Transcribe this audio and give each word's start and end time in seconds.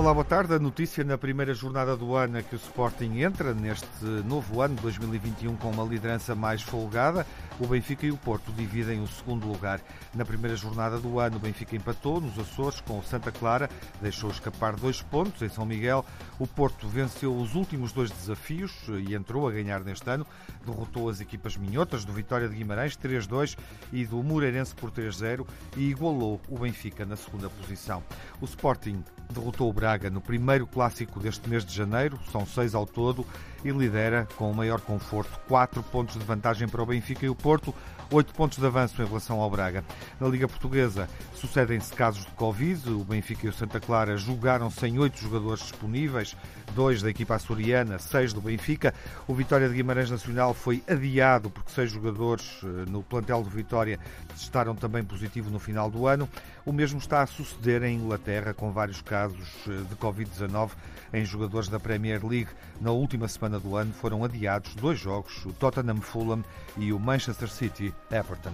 Olá, 0.00 0.14
boa 0.14 0.24
tarde. 0.24 0.54
A 0.54 0.58
notícia 0.58 1.04
na 1.04 1.18
primeira 1.18 1.52
jornada 1.52 1.96
do 1.96 2.16
ano 2.16 2.38
é 2.38 2.42
que 2.42 2.54
o 2.54 2.56
Sporting 2.56 3.20
entra 3.20 3.52
neste 3.52 3.86
novo 4.24 4.62
ano, 4.62 4.74
2021, 4.80 5.56
com 5.56 5.70
uma 5.70 5.84
liderança 5.84 6.34
mais 6.34 6.62
folgada. 6.62 7.26
O 7.60 7.66
Benfica 7.66 8.06
e 8.06 8.10
o 8.10 8.16
Porto 8.16 8.50
dividem 8.52 9.02
o 9.02 9.06
segundo 9.06 9.46
lugar. 9.46 9.82
Na 10.14 10.24
primeira 10.24 10.56
jornada 10.56 10.98
do 10.98 11.20
ano, 11.20 11.36
o 11.36 11.38
Benfica 11.38 11.76
empatou 11.76 12.18
nos 12.18 12.38
Açores 12.38 12.80
com 12.80 12.98
o 12.98 13.02
Santa 13.02 13.30
Clara, 13.30 13.68
deixou 14.00 14.30
escapar 14.30 14.74
dois 14.76 15.02
pontos 15.02 15.42
em 15.42 15.48
São 15.50 15.66
Miguel. 15.66 16.02
O 16.38 16.46
Porto 16.46 16.88
venceu 16.88 17.36
os 17.36 17.54
últimos 17.54 17.92
dois 17.92 18.10
desafios 18.10 18.72
e 19.06 19.14
entrou 19.14 19.46
a 19.46 19.52
ganhar 19.52 19.84
neste 19.84 20.08
ano. 20.08 20.26
Derrotou 20.64 21.10
as 21.10 21.20
equipas 21.20 21.54
minhotas 21.58 22.02
do 22.02 22.14
Vitória 22.14 22.48
de 22.48 22.56
Guimarães 22.56 22.96
3-2 22.96 23.58
e 23.92 24.06
do 24.06 24.22
Moreirense 24.22 24.74
por 24.74 24.90
3-0 24.90 25.46
e 25.76 25.90
igualou 25.90 26.40
o 26.48 26.58
Benfica 26.58 27.04
na 27.04 27.14
segunda 27.14 27.50
posição. 27.50 28.02
O 28.40 28.46
Sporting 28.46 29.04
derrotou 29.30 29.68
o 29.68 29.72
Braga 29.72 30.08
no 30.08 30.22
primeiro 30.22 30.66
clássico 30.66 31.20
deste 31.20 31.46
mês 31.46 31.64
de 31.64 31.74
janeiro, 31.74 32.18
são 32.32 32.46
seis 32.46 32.74
ao 32.74 32.86
todo, 32.86 33.26
e 33.64 33.70
lidera 33.70 34.26
com 34.36 34.50
o 34.50 34.54
maior 34.54 34.80
conforto, 34.80 35.38
quatro 35.46 35.82
pontos 35.82 36.18
de 36.18 36.24
vantagem 36.24 36.68
para 36.68 36.82
o 36.82 36.86
Benfica 36.86 37.26
e 37.26 37.28
o 37.28 37.34
Porto, 37.34 37.74
oito 38.10 38.34
pontos 38.34 38.58
de 38.58 38.66
avanço 38.66 39.00
em 39.00 39.06
relação 39.06 39.40
ao 39.40 39.50
Braga. 39.50 39.84
Na 40.18 40.26
Liga 40.26 40.48
Portuguesa 40.48 41.08
sucedem-se 41.34 41.92
casos 41.92 42.26
de 42.26 42.32
Covid, 42.32 42.90
o 42.90 43.04
Benfica 43.04 43.46
e 43.46 43.48
o 43.48 43.52
Santa 43.52 43.78
Clara 43.78 44.16
jogaram 44.16 44.70
sem 44.70 44.98
oito 44.98 45.18
jogadores 45.18 45.62
disponíveis, 45.62 46.36
dois 46.74 47.02
da 47.02 47.10
equipa 47.10 47.36
açoriana, 47.36 47.98
seis 47.98 48.32
do 48.32 48.40
Benfica. 48.40 48.92
O 49.28 49.34
Vitória 49.34 49.68
de 49.68 49.74
Guimarães 49.74 50.10
Nacional 50.10 50.54
foi 50.54 50.82
adiado 50.88 51.50
porque 51.50 51.70
seis 51.70 51.90
jogadores 51.90 52.60
eh, 52.62 52.90
no 52.90 53.02
plantel 53.02 53.42
do 53.42 53.50
Vitória 53.50 53.98
testaram 54.28 54.74
também 54.74 55.04
positivo 55.04 55.50
no 55.50 55.58
final 55.58 55.90
do 55.90 56.06
ano. 56.06 56.28
O 56.70 56.72
mesmo 56.72 57.00
está 57.00 57.22
a 57.22 57.26
suceder 57.26 57.82
em 57.82 57.96
Inglaterra, 57.96 58.54
com 58.54 58.70
vários 58.70 59.02
casos 59.02 59.48
eh, 59.66 59.72
de 59.88 59.96
Covid-19 59.96 60.70
em 61.12 61.24
jogadores 61.24 61.68
da 61.68 61.80
Premier 61.80 62.24
League. 62.24 62.50
Na 62.80 62.92
última 62.92 63.26
semana 63.26 63.58
do 63.58 63.74
ano 63.74 63.92
foram 63.92 64.22
adiados 64.22 64.76
dois 64.76 64.96
jogos, 64.96 65.44
o 65.44 65.52
Tottenham 65.52 66.00
Fulham 66.00 66.44
e 66.76 66.92
o 66.92 66.98
Manchester 67.00 67.50
City 67.50 67.92
Everton. 68.08 68.52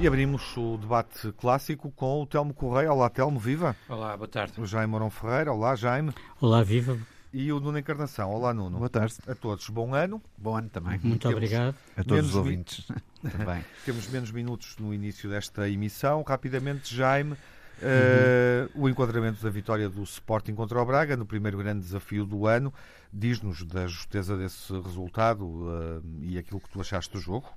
E 0.00 0.06
abrimos 0.08 0.56
o 0.56 0.76
debate 0.76 1.30
clássico 1.38 1.92
com 1.92 2.22
o 2.22 2.26
Telmo 2.26 2.52
Correia. 2.52 2.92
Olá, 2.92 3.08
Telmo, 3.08 3.38
viva. 3.38 3.76
Olá, 3.88 4.16
boa 4.16 4.26
tarde. 4.26 4.60
O 4.60 4.66
Jaime 4.66 4.90
Morão 4.90 5.10
Ferreira. 5.10 5.52
Olá, 5.52 5.76
Jaime. 5.76 6.12
Olá, 6.40 6.64
viva. 6.64 6.98
E 7.32 7.52
o 7.52 7.60
Nuno 7.60 7.78
Encarnação. 7.78 8.32
Olá, 8.32 8.52
Nuno. 8.52 8.78
Boa 8.78 8.90
tarde. 8.90 9.14
A 9.28 9.34
todos, 9.36 9.68
bom 9.68 9.94
ano. 9.94 10.20
Bom 10.36 10.56
ano 10.56 10.68
também. 10.68 10.98
Muito 10.98 11.22
Temos 11.22 11.36
obrigado. 11.36 11.76
A 11.96 12.02
todos 12.02 12.30
os 12.30 12.34
ouvintes. 12.34 12.88
Temos 13.84 14.08
menos 14.08 14.30
minutos 14.30 14.76
no 14.78 14.92
início 14.94 15.28
desta 15.28 15.68
emissão. 15.68 16.22
Rapidamente, 16.22 16.94
Jaime, 16.94 17.36
eh, 17.82 18.68
o 18.74 18.88
enquadramento 18.88 19.42
da 19.42 19.50
vitória 19.50 19.88
do 19.88 20.02
Sporting 20.02 20.54
contra 20.54 20.80
o 20.80 20.84
Braga 20.84 21.16
no 21.16 21.24
primeiro 21.24 21.58
grande 21.58 21.80
desafio 21.80 22.24
do 22.24 22.46
ano. 22.46 22.72
Diz-nos 23.12 23.64
da 23.64 23.86
justeza 23.86 24.36
desse 24.36 24.72
resultado 24.72 25.66
eh, 25.68 26.00
e 26.22 26.38
aquilo 26.38 26.60
que 26.60 26.68
tu 26.68 26.80
achaste 26.80 27.12
do 27.12 27.20
jogo. 27.20 27.48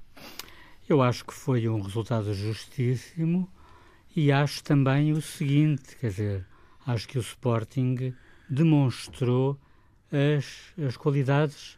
Eu 0.88 1.02
acho 1.02 1.26
que 1.26 1.34
foi 1.34 1.68
um 1.68 1.82
resultado 1.82 2.34
justíssimo 2.34 3.50
e 4.16 4.32
acho 4.32 4.64
também 4.64 5.12
o 5.12 5.22
seguinte, 5.22 5.96
quer 5.98 6.10
dizer, 6.10 6.46
acho 6.86 7.08
que 7.08 7.18
o 7.18 7.22
Sporting 7.22 8.14
demonstrou 8.50 9.60
as, 10.12 10.74
as 10.86 10.96
qualidades 10.96 11.78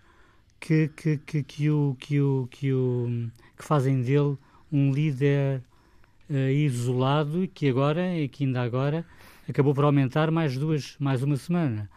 que, 0.59 0.90
que, 0.90 1.17
que, 1.17 1.44
que, 1.44 1.69
o, 1.69 1.96
que, 2.00 2.19
o, 2.19 2.47
que, 2.50 2.73
o, 2.73 3.29
que 3.55 3.63
fazem 3.63 4.01
dele 4.01 4.38
um 4.71 4.91
líder 4.91 5.61
eh, 6.29 6.51
isolado 6.53 7.43
e 7.43 7.47
que 7.47 7.69
agora, 7.69 8.17
e 8.17 8.27
que 8.27 8.43
ainda 8.43 8.61
agora, 8.61 9.05
acabou 9.47 9.73
por 9.73 9.83
aumentar 9.83 10.31
mais 10.31 10.57
duas, 10.57 10.95
mais 10.99 11.21
uma 11.23 11.38
semana, 11.38 11.89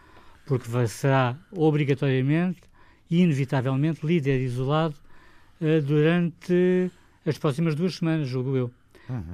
porque 0.46 0.68
vai, 0.68 0.86
será 0.86 1.36
obrigatoriamente 1.50 2.60
e 3.10 3.22
inevitavelmente 3.22 4.06
líder 4.06 4.40
isolado 4.40 4.94
eh, 5.60 5.80
durante 5.80 6.90
as 7.26 7.38
próximas 7.38 7.74
duas 7.74 7.96
semanas, 7.96 8.28
julgo 8.28 8.56
eu. 8.56 8.70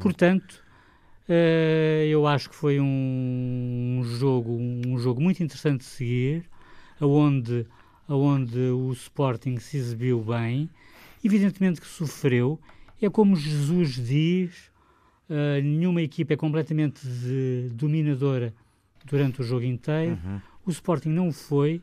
Portanto, 0.01 0.63
eh, 1.29 2.07
eu 2.09 2.27
acho 2.27 2.51
que 2.51 2.55
foi 2.55 2.79
um 2.81 4.01
jogo, 4.19 4.53
um 4.53 4.99
jogo 4.99 5.21
muito 5.21 5.43
interessante 5.43 5.81
de 5.81 5.87
seguir, 5.87 6.45
aonde, 7.01 7.67
aonde 8.09 8.59
o 8.59 8.93
Sporting 8.93 9.59
se 9.59 9.77
exibiu 9.77 10.21
bem, 10.21 10.71
evidentemente 11.25 11.81
que 11.81 11.87
sofreu. 11.87 12.61
É 13.01 13.09
como 13.11 13.35
Jesus 13.37 13.95
diz, 13.95 14.71
eh, 15.29 15.61
nenhuma 15.63 16.01
equipa 16.03 16.35
é 16.35 16.37
completamente 16.37 17.01
dominadora 17.73 18.55
durante 19.05 19.41
o 19.41 19.45
jogo 19.45 19.65
inteiro. 19.65 20.19
O 20.65 20.71
Sporting 20.71 21.09
não 21.11 21.33
foi, 21.33 21.83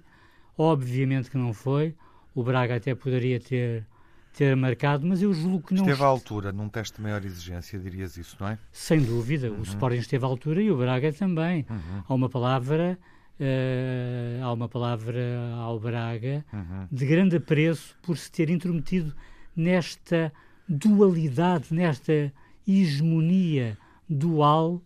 obviamente 0.57 1.29
que 1.29 1.37
não 1.37 1.53
foi. 1.53 1.95
O 2.33 2.43
Braga 2.43 2.75
até 2.77 2.95
poderia 2.95 3.39
ter, 3.39 3.85
ter 4.33 4.55
marcado, 4.55 5.05
mas 5.05 5.21
eu 5.21 5.33
julgo 5.33 5.67
que 5.67 5.73
não 5.73 5.81
Esteve 5.83 6.01
à 6.03 6.05
altura, 6.07 6.51
num 6.51 6.69
teste 6.69 6.95
de 6.97 7.01
maior 7.03 7.23
exigência, 7.25 7.77
dirias 7.77 8.15
isso, 8.17 8.37
não 8.39 8.47
é? 8.47 8.57
sem 8.71 8.99
dúvida, 9.01 9.51
Uhum. 9.51 9.59
o 9.59 9.63
Sporting 9.63 9.97
esteve 9.97 10.23
à 10.23 10.27
altura 10.27 10.61
e 10.61 10.71
o 10.71 10.77
Braga 10.77 11.11
também. 11.11 11.65
Há 12.07 12.13
uma 12.13 12.29
palavra, 12.29 12.97
eh, 13.39 14.39
há 14.41 14.51
uma 14.53 14.69
palavra 14.69 15.21
ao 15.57 15.79
Braga 15.79 16.43
Uhum. 16.53 16.87
de 16.91 17.05
grande 17.05 17.35
apreço 17.35 17.95
por 18.01 18.17
se 18.17 18.31
ter 18.31 18.49
intrometido 18.49 19.13
nesta 19.55 20.31
dualidade, 20.67 21.67
nesta 21.71 22.31
hegemonia 22.67 23.77
dual 24.13 24.81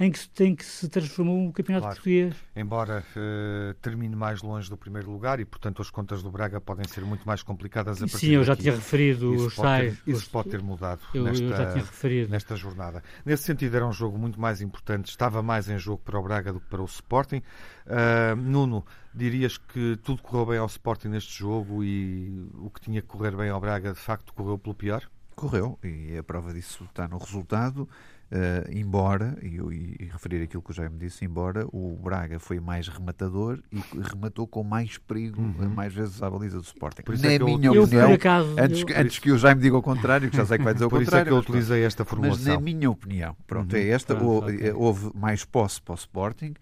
em 0.00 0.10
que 0.10 0.18
se 0.18 0.28
tem 0.30 0.54
que 0.56 0.64
se 0.64 0.88
transformou 0.88 1.46
o 1.48 1.52
campeonato 1.52 1.82
Claro. 1.84 1.96
português. 1.96 2.34
Embora 2.56 3.04
eh, 3.16 3.74
termine 3.80 4.16
mais 4.16 4.42
longe 4.42 4.68
do 4.68 4.76
primeiro 4.76 5.10
lugar 5.10 5.38
e, 5.38 5.44
portanto, 5.44 5.80
as 5.82 5.90
contas 5.90 6.22
do 6.22 6.30
Braga 6.30 6.60
podem 6.60 6.86
ser 6.88 7.04
muito 7.04 7.24
mais 7.26 7.42
complicadas 7.42 7.98
a 8.02 8.06
partir 8.06 8.26
Sim, 8.26 8.32
eu 8.32 8.42
já 8.44 8.52
daqui. 8.54 8.62
tinha 8.62 8.74
referido 8.74 9.34
Isso 9.34 9.46
os 9.46 9.54
pode, 9.54 9.68
tais. 9.68 9.98
ter, 10.00 10.10
isso 10.10 10.20
os- 10.20 10.28
pode 10.28 10.48
ter 10.50 10.62
mudado 10.62 11.00
eu, 11.14 11.24
nesta, 11.24 11.44
eu 11.44 11.48
já 11.50 11.66
tinha 11.72 11.84
referido. 11.84 12.30
nesta 12.30 12.56
jornada. 12.56 13.02
Nesse 13.24 13.44
sentido, 13.44 13.74
era 13.76 13.86
um 13.86 13.92
jogo 13.92 14.18
muito 14.18 14.40
mais 14.40 14.60
importante, 14.60 15.08
estava 15.10 15.42
mais 15.42 15.68
em 15.68 15.78
jogo 15.78 16.02
para 16.04 16.18
o 16.18 16.22
Braga 16.22 16.52
do 16.52 16.60
que 16.60 16.66
para 16.66 16.82
o 16.82 16.86
Sporting. 16.86 17.42
Ah, 17.86 18.34
Nuno, 18.34 18.84
dirias 19.14 19.56
que 19.58 19.96
tudo 20.02 20.22
correu 20.22 20.46
bem 20.46 20.58
ao 20.58 20.66
Sporting 20.66 21.08
neste 21.08 21.38
jogo 21.38 21.84
e 21.84 22.48
o 22.54 22.70
que 22.70 22.80
tinha 22.80 23.00
que 23.02 23.06
correr 23.08 23.36
bem 23.36 23.50
ao 23.50 23.60
Braga, 23.60 23.92
de 23.92 23.98
facto, 24.00 24.32
correu 24.34 24.58
pelo 24.58 24.74
pior? 24.74 25.02
Correu, 25.34 25.78
e 25.82 26.16
a 26.16 26.22
prova 26.22 26.52
disso 26.52 26.84
está 26.84 27.06
no 27.08 27.18
resultado. 27.18 27.88
eh, 28.30 28.68
embora, 28.72 29.36
e, 29.42 29.56
eu- 29.56 29.70
e, 29.70 29.96
e 30.00 30.04
referir 30.06 30.42
aquilo 30.42 30.60
que 30.62 30.70
o 30.70 30.74
Jaime 30.74 30.98
disse, 30.98 31.24
embora 31.24 31.66
o 31.72 31.96
Braga 32.02 32.40
foi 32.40 32.58
mais 32.58 32.88
rematador 32.88 33.60
e 33.70 33.80
rematou 34.10 34.44
com 34.48 34.64
mais 34.64 34.96
perigo, 34.98 35.40
eh, 35.60 35.66
mais 35.66 35.92
vezes 35.94 36.20
à 36.20 36.28
baliza 36.28 36.56
do 36.56 36.64
Sporting. 36.64 37.02
Por 37.02 37.14
isso 37.14 37.22
Na 37.24 37.32
é 37.32 37.36
que 37.36 37.42
eu 37.42 37.46
minha 37.46 37.66
eu, 37.72 37.82
opinião, 37.84 38.08
por 38.08 38.14
acaso, 38.14 38.56
antes, 38.58 38.80
eu- 38.80 38.86
que- 38.86 38.92
antes 38.94 39.18
que 39.20 39.30
o 39.30 39.38
Jaime 39.38 39.60
diga 39.60 39.76
o 39.76 39.82
contrário, 39.82 40.28
que 40.30 40.36
já 40.36 40.44
sei 40.46 40.58
que 40.58 40.64
vai 40.64 40.72
dizer 40.72 40.86
o 40.86 40.88
Por 40.90 41.02
isso 41.02 41.10
é 41.10 41.22
contrário. 41.22 41.26
que 41.28 41.32
eu 41.32 41.36
mas 41.36 41.44
utilizei 41.48 41.84
esta 41.84 42.02
Mas 42.02 42.08
formulação. 42.10 42.54
na 42.54 42.60
minha 42.60 42.90
opinião, 42.90 43.36
pronto, 43.46 43.72
Uhum. 43.76 43.78
é 43.82 43.88
esta. 43.88 44.16
Pronto, 44.16 44.28
hou- 44.28 44.42
ok. 44.44 44.58
eh, 44.68 44.74
Houve 44.74 45.10
mais 45.14 45.44
posse 45.44 45.80
para 45.80 45.92
o 45.92 45.96
Sporting, 45.96 46.54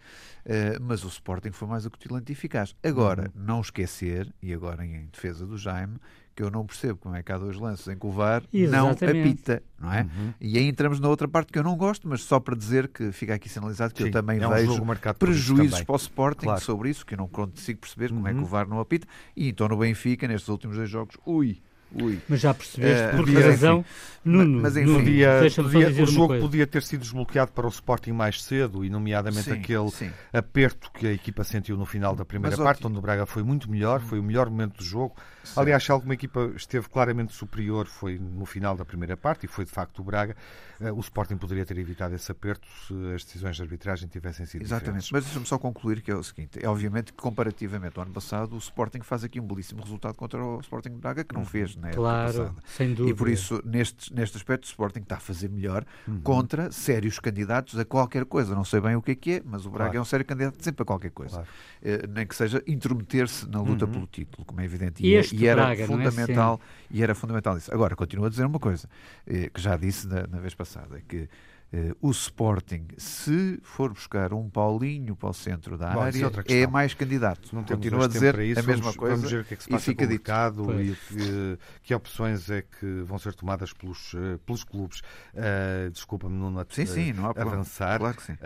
eh, 0.44 0.78
mas 0.80 1.04
o 1.04 1.08
Sporting 1.08 1.52
foi 1.52 1.68
mais 1.68 1.86
acutilante 1.86 2.30
e 2.32 2.34
eficaz. 2.34 2.74
Agora, 2.82 3.30
Uhum. 3.34 3.44
não 3.46 3.60
esquecer, 3.62 4.30
e 4.42 4.52
agora 4.52 4.84
em 4.84 5.06
defesa 5.10 5.46
do 5.46 5.56
Jaime, 5.56 5.96
que 6.34 6.42
eu 6.42 6.50
não 6.50 6.64
percebo 6.66 6.98
como 6.98 7.14
é 7.14 7.22
que 7.22 7.30
há 7.30 7.38
dois 7.38 7.56
lances 7.56 7.86
em 7.88 7.96
que 7.98 8.06
o 8.06 8.10
VAR 8.10 8.42
não 8.52 8.90
apita, 8.90 9.62
não 9.78 9.92
é? 9.92 10.02
Uhum. 10.02 10.34
E 10.40 10.58
aí 10.58 10.66
entramos 10.66 10.98
na 11.00 11.08
outra 11.08 11.28
parte 11.28 11.52
que 11.52 11.58
eu 11.58 11.62
não 11.62 11.76
gosto, 11.76 12.08
mas 12.08 12.22
só 12.22 12.40
para 12.40 12.56
dizer 12.56 12.88
que 12.88 13.12
fica 13.12 13.34
aqui 13.34 13.48
sinalizado 13.48 13.92
que 13.94 14.02
Sim, 14.02 14.08
eu 14.08 14.12
também 14.12 14.40
é 14.40 14.46
um 14.48 14.50
vejo 14.50 14.82
prejuízos 15.18 15.70
também. 15.70 15.84
para 15.84 15.92
o 15.92 15.96
Sporting 15.96 16.44
Claro. 16.46 16.60
sobre 16.60 16.90
isso, 16.90 17.04
que 17.04 17.14
eu 17.14 17.18
não 17.18 17.28
consigo 17.28 17.80
perceber 17.80 18.08
como 18.10 18.26
é 18.26 18.30
que 18.32 18.38
Uhum. 18.38 18.44
o 18.44 18.46
VAR 18.46 18.66
não 18.68 18.80
apita. 18.80 19.06
E 19.36 19.48
então 19.48 19.68
no 19.68 19.76
Benfica, 19.76 20.26
nestes 20.26 20.48
últimos 20.48 20.76
dois 20.76 20.88
jogos, 20.88 21.16
ui, 21.26 21.60
ui. 21.94 22.18
Mas 22.28 22.40
já 22.40 22.54
percebeste 22.54 23.04
Eh, 23.04 23.16
por 23.16 23.26
que 23.26 23.32
mas 23.32 23.44
razão, 23.44 23.84
Nuno, 24.24 24.62
mas 24.62 24.76
enfim, 24.76 24.86
Nuno, 24.86 24.98
Podia- 25.00 25.40
podia- 25.62 26.02
o 26.02 26.06
jogo 26.06 26.28
coisa. 26.28 26.42
podia 26.46 26.66
ter 26.66 26.82
sido 26.82 27.00
desbloqueado 27.00 27.52
para 27.52 27.66
o 27.66 27.68
Sporting 27.70 28.12
mais 28.12 28.42
cedo, 28.42 28.82
e 28.84 28.88
nomeadamente 28.88 29.44
Sim, 29.44 29.52
aquele 29.52 29.90
sim. 29.90 30.10
aperto 30.32 30.90
que 30.92 31.06
a 31.06 31.12
equipa 31.12 31.44
sentiu 31.44 31.76
no 31.76 31.84
final 31.84 32.14
da 32.16 32.24
primeira 32.24 32.56
Mas, 32.56 32.64
parte, 32.64 32.78
ótimo. 32.78 32.90
onde 32.90 32.98
o 32.98 33.02
Braga 33.02 33.26
foi 33.26 33.42
muito 33.42 33.70
melhor, 33.70 34.00
foi 34.00 34.18
o 34.18 34.22
melhor 34.22 34.48
momento 34.48 34.78
do 34.78 34.84
jogo. 34.84 35.14
Sim. 35.44 35.60
Aliás, 35.60 35.84
se 35.84 35.90
alguma 35.90 36.14
equipa 36.14 36.52
esteve 36.56 36.88
claramente 36.88 37.32
superior 37.32 37.86
foi 37.86 38.18
no 38.18 38.44
final 38.46 38.76
da 38.76 38.84
primeira 38.84 39.16
parte 39.16 39.44
e 39.44 39.48
foi 39.48 39.64
de 39.64 39.70
facto 39.70 40.00
o 40.00 40.04
Braga. 40.04 40.36
Uh, 40.80 40.92
o 40.94 41.00
Sporting 41.00 41.36
poderia 41.36 41.64
ter 41.64 41.78
evitado 41.78 42.14
esse 42.14 42.30
aperto 42.30 42.66
se 42.86 42.94
as 43.14 43.24
decisões 43.24 43.56
de 43.56 43.62
arbitragem 43.62 44.08
tivessem 44.08 44.46
sido 44.46 44.62
Exatamente, 44.62 45.04
diferentes. 45.04 45.10
mas 45.12 45.24
deixa-me 45.24 45.46
só 45.46 45.58
concluir 45.58 46.00
que 46.02 46.10
é 46.10 46.14
o 46.14 46.22
seguinte: 46.22 46.58
é 46.62 46.68
obviamente 46.68 47.12
que 47.12 47.18
comparativamente 47.22 47.98
ao 47.98 48.04
ano 48.04 48.12
passado, 48.12 48.54
o 48.54 48.58
Sporting 48.58 49.00
faz 49.02 49.24
aqui 49.24 49.40
um 49.40 49.46
belíssimo 49.46 49.82
resultado 49.82 50.16
contra 50.16 50.44
o 50.44 50.60
Sporting 50.60 50.90
de 50.90 50.98
Braga 50.98 51.24
que 51.24 51.34
não 51.34 51.42
uhum. 51.42 51.46
fez 51.46 51.76
na 51.76 51.90
claro, 51.90 52.26
passada. 52.26 52.54
Sem 52.66 52.94
dúvida. 52.94 53.10
E 53.10 53.14
por 53.14 53.28
isso, 53.28 53.60
neste, 53.64 54.14
neste 54.14 54.36
aspecto, 54.36 54.64
o 54.64 54.66
Sporting 54.68 55.00
está 55.00 55.16
a 55.16 55.20
fazer 55.20 55.48
melhor 55.48 55.84
uhum. 56.06 56.20
contra 56.20 56.70
sérios 56.72 57.18
candidatos 57.18 57.78
a 57.78 57.84
qualquer 57.84 58.24
coisa. 58.24 58.54
Não 58.54 58.64
sei 58.64 58.80
bem 58.80 58.96
o 58.96 59.02
que 59.02 59.12
é 59.12 59.14
que 59.14 59.30
é, 59.32 59.42
mas 59.44 59.66
o 59.66 59.70
Braga 59.70 59.90
claro. 59.90 59.98
é 59.98 60.00
um 60.00 60.04
sério 60.04 60.24
candidato 60.26 60.62
sempre 60.62 60.82
a 60.82 60.86
qualquer 60.86 61.10
coisa. 61.10 61.32
Claro. 61.34 61.48
Uh, 61.82 62.12
nem 62.12 62.26
que 62.26 62.34
seja 62.34 62.62
intrometer-se 62.66 63.48
na 63.48 63.60
luta 63.60 63.84
uhum. 63.84 63.92
pelo 63.92 64.06
título, 64.06 64.44
como 64.44 64.60
é 64.60 64.64
evidente. 64.64 65.04
E, 65.04 65.14
e, 65.14 65.16
e 65.34 65.46
era 65.46 65.62
Braga, 65.62 65.86
fundamental, 65.86 66.60
é 66.62 66.96
e 66.96 67.02
era 67.02 67.14
fundamental 67.14 67.56
isso. 67.56 67.72
Agora, 67.72 67.96
continuo 67.96 68.26
a 68.26 68.28
dizer 68.28 68.44
uma 68.44 68.58
coisa, 68.58 68.88
eh, 69.26 69.50
que 69.52 69.60
já 69.60 69.76
disse 69.76 70.06
na, 70.06 70.26
na 70.26 70.38
vez 70.38 70.54
passada, 70.54 71.00
que 71.08 71.28
Uh, 71.72 71.96
o 72.02 72.10
Sporting, 72.10 72.86
se 72.98 73.58
for 73.62 73.94
buscar 73.94 74.34
um 74.34 74.50
Paulinho 74.50 75.16
para 75.16 75.30
o 75.30 75.32
centro 75.32 75.78
da 75.78 75.94
Bom, 75.94 76.00
área, 76.02 76.30
é, 76.46 76.60
é, 76.60 76.66
mais 76.66 76.92
candidato. 76.92 77.48
Não 77.50 77.64
Continua 77.64 78.04
a 78.04 78.08
dizer 78.08 78.38
isso, 78.40 78.60
a 78.60 78.62
mesma 78.62 78.82
vamos, 78.82 78.96
coisa. 78.96 79.16
Vamos 79.16 79.30
ver 79.30 79.40
o 79.40 79.44
que 79.46 79.54
é 79.54 79.56
que 79.56 79.62
se 79.62 79.70
passa 79.70 79.82
e 79.82 79.86
fica 79.86 80.04
com 80.04 80.06
o 80.06 80.10
mercado 80.10 80.82
e 80.82 80.94
que, 80.94 81.58
que, 81.84 81.94
opções 81.94 82.50
é 82.50 82.60
que 82.60 83.00
vão 83.06 83.18
ser 83.18 83.32
tomadas 83.32 83.72
pelos, 83.72 84.12
uh, 84.12 84.38
pelos 84.44 84.64
clubes. 84.64 85.00
Uh, 85.32 85.90
Desculpa-me, 85.90 86.36
não 86.36 86.62
sim, 86.68 86.84
sim, 86.84 87.14
não 87.14 87.24
há 87.24 87.30
avançar. 87.30 88.00
Claro 88.00 88.16
que 88.16 88.22
sim. 88.22 88.36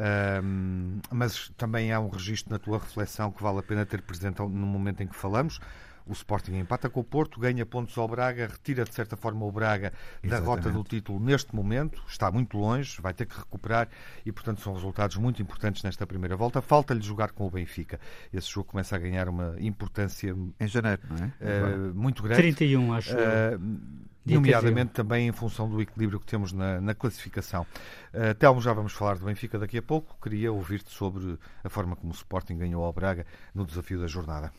mas 1.10 1.50
também 1.56 1.92
há 1.92 1.98
um 1.98 2.08
registro 2.08 2.52
na 2.52 2.60
tua 2.60 2.78
reflexão 2.78 3.32
que 3.32 3.42
vale 3.42 3.58
a 3.58 3.62
pena 3.62 3.84
ter 3.84 4.02
presente 4.02 4.38
no 4.38 4.48
momento 4.48 5.02
em 5.02 5.08
que 5.08 5.16
falamos. 5.16 5.58
O 6.06 6.12
Sporting 6.12 6.54
empata 6.54 6.88
com 6.88 7.00
o 7.00 7.04
Porto, 7.04 7.40
ganha 7.40 7.66
pontos 7.66 7.98
ao 7.98 8.06
Braga, 8.06 8.46
retira 8.46 8.84
de 8.84 8.94
certa 8.94 9.16
forma 9.16 9.44
o 9.44 9.50
Braga 9.50 9.92
Exatamente. 10.22 10.30
da 10.30 10.38
rota 10.38 10.70
do 10.70 10.84
título 10.84 11.18
neste 11.18 11.54
momento, 11.54 12.02
está 12.06 12.30
muito 12.30 12.56
longe, 12.56 13.00
vai 13.02 13.12
ter 13.12 13.26
que 13.26 13.36
recuperar 13.36 13.88
e, 14.24 14.30
portanto, 14.30 14.60
são 14.60 14.72
resultados 14.72 15.16
muito 15.16 15.42
importantes 15.42 15.82
nesta 15.82 16.06
primeira 16.06 16.36
volta. 16.36 16.62
Falta-lhe 16.62 17.02
jogar 17.02 17.32
com 17.32 17.46
o 17.46 17.50
Benfica. 17.50 17.98
Esse 18.32 18.48
jogo 18.48 18.70
começa 18.70 18.94
a 18.94 18.98
ganhar 18.98 19.28
uma 19.28 19.56
importância 19.58 20.34
em 20.60 20.68
janeiro, 20.68 21.02
não 21.10 21.16
é? 21.16 21.32
Uh, 21.40 21.94
muito 21.94 22.22
grande. 22.22 22.40
31, 22.40 22.92
acho. 22.92 23.12
Uh, 23.12 24.06
nomeadamente 24.24 24.92
também 24.92 25.28
em 25.28 25.32
função 25.32 25.68
do 25.68 25.80
equilíbrio 25.80 26.20
que 26.20 26.26
temos 26.26 26.52
na, 26.52 26.80
na 26.80 26.94
classificação. 26.94 27.66
Uh, 28.12 28.34
Telmo, 28.34 28.60
já 28.60 28.72
vamos 28.72 28.92
falar 28.92 29.18
do 29.18 29.24
Benfica 29.24 29.58
daqui 29.58 29.78
a 29.78 29.82
pouco. 29.82 30.16
Queria 30.20 30.52
ouvir-te 30.52 30.90
sobre 30.90 31.38
a 31.62 31.68
forma 31.68 31.96
como 31.96 32.12
o 32.12 32.14
Sporting 32.14 32.56
ganhou 32.58 32.84
ao 32.84 32.92
Braga 32.92 33.26
no 33.54 33.64
desafio 33.64 34.00
da 34.00 34.06
jornada. 34.06 34.52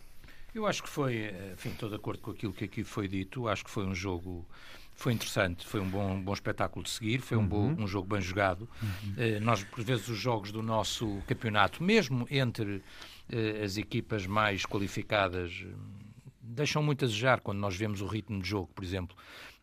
Eu 0.53 0.65
acho 0.65 0.81
que 0.81 0.89
foi, 0.89 1.31
enfim, 1.53 1.69
estou 1.69 1.89
de 1.89 1.95
acordo 1.95 2.19
com 2.21 2.31
aquilo 2.31 2.53
que 2.53 2.65
aqui 2.65 2.83
foi 2.83 3.07
dito, 3.07 3.47
acho 3.47 3.63
que 3.63 3.69
foi 3.69 3.85
um 3.85 3.93
jogo 3.93 4.47
foi 4.97 5.13
interessante, 5.13 5.65
foi 5.65 5.79
um 5.79 5.87
bom, 5.87 6.13
um 6.13 6.21
bom 6.21 6.33
espetáculo 6.33 6.83
de 6.83 6.89
seguir, 6.89 7.19
foi 7.19 7.37
um, 7.37 7.41
uhum. 7.41 7.47
bom, 7.47 7.83
um 7.83 7.87
jogo 7.87 8.07
bem 8.07 8.19
jogado. 8.19 8.67
Uhum. 8.81 9.11
Uh, 9.11 9.39
nós, 9.41 9.63
por 9.63 9.83
vezes, 9.83 10.09
os 10.09 10.17
jogos 10.17 10.51
do 10.51 10.63
nosso 10.63 11.21
campeonato, 11.27 11.83
mesmo 11.83 12.27
entre 12.31 12.77
uh, 12.77 13.63
as 13.63 13.77
equipas 13.77 14.25
mais 14.25 14.65
qualificadas, 14.65 15.63
deixam 16.47 16.81
muito 16.81 17.05
a 17.05 17.07
desejar 17.07 17.41
quando 17.41 17.59
nós 17.59 17.75
vemos 17.75 18.01
o 18.01 18.07
ritmo 18.07 18.41
de 18.41 18.47
jogo, 18.47 18.69
por 18.73 18.83
exemplo, 18.83 19.15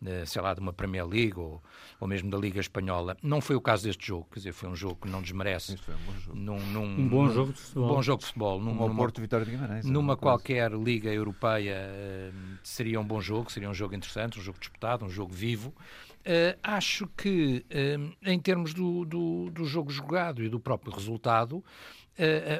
uh, 0.02 0.26
sei 0.26 0.42
lá, 0.42 0.54
de 0.54 0.60
uma 0.60 0.72
Premier 0.72 1.06
League 1.06 1.38
ou, 1.38 1.62
ou 1.98 2.06
mesmo 2.06 2.30
da 2.30 2.38
Liga 2.38 2.60
Espanhola. 2.60 3.16
Não 3.22 3.40
foi 3.40 3.56
o 3.56 3.60
caso 3.60 3.84
deste 3.84 4.06
jogo, 4.06 4.26
quer 4.30 4.40
dizer, 4.40 4.52
foi 4.52 4.68
um 4.68 4.76
jogo 4.76 4.96
que 5.02 5.08
não 5.08 5.22
desmerece. 5.22 5.74
Isso 5.74 5.84
foi 5.84 5.94
um 5.94 5.98
bom 5.98 6.12
jogo. 6.18 6.38
Num, 6.38 6.60
num, 6.66 6.84
um 6.84 7.08
bom 7.08 7.28
jogo 7.30 7.52
de 7.52 7.60
futebol. 7.60 7.84
Um 7.84 7.88
bom 7.88 8.02
jogo 8.02 8.20
de 8.20 8.26
futebol. 8.26 8.60
Num, 8.60 8.74
numa, 8.74 8.96
Porto 8.96 9.20
Vitória 9.20 9.44
de 9.44 9.52
Guimarães. 9.52 9.86
Numa 9.86 10.16
qualquer 10.16 10.72
liga 10.72 11.12
europeia 11.12 11.76
uh, 11.76 12.58
seria 12.62 13.00
um 13.00 13.04
bom 13.04 13.20
jogo, 13.20 13.50
seria 13.50 13.68
um 13.68 13.74
jogo 13.74 13.94
interessante, 13.94 14.38
um 14.38 14.42
jogo 14.42 14.58
disputado, 14.58 15.04
um 15.04 15.10
jogo 15.10 15.32
vivo. 15.32 15.74
Uh, 16.20 16.58
acho 16.62 17.06
que, 17.16 17.64
uh, 17.70 18.16
em 18.22 18.38
termos 18.38 18.72
do, 18.72 19.04
do, 19.04 19.50
do, 19.50 19.64
jogo 19.64 19.90
jogado 19.90 20.42
e 20.42 20.48
do 20.48 20.58
próprio 20.60 20.92
resultado, 20.92 21.64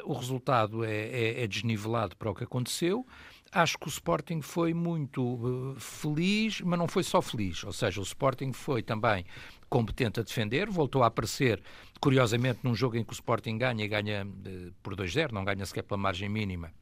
o 0.04 0.12
resultado 0.14 0.84
é, 0.84 0.90
é, 0.90 1.44
é 1.44 1.46
desnivelado 1.46 2.16
para 2.16 2.28
o 2.28 2.34
que 2.34 2.42
aconteceu 2.42 3.06
acho 3.54 3.78
que 3.78 3.86
o 3.86 3.88
Sporting 3.88 4.42
foi 4.42 4.74
muito 4.74 5.22
uh, 5.22 5.76
feliz, 5.78 6.60
mas 6.60 6.78
não 6.78 6.88
foi 6.88 7.02
só 7.02 7.22
feliz. 7.22 7.62
Ou 7.64 7.72
seja, 7.72 8.00
o 8.00 8.02
Sporting 8.02 8.52
foi 8.52 8.82
também 8.82 9.24
competente 9.70 10.20
a 10.20 10.22
defender, 10.22 10.68
voltou 10.68 11.02
a 11.02 11.06
aparecer, 11.06 11.62
curiosamente, 12.00 12.60
num 12.62 12.74
jogo 12.74 12.96
em 12.96 13.04
que 13.04 13.12
o 13.12 13.14
Sporting 13.14 13.56
ganha 13.56 13.84
e 13.84 13.88
ganha 13.88 14.26
uh, 14.26 14.72
por 14.82 14.96
2-0, 14.96 15.32
não 15.32 15.44
ganha 15.44 15.64
sequer 15.64 15.82
pela 15.82 15.98
margem 15.98 16.28
mínima 16.28 16.72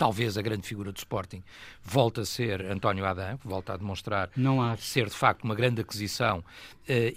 talvez 0.00 0.38
a 0.38 0.40
grande 0.40 0.66
figura 0.66 0.90
do 0.90 0.96
Sporting 0.96 1.42
volta 1.84 2.22
a 2.22 2.24
ser 2.24 2.64
António 2.64 3.04
Adam, 3.04 3.38
volta 3.44 3.74
a 3.74 3.76
demonstrar 3.76 4.30
ser 4.78 5.04
de 5.10 5.14
facto 5.14 5.44
uma 5.44 5.54
grande 5.54 5.82
aquisição 5.82 6.38
uh, 6.38 6.44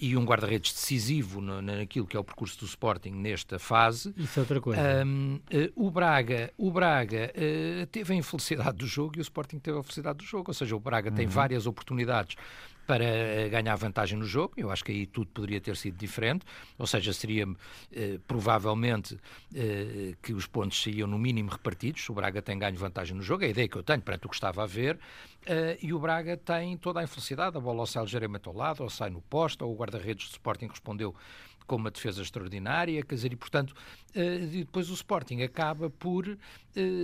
e 0.01 0.17
um 0.17 0.25
guarda-redes 0.25 0.73
decisivo 0.73 1.39
no, 1.39 1.61
naquilo 1.61 2.05
que 2.05 2.17
é 2.17 2.19
o 2.19 2.25
percurso 2.25 2.59
do 2.59 2.65
Sporting 2.65 3.11
nesta 3.11 3.57
fase. 3.57 4.13
Isso 4.17 4.37
é 4.37 4.41
outra 4.41 4.59
coisa. 4.59 5.05
Um, 5.05 5.35
uh, 5.35 5.41
eh, 5.49 5.71
o 5.77 5.89
Braga, 5.89 6.51
o 6.57 6.69
Braga 6.69 7.31
uh, 7.33 7.85
teve 7.85 8.11
a 8.11 8.17
infelicidade 8.17 8.77
do 8.77 8.85
jogo 8.85 9.13
e 9.15 9.19
o 9.19 9.21
Sporting 9.21 9.59
teve 9.59 9.79
a 9.79 9.81
felicidade 9.81 10.17
do 10.17 10.25
jogo, 10.25 10.49
ou 10.49 10.53
seja, 10.53 10.75
o 10.75 10.79
Braga 10.79 11.09
uhum. 11.09 11.15
tem 11.15 11.25
várias 11.25 11.65
oportunidades 11.65 12.35
para 12.85 13.03
eh, 13.03 13.49
ganhar 13.49 13.75
vantagem 13.75 14.17
no 14.17 14.25
jogo. 14.25 14.53
Eu 14.57 14.69
acho 14.71 14.83
que 14.83 14.91
aí 14.91 15.05
tudo 15.05 15.27
poderia 15.27 15.59
ter 15.61 15.75
sido 15.75 15.97
diferente, 15.97 16.45
ou 16.77 16.85
seja, 16.85 17.13
seria 17.13 17.47
eh, 17.91 18.19
provavelmente 18.27 19.17
eh, 19.53 20.15
que 20.21 20.33
os 20.33 20.47
pontos 20.47 20.81
saíam 20.81 21.07
no 21.07 21.17
mínimo 21.17 21.49
repartidos. 21.49 22.07
O 22.09 22.13
Braga 22.13 22.41
tem 22.41 22.57
ganho 22.57 22.77
vantagem 22.77 23.15
no 23.15 23.23
jogo, 23.23 23.43
é 23.43 23.47
a 23.47 23.49
ideia 23.49 23.67
que 23.67 23.77
eu 23.77 23.83
tenho 23.83 24.01
perante 24.01 24.25
o 24.25 24.29
que 24.29 24.35
estava 24.35 24.63
a 24.63 24.67
ver, 24.67 24.99
eh, 25.45 25.77
e 25.81 25.93
o 25.93 25.99
Braga 25.99 26.37
tem 26.37 26.77
toda 26.77 26.99
a 26.99 27.03
infelicidade. 27.03 27.57
A 27.57 27.59
bola 27.59 27.81
ao 27.81 27.87
sai 27.87 28.03
ligeiramente 28.03 28.47
ao 28.47 28.55
lado, 28.55 28.83
ou 28.83 28.89
sai 28.89 29.09
no 29.09 29.21
posto, 29.21 29.65
ou 29.65 29.73
o 29.73 29.75
guarda-redes 29.75 30.27
do 30.27 30.31
Sporting 30.31 30.67
respondeu 30.67 31.15
com 31.65 31.77
uma 31.77 31.91
defesa 31.91 32.21
extraordinária, 32.21 33.01
quer 33.03 33.15
dizer, 33.15 33.31
e 33.31 33.35
portanto, 33.35 33.73
uh, 34.15 34.47
depois 34.47 34.89
o 34.89 34.93
Sporting 34.93 35.41
acaba 35.41 35.89
por, 35.89 36.27
uh, 36.27 36.37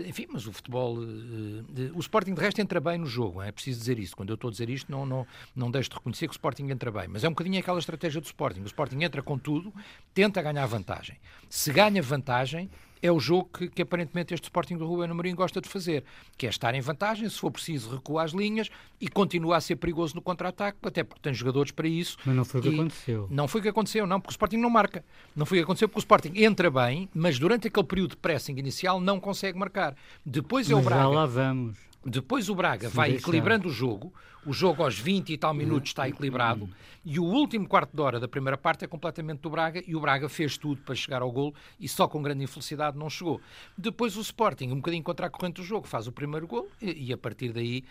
enfim, 0.07 0.27
mas 0.31 0.47
o 0.47 0.53
futebol, 0.53 0.97
uh, 0.97 1.65
o 1.95 1.99
Sporting 1.99 2.33
de 2.33 2.41
resto 2.41 2.61
entra 2.61 2.79
bem 2.79 2.97
no 2.97 3.05
jogo, 3.05 3.41
é 3.41 3.51
preciso 3.51 3.79
dizer 3.79 3.99
isso, 3.99 4.15
quando 4.15 4.29
eu 4.29 4.35
estou 4.35 4.49
a 4.49 4.51
dizer 4.51 4.69
isto 4.69 4.91
não, 4.91 5.05
não, 5.05 5.27
não 5.55 5.71
deixo 5.71 5.89
de 5.89 5.95
reconhecer 5.95 6.27
que 6.27 6.31
o 6.31 6.33
Sporting 6.33 6.69
entra 6.69 6.91
bem, 6.91 7.07
mas 7.07 7.23
é 7.23 7.27
um 7.27 7.31
bocadinho 7.31 7.59
aquela 7.59 7.79
estratégia 7.79 8.21
do 8.21 8.25
Sporting, 8.25 8.61
o 8.61 8.65
Sporting 8.65 9.03
entra 9.03 9.21
com 9.21 9.37
tudo, 9.37 9.73
tenta 10.13 10.41
ganhar 10.41 10.65
vantagem, 10.65 11.17
se 11.49 11.71
ganha 11.71 12.01
vantagem, 12.01 12.69
é 13.01 13.11
o 13.11 13.19
jogo 13.19 13.49
que, 13.53 13.69
que, 13.69 13.81
aparentemente 13.81 14.33
este 14.33 14.45
Sporting 14.45 14.77
do 14.77 14.85
Ruben 14.85 15.09
Amorim 15.09 15.33
gosta 15.33 15.61
de 15.61 15.69
fazer, 15.69 16.03
que 16.37 16.45
é 16.45 16.49
estar 16.49 16.73
em 16.75 16.81
vantagem, 16.81 17.27
se 17.29 17.39
for 17.39 17.51
preciso 17.51 17.95
recuar 17.95 18.25
as 18.25 18.31
linhas 18.31 18.69
e 18.99 19.07
continuar 19.07 19.57
a 19.57 19.61
ser 19.61 19.77
perigoso 19.77 20.15
no 20.15 20.21
contra-ataque, 20.21 20.77
até 20.83 21.03
porque 21.03 21.21
tem 21.21 21.33
jogadores 21.33 21.71
para 21.71 21.87
isso. 21.87 22.17
Mas 22.25 22.35
não 22.35 22.45
foi 22.45 22.59
o 22.59 22.63
que 22.63 22.69
aconteceu. 22.69 23.27
Não 23.29 23.47
foi 23.47 23.59
o 23.59 23.61
que 23.61 23.69
aconteceu, 23.69 24.07
não, 24.07 24.19
porque 24.19 24.31
o 24.31 24.33
Sporting 24.33 24.57
não 24.57 24.69
marca. 24.69 25.03
Não 25.35 25.45
foi 25.45 25.57
o 25.57 25.61
que 25.61 25.63
aconteceu 25.63 25.87
porque 25.87 25.99
o 25.99 26.03
Sporting 26.03 26.33
entra 26.35 26.69
bem, 26.69 26.98
mas 27.13 27.37
durante 27.37 27.67
aquele 27.67 27.85
período 27.85 28.11
de 28.11 28.17
pressing 28.17 28.57
inicial 28.57 28.99
não 28.99 29.19
consegue 29.19 29.57
marcar. 29.57 29.95
Depois 30.25 30.69
é 30.71 30.75
o 30.75 30.81
Braga. 30.81 31.03
Já 31.03 31.07
lá 31.07 31.25
vamos. 31.25 31.77
Depois 32.05 32.49
o 32.49 32.55
Braga 32.55 32.89
vai 32.89 33.11
deixar. 33.11 33.23
equilibrando 33.23 33.67
o 33.67 33.71
jogo, 33.71 34.13
o 34.45 34.53
jogo 34.53 34.83
aos 34.83 34.97
20 34.97 35.33
e 35.33 35.37
tal 35.37 35.53
minutos 35.53 35.89
está 35.89 36.07
equilibrado, 36.07 36.69
e 37.03 37.19
o 37.19 37.23
último 37.23 37.67
quarto 37.67 37.93
de 37.93 38.01
hora 38.01 38.19
da 38.19 38.27
primeira 38.27 38.57
parte 38.57 38.85
é 38.85 38.87
completamente 38.87 39.41
do 39.41 39.49
Braga, 39.49 39.83
e 39.85 39.95
o 39.95 39.99
Braga 39.99 40.29
fez 40.29 40.57
tudo 40.57 40.81
para 40.81 40.95
chegar 40.95 41.21
ao 41.21 41.31
golo, 41.31 41.53
e 41.77 41.89
só 41.89 42.07
com 42.07 42.21
grande 42.21 42.43
infelicidade 42.43 42.97
não 42.97 43.09
chegou. 43.09 43.41
Depois 43.77 44.15
o 44.15 44.21
Sporting, 44.21 44.71
um 44.71 44.77
bocadinho 44.77 45.03
contra 45.03 45.27
a 45.27 45.29
corrente 45.29 45.57
do 45.57 45.63
jogo, 45.63 45.87
faz 45.87 46.07
o 46.07 46.11
primeiro 46.11 46.47
gol, 46.47 46.69
e, 46.81 47.09
e 47.09 47.13
a 47.13 47.17
partir 47.17 47.51
daí 47.51 47.83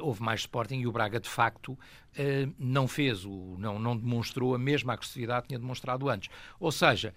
houve 0.00 0.22
mais 0.22 0.40
Sporting, 0.40 0.76
e 0.80 0.86
o 0.86 0.92
Braga, 0.92 1.20
de 1.20 1.28
facto, 1.28 1.72
uh, 1.72 2.54
não 2.58 2.86
fez, 2.88 3.24
o, 3.24 3.56
não, 3.58 3.78
não 3.78 3.96
demonstrou 3.96 4.54
a 4.54 4.58
mesma 4.58 4.92
agressividade 4.92 5.42
que 5.42 5.48
tinha 5.48 5.58
demonstrado 5.58 6.08
antes. 6.08 6.30
Ou 6.58 6.72
seja, 6.72 7.14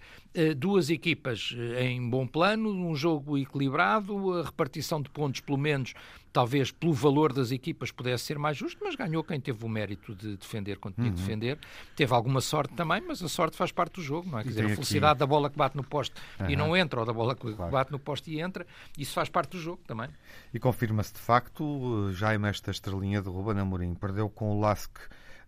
duas 0.56 0.90
equipas 0.90 1.54
em 1.78 2.08
bom 2.08 2.26
plano, 2.26 2.70
um 2.70 2.94
jogo 2.94 3.36
equilibrado, 3.38 4.34
a 4.34 4.44
repartição 4.44 5.00
de 5.00 5.10
pontos, 5.10 5.40
pelo 5.40 5.58
menos, 5.58 5.94
talvez 6.32 6.70
pelo 6.70 6.92
valor 6.92 7.32
das 7.32 7.52
equipas 7.52 7.90
pudesse 7.90 8.24
ser 8.24 8.38
mais 8.38 8.56
justo, 8.56 8.78
mas 8.82 8.94
ganhou 8.94 9.22
quem 9.22 9.40
teve 9.40 9.64
o 9.64 9.68
mérito 9.68 10.14
de 10.14 10.36
defender 10.36 10.78
quando 10.78 10.94
tinha 10.94 11.08
uhum. 11.08 11.14
de 11.14 11.20
defender. 11.20 11.58
Teve 11.94 12.14
alguma 12.14 12.40
sorte 12.40 12.74
também, 12.74 13.02
mas 13.06 13.22
a 13.22 13.28
sorte 13.28 13.56
faz 13.56 13.70
parte 13.70 13.94
do 13.94 14.02
jogo, 14.02 14.30
não 14.30 14.38
é? 14.38 14.42
Quer 14.42 14.48
dizer, 14.48 14.64
a 14.64 14.68
felicidade 14.70 15.12
aqui... 15.12 15.20
da 15.20 15.26
bola 15.26 15.50
que 15.50 15.56
bate 15.56 15.76
no 15.76 15.84
poste 15.84 16.14
uhum. 16.40 16.50
e 16.50 16.56
não 16.56 16.76
entra, 16.76 17.00
ou 17.00 17.06
da 17.06 17.12
bola 17.12 17.34
que 17.34 17.52
claro. 17.52 17.70
bate 17.70 17.92
no 17.92 17.98
poste 17.98 18.30
e 18.30 18.40
entra, 18.40 18.66
isso 18.96 19.12
faz 19.12 19.28
parte 19.28 19.50
do 19.50 19.60
jogo 19.60 19.82
também. 19.86 20.08
E 20.52 20.58
confirma-se 20.58 21.12
de 21.12 21.20
facto, 21.20 22.10
já 22.12 22.36
nesta 22.38 22.70
estrelinha 22.70 23.20
de 23.20 23.28
Ruben 23.28 23.58
Amorim, 23.58 23.94
perdeu 23.94 24.28
com 24.28 24.56
o 24.56 24.60
Lask 24.60 24.98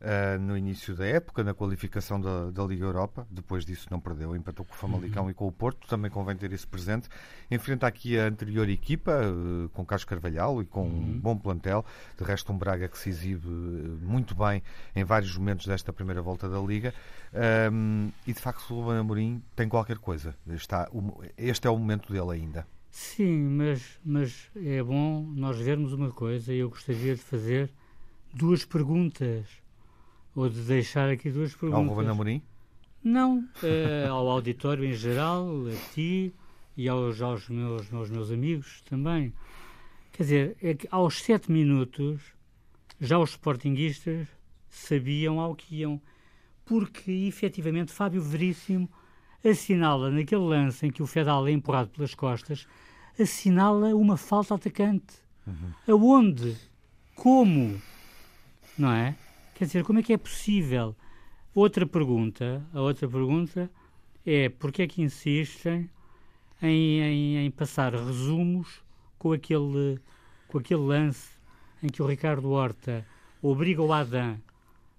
uh, 0.00 0.40
no 0.40 0.56
início 0.56 0.94
da 0.94 1.06
época, 1.06 1.44
na 1.44 1.54
qualificação 1.54 2.20
da, 2.20 2.50
da, 2.50 2.64
Liga 2.64 2.84
Europa. 2.84 3.26
Depois 3.30 3.64
disso 3.64 3.88
não 3.90 4.00
perdeu, 4.00 4.34
empatou 4.34 4.64
com 4.64 4.72
o 4.72 4.76
Famalicão 4.76 5.24
uhum. 5.24 5.30
e 5.30 5.34
com 5.34 5.46
o 5.46 5.52
Porto. 5.52 5.86
Também 5.86 6.10
convém 6.10 6.36
ter 6.36 6.52
isso 6.52 6.68
presente. 6.68 7.08
Enfrenta 7.50 7.86
aqui 7.86 8.18
a 8.18 8.26
anterior 8.26 8.68
equipa, 8.68 9.12
uh, 9.12 9.68
com 9.70 9.84
Carlos 9.84 10.04
Carvalhal 10.04 10.62
e 10.62 10.64
com 10.64 10.82
uhum. 10.82 11.14
um 11.14 11.18
bom 11.18 11.36
plantel. 11.36 11.84
De 12.18 12.24
resto, 12.24 12.52
um 12.52 12.58
Braga 12.58 12.88
que 12.88 12.98
se 12.98 13.10
exibe 13.10 13.46
eh, 13.46 14.04
muito 14.04 14.34
bem 14.34 14.62
em 14.94 15.04
vários 15.04 15.36
momentos 15.36 15.66
desta 15.66 15.92
primeira 15.92 16.22
volta 16.22 16.48
da 16.48 16.58
Liga. 16.58 16.94
Um, 17.70 18.10
e 18.26 18.32
de 18.32 18.40
facto, 18.40 18.70
o 18.70 18.80
Ruben 18.80 18.98
Amorim 18.98 19.42
tem 19.56 19.68
qualquer 19.68 19.98
coisa. 19.98 20.34
Está, 20.48 20.88
este 21.36 21.66
é 21.66 21.70
o 21.70 21.76
momento 21.76 22.12
dele 22.12 22.30
ainda. 22.30 22.66
Sim, 22.90 23.48
mas, 23.48 23.98
mas 24.04 24.50
é 24.54 24.80
bom 24.80 25.26
nós 25.34 25.58
vermos 25.58 25.92
uma 25.92 26.12
coisa 26.12 26.52
e 26.52 26.58
eu 26.58 26.70
gostaria 26.70 27.16
de 27.16 27.20
fazer 27.20 27.68
duas 28.32 28.64
perguntas. 28.64 29.46
Ou 30.34 30.48
de 30.48 30.60
deixar 30.62 31.08
aqui 31.08 31.30
duas 31.30 31.54
perguntas. 31.54 31.88
Ao 31.88 31.94
Ruben 31.94 32.10
Amorim? 32.10 32.42
Não, 33.02 33.40
uh, 33.40 34.10
ao 34.10 34.28
auditório 34.28 34.84
em 34.84 34.94
geral, 34.94 35.46
a 35.66 35.92
ti 35.92 36.34
e 36.76 36.88
aos, 36.88 37.20
aos, 37.20 37.48
meus, 37.48 37.92
aos 37.92 38.10
meus 38.10 38.30
amigos 38.30 38.82
também. 38.88 39.32
Quer 40.12 40.22
dizer, 40.22 40.56
é 40.62 40.74
que 40.74 40.88
aos 40.90 41.22
sete 41.22 41.52
minutos 41.52 42.20
já 43.00 43.18
os 43.18 43.30
sportinguistas 43.30 44.26
sabiam 44.70 45.38
ao 45.38 45.54
que 45.54 45.76
iam, 45.76 46.00
porque 46.64 47.10
efetivamente 47.10 47.92
Fábio 47.92 48.22
Veríssimo 48.22 48.88
assinala 49.44 50.10
naquele 50.10 50.42
lance 50.42 50.86
em 50.86 50.90
que 50.90 51.02
o 51.02 51.06
Fedal 51.06 51.46
é 51.46 51.52
empurrado 51.52 51.90
pelas 51.90 52.14
costas, 52.14 52.66
assinala 53.20 53.94
uma 53.94 54.16
falta 54.16 54.54
atacante. 54.54 55.14
Uhum. 55.46 55.72
Aonde? 55.86 56.56
Como? 57.14 57.80
Não 58.78 58.90
é? 58.90 59.14
Quer 59.54 59.66
dizer, 59.66 59.84
como 59.84 60.00
é 60.00 60.02
que 60.02 60.12
é 60.12 60.18
possível? 60.18 60.96
Outra 61.54 61.86
pergunta, 61.86 62.66
a 62.74 62.80
outra 62.80 63.08
pergunta 63.08 63.70
é 64.26 64.48
porque 64.48 64.82
é 64.82 64.86
que 64.88 65.00
insistem 65.00 65.88
em, 66.60 67.00
em, 67.00 67.46
em 67.46 67.50
passar 67.52 67.94
resumos 67.94 68.82
com 69.16 69.32
aquele, 69.32 70.00
com 70.48 70.58
aquele 70.58 70.80
lance 70.80 71.28
em 71.80 71.86
que 71.86 72.02
o 72.02 72.06
Ricardo 72.06 72.50
Horta 72.50 73.06
obriga 73.40 73.80
o 73.80 73.92
Adam 73.92 74.40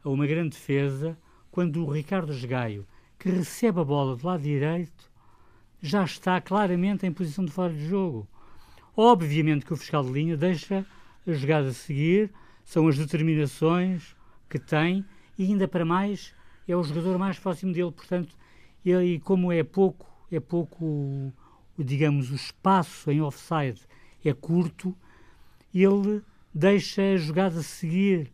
a 0.01 0.09
uma 0.09 0.25
grande 0.25 0.51
defesa, 0.51 1.17
quando 1.51 1.83
o 1.83 1.91
Ricardo 1.91 2.31
Esgaio, 2.31 2.87
que 3.19 3.29
recebe 3.29 3.81
a 3.81 3.83
bola 3.83 4.15
do 4.15 4.25
lado 4.25 4.43
direito, 4.43 5.11
já 5.81 6.05
está 6.05 6.39
claramente 6.39 7.05
em 7.05 7.11
posição 7.11 7.43
de 7.43 7.51
fora 7.51 7.73
de 7.73 7.89
jogo. 7.89 8.25
Obviamente 8.95 9.65
que 9.65 9.73
o 9.73 9.77
fiscal 9.77 10.01
de 10.05 10.11
linha 10.11 10.37
deixa 10.37 10.85
a 11.27 11.33
jogada 11.33 11.73
seguir, 11.73 12.31
são 12.63 12.87
as 12.87 12.97
determinações 12.97 14.15
que 14.59 14.65
tem 14.65 15.05
e 15.37 15.43
ainda 15.43 15.67
para 15.67 15.83
mais 15.83 16.33
é 16.67 16.75
o 16.75 16.83
jogador 16.83 17.17
mais 17.17 17.37
próximo 17.37 17.73
dele, 17.73 17.91
portanto, 17.91 18.35
e 18.83 19.19
como 19.19 19.51
é 19.51 19.63
pouco, 19.63 20.07
é 20.31 20.39
pouco, 20.39 21.31
digamos, 21.77 22.31
o 22.31 22.35
espaço 22.35 23.11
em 23.11 23.21
offside 23.21 23.81
é 24.23 24.33
curto, 24.33 24.95
ele 25.73 26.21
deixa 26.53 27.01
a 27.01 27.17
jogada 27.17 27.61
seguir. 27.61 28.31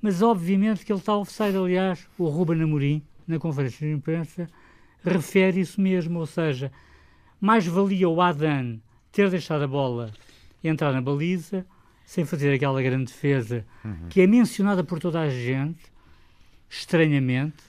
Mas 0.00 0.22
obviamente 0.22 0.84
que 0.84 0.92
ele 0.92 1.00
está 1.00 1.16
offside, 1.16 1.56
aliás, 1.56 2.08
o 2.18 2.28
Ruben 2.28 2.62
Amorim, 2.62 3.02
na 3.26 3.38
conferência 3.38 3.86
de 3.86 3.92
imprensa, 3.92 4.48
refere 5.02 5.60
isso 5.60 5.80
mesmo, 5.80 6.18
ou 6.20 6.26
seja, 6.26 6.70
mais 7.40 7.66
valia 7.66 8.08
o 8.08 8.20
Adan 8.20 8.78
ter 9.10 9.28
deixado 9.30 9.64
a 9.64 9.68
bola 9.68 10.10
entrar 10.62 10.92
na 10.92 11.00
baliza, 11.00 11.66
sem 12.04 12.24
fazer 12.24 12.52
aquela 12.54 12.80
grande 12.82 13.06
defesa 13.06 13.64
uhum. 13.84 14.08
que 14.08 14.20
é 14.20 14.26
mencionada 14.26 14.84
por 14.84 14.98
toda 14.98 15.20
a 15.20 15.28
gente, 15.28 15.82
estranhamente, 16.68 17.62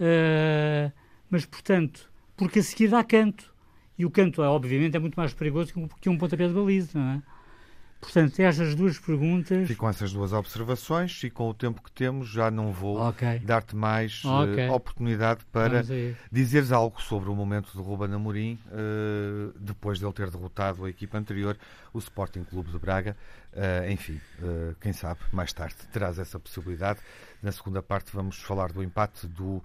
uh, 0.00 0.92
mas 1.28 1.44
portanto, 1.44 2.10
porque 2.36 2.60
a 2.60 2.62
seguir 2.62 2.88
dá 2.88 3.04
canto. 3.04 3.50
E 3.98 4.06
o 4.06 4.10
canto, 4.10 4.40
obviamente, 4.40 4.96
é 4.96 4.98
muito 4.98 5.14
mais 5.14 5.34
perigoso 5.34 5.74
que 6.00 6.08
um 6.08 6.16
pontapé 6.16 6.48
de 6.48 6.54
baliza, 6.54 6.98
não 6.98 7.10
é? 7.10 7.22
Portanto, 8.00 8.40
estas 8.40 8.74
duas 8.74 8.98
perguntas. 8.98 9.68
E 9.68 9.74
com 9.74 9.88
essas 9.88 10.12
duas 10.12 10.32
observações, 10.32 11.22
e 11.22 11.28
com 11.28 11.50
o 11.50 11.54
tempo 11.54 11.82
que 11.82 11.92
temos, 11.92 12.28
já 12.28 12.50
não 12.50 12.72
vou 12.72 12.98
okay. 13.08 13.38
dar-te 13.40 13.76
mais 13.76 14.24
okay. 14.24 14.68
uh, 14.68 14.72
oportunidade 14.72 15.44
para 15.52 15.84
dizeres 16.32 16.72
algo 16.72 17.00
sobre 17.00 17.28
o 17.28 17.34
momento 17.34 17.70
de 17.72 17.78
Ruben 17.78 18.12
Amorim, 18.14 18.58
uh, 18.66 19.52
depois 19.60 19.98
de 19.98 20.06
ele 20.06 20.14
ter 20.14 20.30
derrotado 20.30 20.86
a 20.86 20.90
equipa 20.90 21.18
anterior, 21.18 21.58
o 21.92 21.98
Sporting 21.98 22.42
Clube 22.42 22.70
de 22.70 22.78
Braga. 22.78 23.16
Uh, 23.52 23.90
enfim, 23.90 24.20
quem 24.80 24.92
sabe, 24.92 25.20
mais 25.32 25.52
tarde 25.52 25.74
terás 25.92 26.18
essa 26.18 26.38
possibilidade. 26.38 27.00
Na 27.42 27.52
segunda 27.52 27.82
parte 27.82 28.12
vamos 28.14 28.40
falar 28.40 28.72
do 28.72 28.82
empate 28.82 29.26
do, 29.26 29.62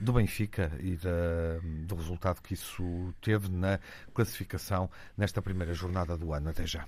do 0.00 0.12
Benfica 0.14 0.72
e 0.80 0.96
da, 0.96 1.60
do 1.86 1.94
resultado 1.94 2.40
que 2.42 2.54
isso 2.54 3.14
teve 3.22 3.48
na 3.48 3.78
classificação 4.12 4.90
nesta 5.16 5.40
primeira 5.40 5.72
jornada 5.74 6.16
do 6.16 6.32
ano. 6.32 6.50
Até 6.50 6.66
já. 6.66 6.84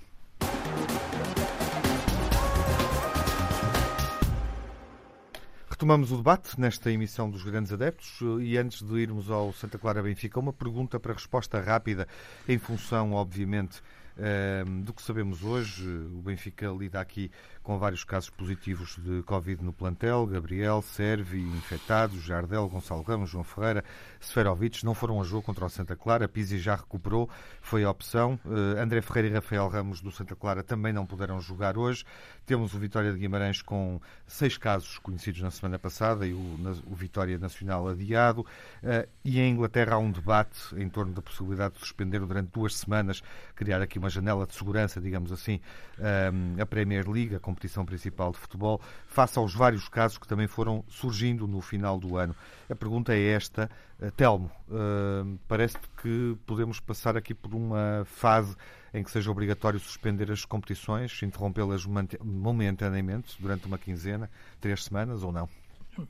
Retomamos 5.69 6.13
o 6.13 6.17
debate 6.17 6.61
nesta 6.61 6.93
emissão 6.93 7.29
dos 7.29 7.43
Grandes 7.43 7.73
Adeptos 7.73 8.21
e 8.41 8.57
antes 8.57 8.83
de 8.83 8.95
irmos 8.99 9.31
ao 9.31 9.53
Santa 9.53 9.79
Clara 9.79 10.03
Benfica, 10.03 10.39
uma 10.39 10.53
pergunta 10.53 11.01
para 11.01 11.13
resposta 11.13 11.61
rápida, 11.61 12.07
em 12.49 12.57
função, 12.57 13.13
obviamente, 13.13 13.83
Ehm, 14.19 14.83
do 14.83 14.93
que 14.93 15.03
sabemos 15.03 15.43
hoje, 15.43 15.89
o 15.89 16.21
Benfica 16.23 16.67
lida 16.69 17.01
aqui 17.01 17.31
com 17.63 17.79
vários 17.79 18.05
casos 18.05 18.31
positivos 18.31 18.97
de 18.99 19.23
Covid 19.23 19.63
no 19.63 19.73
plantel. 19.73 20.27
Gabriel, 20.27 20.83
Servi, 20.83 21.41
infectados, 21.41 22.23
Jardel, 22.23 22.69
Gonçalo 22.69 23.03
Ramos, 23.03 23.31
João 23.31 23.45
Ferreira, 23.45 23.85
Seferovic 24.21 24.85
não 24.85 24.95
foram 24.95 25.21
a 25.21 25.25
jogo 25.25 25.43
contra 25.43 25.65
o 25.65 25.71
Santa 25.71 25.97
Clara. 25.97 26.29
Pizzi 26.29 26.59
já 26.59 26.77
recuperou, 26.77 27.29
foi 27.61 27.85
a 27.85 27.91
opção. 27.91 28.39
Uh, 28.45 28.81
André 28.81 29.01
Ferreira 29.01 29.29
e 29.29 29.33
Rafael 29.33 29.69
Ramos 29.69 30.01
do 30.01 30.11
Santa 30.11 30.35
Clara 30.35 30.63
também 30.63 30.93
não 30.93 31.07
puderam 31.07 31.41
jogar 31.41 31.79
hoje. 31.79 32.05
Temos 32.45 32.75
o 32.75 32.79
Vitória 32.79 33.13
de 33.13 33.19
Guimarães 33.19 33.63
com 33.63 34.01
seis 34.27 34.57
casos 34.57 34.99
conhecidos 34.99 35.41
na 35.41 35.51
semana 35.51 35.79
passada 35.79 36.27
e 36.27 36.33
o, 36.33 36.59
o 36.87 36.95
Vitória 36.95 37.39
Nacional 37.39 37.89
adiado. 37.89 38.41
Uh, 38.83 39.09
e 39.25 39.41
em 39.41 39.53
Inglaterra 39.53 39.95
há 39.95 39.99
um 39.99 40.11
debate 40.11 40.75
em 40.77 40.89
torno 40.89 41.13
da 41.13 41.23
possibilidade 41.23 41.75
de 41.75 41.81
suspender 41.81 42.21
durante 42.21 42.51
duas 42.51 42.77
semanas, 42.77 43.23
criar 43.55 43.81
aqui 43.81 43.99
uma 43.99 44.11
janela 44.11 44.47
de 44.47 44.55
segurança, 44.55 45.01
digamos 45.01 45.33
assim, 45.33 45.61
ehm, 45.99 46.61
a 46.61 46.67
Premier 46.67 47.09
League, 47.09 47.35
a 47.35 47.41
competição 47.53 47.85
principal 47.85 48.33
de 48.33 48.39
futebol, 48.39 48.81
face 49.07 49.39
aos 49.39 49.55
vários 49.55 49.89
casos 49.89 50.19
que 50.19 50.27
também 50.27 50.47
foram 50.47 50.83
surgindo 50.89 51.47
no 51.47 51.61
final 51.61 51.99
do 51.99 52.17
ano. 52.17 52.35
A 52.69 52.75
pergunta 52.75 53.15
é 53.15 53.29
esta, 53.29 53.71
eh, 54.01 54.11
Telmo, 54.11 54.51
ehm, 54.71 55.37
parece 55.47 55.77
que 56.01 56.37
podemos 56.47 56.81
passar 56.81 57.17
aqui 57.17 57.35
por 57.35 57.55
uma 57.55 58.05
fase 58.07 58.57
em 58.95 59.03
que 59.03 59.11
seja 59.11 59.31
obrigatório 59.31 59.79
suspender 59.79 60.31
as 60.31 60.45
competições, 60.45 61.23
interrompê-las 61.23 61.87
momentaneamente 61.87 63.37
durante 63.41 63.67
uma 63.67 63.79
quinzena, 63.79 64.31
três 64.61 64.85
semanas 64.85 65.23
ou 65.23 65.33
não? 65.33 65.49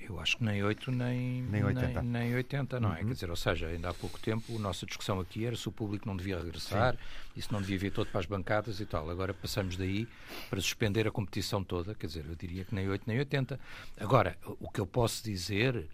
Eu 0.01 0.21
acho 0.21 0.37
que 0.37 0.45
nem 0.45 0.63
8 0.63 0.93
nem, 0.93 1.43
nem 1.43 1.65
80, 1.65 2.03
nem, 2.03 2.29
nem 2.29 2.35
80 2.37 2.79
não 2.79 2.91
é? 2.91 2.93
uhum. 2.93 2.99
é? 2.99 3.05
Quer 3.05 3.13
dizer, 3.15 3.31
ou 3.31 3.37
seja, 3.37 3.67
ainda 3.67 3.91
há 3.91 3.95
pouco 3.95 4.19
tempo 4.21 4.55
a 4.57 4.59
nossa 4.59 4.87
discussão 4.87 5.19
aqui 5.19 5.45
era 5.45 5.57
se 5.57 5.69
o 5.69 5.73
público 5.73 6.07
não 6.07 6.17
devia 6.17 6.39
regressar, 6.39 6.95
Sim. 6.95 7.01
isso 7.37 7.53
não 7.53 7.61
devia 7.61 7.79
vir 7.79 7.93
todo 7.93 8.07
para 8.09 8.21
as 8.21 8.27
bancadas 8.27 8.79
e 8.79 8.87
tal. 8.87 9.11
Agora 9.11 9.35
passamos 9.35 9.77
daí 9.77 10.07
para 10.49 10.61
suspender 10.61 11.09
a 11.09 11.11
competição 11.11 11.65
toda, 11.65 11.95
quer 11.95 12.07
dizer, 12.07 12.25
eu 12.29 12.37
diria 12.37 12.65
que 12.65 12.75
nem 12.75 12.89
8 12.89 13.03
nem 13.07 13.19
80. 13.19 13.59
Agora, 13.99 14.39
o 14.61 14.71
que 14.71 14.81
eu 14.81 14.87
posso 14.87 15.25
dizer, 15.25 15.89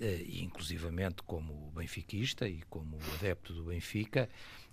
eh, 0.00 0.24
e 0.26 0.42
inclusivamente 0.42 1.22
como 1.22 1.72
benfiquista 1.76 2.48
e 2.48 2.62
como 2.68 2.98
adepto 3.14 3.52
do 3.52 3.64
Benfica, 3.64 4.28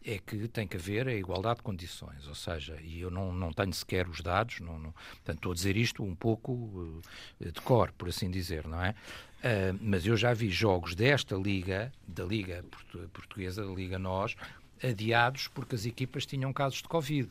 é 0.05 0.19
que 0.19 0.47
tem 0.47 0.67
que 0.67 0.77
haver 0.77 1.07
a 1.07 1.13
igualdade 1.13 1.57
de 1.57 1.63
condições, 1.63 2.27
ou 2.27 2.35
seja, 2.35 2.79
e 2.83 3.01
eu 3.01 3.09
não, 3.09 3.33
não 3.33 3.51
tenho 3.51 3.73
sequer 3.73 4.07
os 4.07 4.21
dados, 4.21 4.59
não, 4.59 4.77
não, 4.77 4.91
portanto 4.91 5.37
estou 5.37 5.51
a 5.51 5.55
dizer 5.55 5.75
isto 5.75 6.03
um 6.03 6.13
pouco 6.13 6.51
uh, 6.53 7.01
de 7.39 7.59
cor, 7.61 7.91
por 7.97 8.09
assim 8.09 8.29
dizer, 8.29 8.67
não 8.67 8.83
é? 8.83 8.91
Uh, 8.91 9.77
mas 9.81 10.05
eu 10.05 10.15
já 10.15 10.31
vi 10.33 10.49
jogos 10.49 10.93
desta 10.93 11.35
liga, 11.35 11.91
da 12.07 12.23
Liga 12.23 12.63
Portuguesa, 13.11 13.65
da 13.65 13.71
Liga 13.71 13.97
Nós, 13.97 14.35
adiados 14.83 15.47
porque 15.47 15.73
as 15.73 15.85
equipas 15.85 16.25
tinham 16.25 16.53
casos 16.53 16.81
de 16.81 16.87
Covid. 16.87 17.29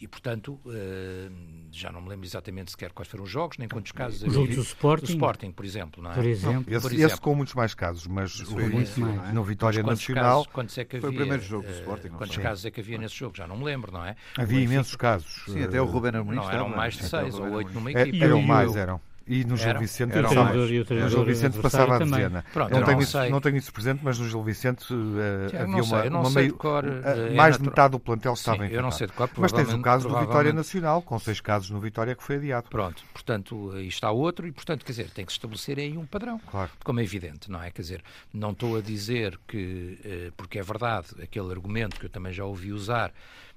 E, 0.00 0.08
portanto, 0.08 0.60
uh, 0.66 1.32
já 1.70 1.92
não 1.92 2.00
me 2.02 2.08
lembro 2.08 2.26
exatamente 2.26 2.72
sequer 2.72 2.92
quais 2.92 3.08
foram 3.08 3.24
os 3.24 3.30
jogos, 3.30 3.58
nem 3.58 3.68
quantos 3.68 3.92
casos 3.92 4.24
havia. 4.24 4.40
O 4.40 4.46
do 4.46 4.60
Sporting? 4.60 5.06
Do 5.06 5.10
Sporting, 5.12 5.52
por 5.52 5.64
exemplo. 5.64 6.02
Não 6.02 6.10
é? 6.10 6.14
Por 6.14 6.24
exemplo. 6.24 6.64
Não, 6.66 6.76
esse, 6.76 6.80
por 6.82 6.92
exemplo. 6.92 7.12
esse 7.12 7.20
com 7.20 7.34
muitos 7.34 7.54
mais 7.54 7.74
casos, 7.74 8.06
mas 8.06 8.40
o, 8.40 8.58
muito 8.58 9.00
mais. 9.00 9.32
no 9.32 9.44
Vitória 9.44 9.82
Nacional 9.82 10.40
casos, 10.40 10.52
quantos 10.52 10.78
é 10.78 10.84
que 10.84 10.96
havia, 10.96 11.08
foi 11.08 11.16
o 11.16 11.18
primeiro 11.18 11.42
jogo 11.42 11.66
do 11.66 11.72
eh, 11.72 11.78
Sporting. 11.78 12.08
Quantos 12.08 12.36
casos 12.36 12.64
é 12.64 12.70
que 12.70 12.80
havia 12.80 12.98
nesse 12.98 13.14
jogo? 13.14 13.36
Já 13.36 13.46
não 13.46 13.56
me 13.56 13.64
lembro, 13.64 13.92
não 13.92 14.04
é? 14.04 14.16
Havia 14.36 14.60
imensos 14.60 14.96
casos. 14.96 15.44
Sim, 15.46 15.62
até 15.62 15.80
o 15.80 15.84
Ruben 15.84 16.16
Amorim 16.16 16.36
Não, 16.36 16.50
eram 16.50 16.68
mais 16.68 16.94
de 16.94 17.04
seis 17.08 17.34
ou 17.34 17.50
oito 17.52 17.72
numa 17.72 17.92
equipa. 17.92 18.24
Eram 18.24 18.42
mais, 18.42 18.74
eram. 18.74 19.00
E 19.26 19.42
no 19.44 19.56
Gil 19.56 19.78
Vicente, 19.78 20.18
era 20.18 20.28
no 20.28 20.66
Gil 21.08 21.24
Vicente 21.24 21.58
passava 21.58 21.96
a 21.96 21.98
dezena. 21.98 22.44
Pronto, 22.52 22.70
não, 22.72 22.84
tenho 22.84 23.00
isso, 23.00 23.30
não 23.30 23.40
tenho 23.40 23.56
isso 23.56 23.72
presente, 23.72 24.00
mas 24.02 24.18
no 24.18 24.28
Gil 24.28 24.42
Vicente 24.42 24.92
uh, 24.92 25.46
havia 25.58 25.82
uma, 25.82 26.20
uma 26.20 26.30
meio, 26.30 26.54
cor, 26.54 26.84
uh, 26.84 27.34
mais 27.34 27.56
de 27.56 27.64
metade 27.64 27.92
do 27.92 27.98
plantel 27.98 28.34
estava 28.34 28.58
Sim, 28.58 28.64
infectado. 28.64 28.78
Eu 28.78 28.82
não 28.82 28.90
sei 28.90 29.06
de 29.06 29.12
cor, 29.14 29.30
mas 29.38 29.52
tens 29.52 29.72
o 29.72 29.80
caso 29.80 30.08
do 30.08 30.18
Vitória 30.18 30.52
Nacional, 30.52 31.00
com 31.00 31.18
seis 31.18 31.40
casos 31.40 31.70
no 31.70 31.80
Vitória 31.80 32.14
que 32.14 32.22
foi 32.22 32.36
adiado. 32.36 32.68
Pronto, 32.68 33.02
portanto, 33.14 33.72
aí 33.74 33.88
está 33.88 34.10
outro 34.10 34.46
e, 34.46 34.52
portanto, 34.52 34.84
quer 34.84 34.92
dizer, 34.92 35.10
tem 35.10 35.24
que 35.24 35.32
se 35.32 35.38
estabelecer 35.38 35.78
aí 35.78 35.96
um 35.96 36.04
padrão. 36.04 36.38
Claro. 36.50 36.70
Como 36.84 37.00
é 37.00 37.02
evidente, 37.02 37.50
não 37.50 37.62
é? 37.62 37.70
Quer 37.70 37.82
dizer, 37.82 38.02
não 38.32 38.50
estou 38.50 38.76
a 38.76 38.82
dizer 38.82 39.38
que, 39.48 39.98
uh, 40.04 40.32
porque 40.36 40.58
é 40.58 40.62
verdade, 40.62 41.08
aquele 41.22 41.50
argumento 41.50 41.98
que 41.98 42.04
eu 42.04 42.10
também 42.10 42.32
já 42.32 42.44
ouvi 42.44 42.72
usar, 42.72 43.10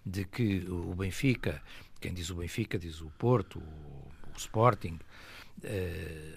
de 0.05 0.23
que 0.23 0.65
o 0.69 0.95
Benfica, 0.95 1.61
quem 1.99 2.13
diz 2.13 2.29
o 2.29 2.35
Benfica 2.35 2.79
diz 2.79 3.01
o 3.01 3.11
Porto, 3.17 3.59
o, 3.59 4.07
Sporting, 4.37 4.99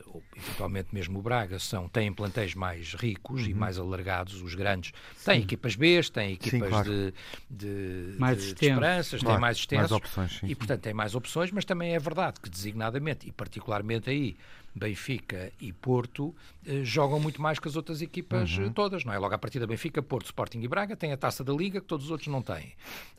ou 0.07 0.23
eventualmente 0.37 0.89
mesmo 0.93 1.19
o 1.19 1.23
Braga, 1.23 1.59
são, 1.59 1.89
têm 1.89 2.13
plantéis 2.13 2.55
mais 2.55 2.95
ricos 2.95 3.43
uhum. 3.43 3.49
e 3.49 3.55
mais 3.55 3.79
alargados, 3.79 4.41
os 4.43 4.55
grandes. 4.55 4.93
Têm 5.25 5.37
sim. 5.37 5.43
equipas 5.43 5.77
B, 5.77 6.01
têm 6.13 6.33
equipas 6.33 6.61
sim, 6.61 6.69
claro. 6.69 6.91
de, 6.91 7.15
de, 7.51 8.19
mais 8.19 8.39
de, 8.39 8.55
de 8.55 8.65
esperanças, 8.65 9.21
claro. 9.21 9.35
têm 9.35 9.41
mais 9.41 9.57
extensos. 9.59 9.91
Mais 9.91 10.03
opções, 10.03 10.39
sim, 10.39 10.47
e, 10.47 10.55
portanto, 10.55 10.81
têm 10.81 10.95
mais 10.95 11.15
opções, 11.15 11.51
mas 11.53 11.65
também 11.65 11.95
é 11.95 11.99
verdade 11.99 12.41
que, 12.41 12.49
designadamente, 12.49 13.29
e 13.29 13.33
particularmente 13.33 14.11
aí, 14.11 14.37
Benfica 14.75 15.53
e 15.61 15.73
Porto 15.73 16.35
eh, 16.67 16.85
jogam 16.85 17.19
muito 17.19 17.41
mais 17.41 17.59
que 17.59 17.67
as 17.67 17.77
outras 17.77 18.01
equipas 18.03 18.57
uhum. 18.57 18.73
todas, 18.73 19.05
não 19.05 19.13
é? 19.13 19.19
Logo 19.19 19.35
a 19.35 19.39
partir 19.39 19.59
da 19.59 19.67
Benfica, 19.67 20.03
Porto, 20.03 20.27
Sporting 20.27 20.61
e 20.61 20.69
Braga 20.69 20.97
têm 20.97 21.13
a 21.13 21.17
taça 21.17 21.43
da 21.43 21.53
Liga 21.53 21.81
que 21.81 21.87
todos 21.87 22.07
os 22.07 22.11
outros 22.11 22.29
não 22.29 22.43
têm. 22.43 22.75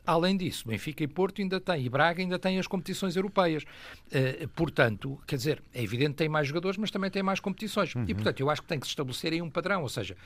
Além 0.06 0.36
disso, 0.36 0.66
Benfica 0.66 1.04
e 1.04 1.06
Porto 1.06 1.40
ainda 1.40 1.60
têm, 1.60 1.84
e 1.84 1.88
Braga 1.88 2.22
ainda 2.22 2.38
têm 2.38 2.58
as 2.58 2.66
competições 2.66 3.14
europeias. 3.14 3.62
Uh, 3.62 4.48
portanto, 4.48 5.20
quer 5.26 5.36
dizer, 5.36 5.62
é 5.72 5.82
evidente 5.82 6.10
que 6.10 6.16
tem 6.16 6.28
mais 6.28 6.48
jogadores, 6.48 6.76
mas 6.76 6.90
também 6.90 7.10
tem 7.10 7.22
mais 7.22 7.38
competições. 7.38 7.94
Uhum. 7.94 8.04
E, 8.08 8.14
portanto, 8.14 8.40
eu 8.40 8.50
acho 8.50 8.62
que 8.62 8.68
tem 8.68 8.80
que 8.80 8.86
se 8.86 8.90
estabelecer 8.90 9.32
aí 9.32 9.40
um 9.40 9.50
padrão, 9.50 9.82
ou 9.82 9.88
seja, 9.88 10.16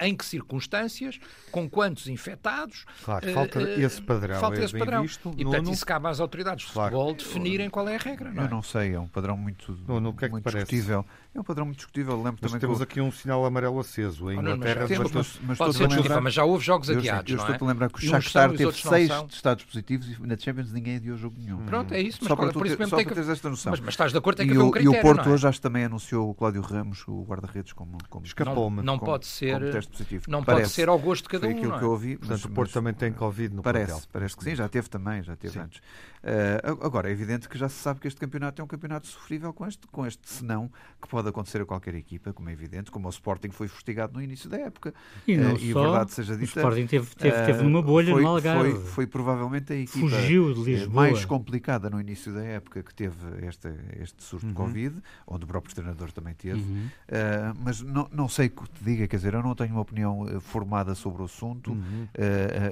em 0.00 0.16
que 0.16 0.24
circunstâncias, 0.24 1.18
com 1.50 1.68
quantos 1.68 2.08
infectados. 2.08 2.86
Claro, 3.04 3.28
uh, 3.28 3.34
falta 3.34 3.62
esse 3.62 4.00
padrão. 4.00 4.40
Falta 4.40 4.60
é 4.60 4.64
esse 4.64 4.78
padrão. 4.78 5.02
Visto, 5.02 5.34
e, 5.36 5.44
portanto, 5.44 5.70
isso 5.70 5.84
cabe 5.84 6.08
às 6.08 6.20
autoridades 6.20 6.66
de 6.66 6.72
claro. 6.72 6.92
futebol 6.92 7.14
definirem 7.14 7.68
qual 7.68 7.88
é 7.88 7.96
a 7.96 7.98
regra. 7.98 8.32
Não 8.32 8.42
eu 8.42 8.48
é? 8.48 8.50
não 8.50 8.62
sei, 8.62 8.94
é 8.94 9.00
um 9.00 9.08
padrão 9.08 9.36
muito, 9.36 9.72
no, 9.86 10.14
que 10.14 10.24
é 10.24 10.28
que 10.28 10.32
muito 10.32 10.44
parece? 10.44 10.75
Discutível. 10.76 11.04
É 11.34 11.40
um 11.40 11.44
padrão 11.44 11.66
muito 11.66 11.76
discutível. 11.76 12.16
Lembro 12.16 12.38
mas 12.40 12.50
também 12.50 12.60
temos 12.60 12.80
aqui 12.80 13.00
um 13.00 13.12
sinal 13.12 13.44
amarelo 13.44 13.78
aceso. 13.78 14.30
Em 14.30 14.38
Inglaterra, 14.38 14.86
mas, 14.88 15.12
mas, 15.12 15.40
mas, 15.42 15.58
pode 15.58 15.76
ser 15.76 15.86
lembrar... 15.86 16.20
mas 16.22 16.32
já 16.32 16.44
houve 16.44 16.64
jogos 16.64 16.88
adiados. 16.88 17.30
Eu, 17.30 17.36
eu 17.36 17.42
estou-te 17.42 17.62
a 17.62 17.66
lembrar 17.66 17.90
que 17.90 17.98
o 17.98 18.00
Shakhtar 18.00 18.52
teve 18.54 18.72
seis 18.72 19.10
estados 19.28 19.64
positivos 19.64 20.08
e 20.08 20.26
na 20.26 20.36
Champions 20.36 20.72
ninguém 20.72 20.96
adiou 20.96 21.18
jogo 21.18 21.36
nenhum. 21.38 21.58
Pronto, 21.66 21.92
é 21.92 22.00
isso. 22.00 22.18
Mas 22.22 22.28
só 22.28 22.36
para, 22.36 22.52
por 22.52 22.66
isso 22.66 22.78
mesmo 22.78 22.96
tem 22.96 23.04
que... 23.04 23.12
teres 23.12 23.28
esta 23.28 23.50
noção. 23.50 23.70
Mas, 23.70 23.80
mas 23.80 23.90
estás 23.90 24.12
de 24.12 24.18
acordo, 24.18 24.38
tem 24.38 24.46
que 24.46 24.54
haver 24.54 24.62
um 24.62 24.70
critério. 24.70 24.96
E 24.96 24.98
o 24.98 25.02
Porto 25.02 25.28
é? 25.28 25.32
hoje 25.32 25.46
acho 25.46 25.60
também 25.60 25.84
anunciou 25.84 26.30
o 26.30 26.34
Cláudio 26.34 26.62
Ramos, 26.62 27.04
o 27.06 27.22
guarda-redes, 27.24 27.74
como, 27.74 27.98
como 28.08 28.24
escapou-me. 28.24 28.76
Não, 28.76 28.94
não 28.94 28.98
pode 28.98 29.26
ser. 29.26 29.60
Como 29.60 29.72
teste 29.72 29.92
positivo. 29.92 30.24
Não 30.28 30.42
Parece. 30.42 30.62
pode 30.62 30.74
ser 30.74 30.88
ao 30.88 30.98
gosto 30.98 31.24
de 31.24 31.28
cada 31.28 31.46
Foi 31.46 31.54
um. 31.54 31.58
aquilo 31.58 31.74
é? 31.74 31.78
que 31.78 31.84
eu 31.84 31.90
ouvi. 31.90 32.16
Portanto, 32.16 32.44
o 32.46 32.50
Porto 32.50 32.72
também 32.72 32.94
tem 32.94 33.12
Covid 33.12 33.54
no 33.54 33.62
Parece, 33.62 34.08
parece 34.08 34.36
que 34.36 34.44
sim, 34.44 34.54
já 34.54 34.68
teve 34.68 34.88
também, 34.88 35.22
já 35.22 35.36
teve 35.36 35.58
antes. 35.58 35.82
Uh, 36.26 36.84
agora, 36.84 37.08
é 37.08 37.12
evidente 37.12 37.48
que 37.48 37.56
já 37.56 37.68
se 37.68 37.76
sabe 37.76 38.00
que 38.00 38.08
este 38.08 38.18
campeonato 38.18 38.60
é 38.60 38.64
um 38.64 38.66
campeonato 38.66 39.06
sofrível 39.06 39.52
com 39.52 39.64
este, 39.64 39.86
com 39.86 40.04
este 40.04 40.28
senão 40.28 40.68
que 41.00 41.06
pode 41.06 41.28
acontecer 41.28 41.62
a 41.62 41.64
qualquer 41.64 41.94
equipa, 41.94 42.32
como 42.32 42.48
é 42.48 42.52
evidente, 42.52 42.90
como 42.90 43.06
o 43.06 43.10
Sporting 43.10 43.50
foi 43.50 43.68
fustigado 43.68 44.14
no 44.14 44.20
início 44.20 44.50
da 44.50 44.58
época. 44.58 44.92
E, 45.24 45.36
não 45.36 45.54
uh, 45.54 45.56
e 45.56 45.72
verdade 45.72 46.12
seja 46.12 46.36
dita. 46.36 46.58
O 46.58 46.62
Sporting 46.62 46.86
teve, 46.88 47.14
teve, 47.14 47.46
teve 47.46 47.62
numa 47.62 47.80
bolha 47.80 48.12
foi, 48.12 48.22
no 48.22 48.28
Algarve. 48.28 48.72
Foi, 48.72 48.84
foi 48.86 49.06
provavelmente 49.06 49.72
a 49.72 49.76
equipa 49.76 50.00
Fugiu 50.00 50.52
de 50.52 50.64
Lisboa. 50.64 50.94
mais 50.94 51.24
complicada 51.24 51.88
no 51.88 52.00
início 52.00 52.34
da 52.34 52.42
época 52.42 52.82
que 52.82 52.92
teve 52.92 53.46
esta, 53.46 53.72
este 54.00 54.20
surto 54.24 54.46
uhum. 54.46 54.52
de 54.52 54.56
Covid, 54.56 54.96
onde 55.28 55.44
o 55.44 55.46
próprio 55.46 55.72
treinador 55.76 56.10
também 56.10 56.34
teve. 56.34 56.60
Uhum. 56.60 56.88
Uh, 57.06 57.58
mas 57.62 57.80
não, 57.80 58.08
não 58.10 58.28
sei 58.28 58.48
o 58.48 58.50
que 58.50 58.68
te 58.70 58.82
diga, 58.82 59.06
quer 59.06 59.16
dizer, 59.16 59.32
eu 59.32 59.44
não 59.44 59.54
tenho 59.54 59.70
uma 59.70 59.82
opinião 59.82 60.26
formada 60.40 60.92
sobre 60.96 61.22
o 61.22 61.26
assunto. 61.26 61.70
Uhum. 61.70 62.08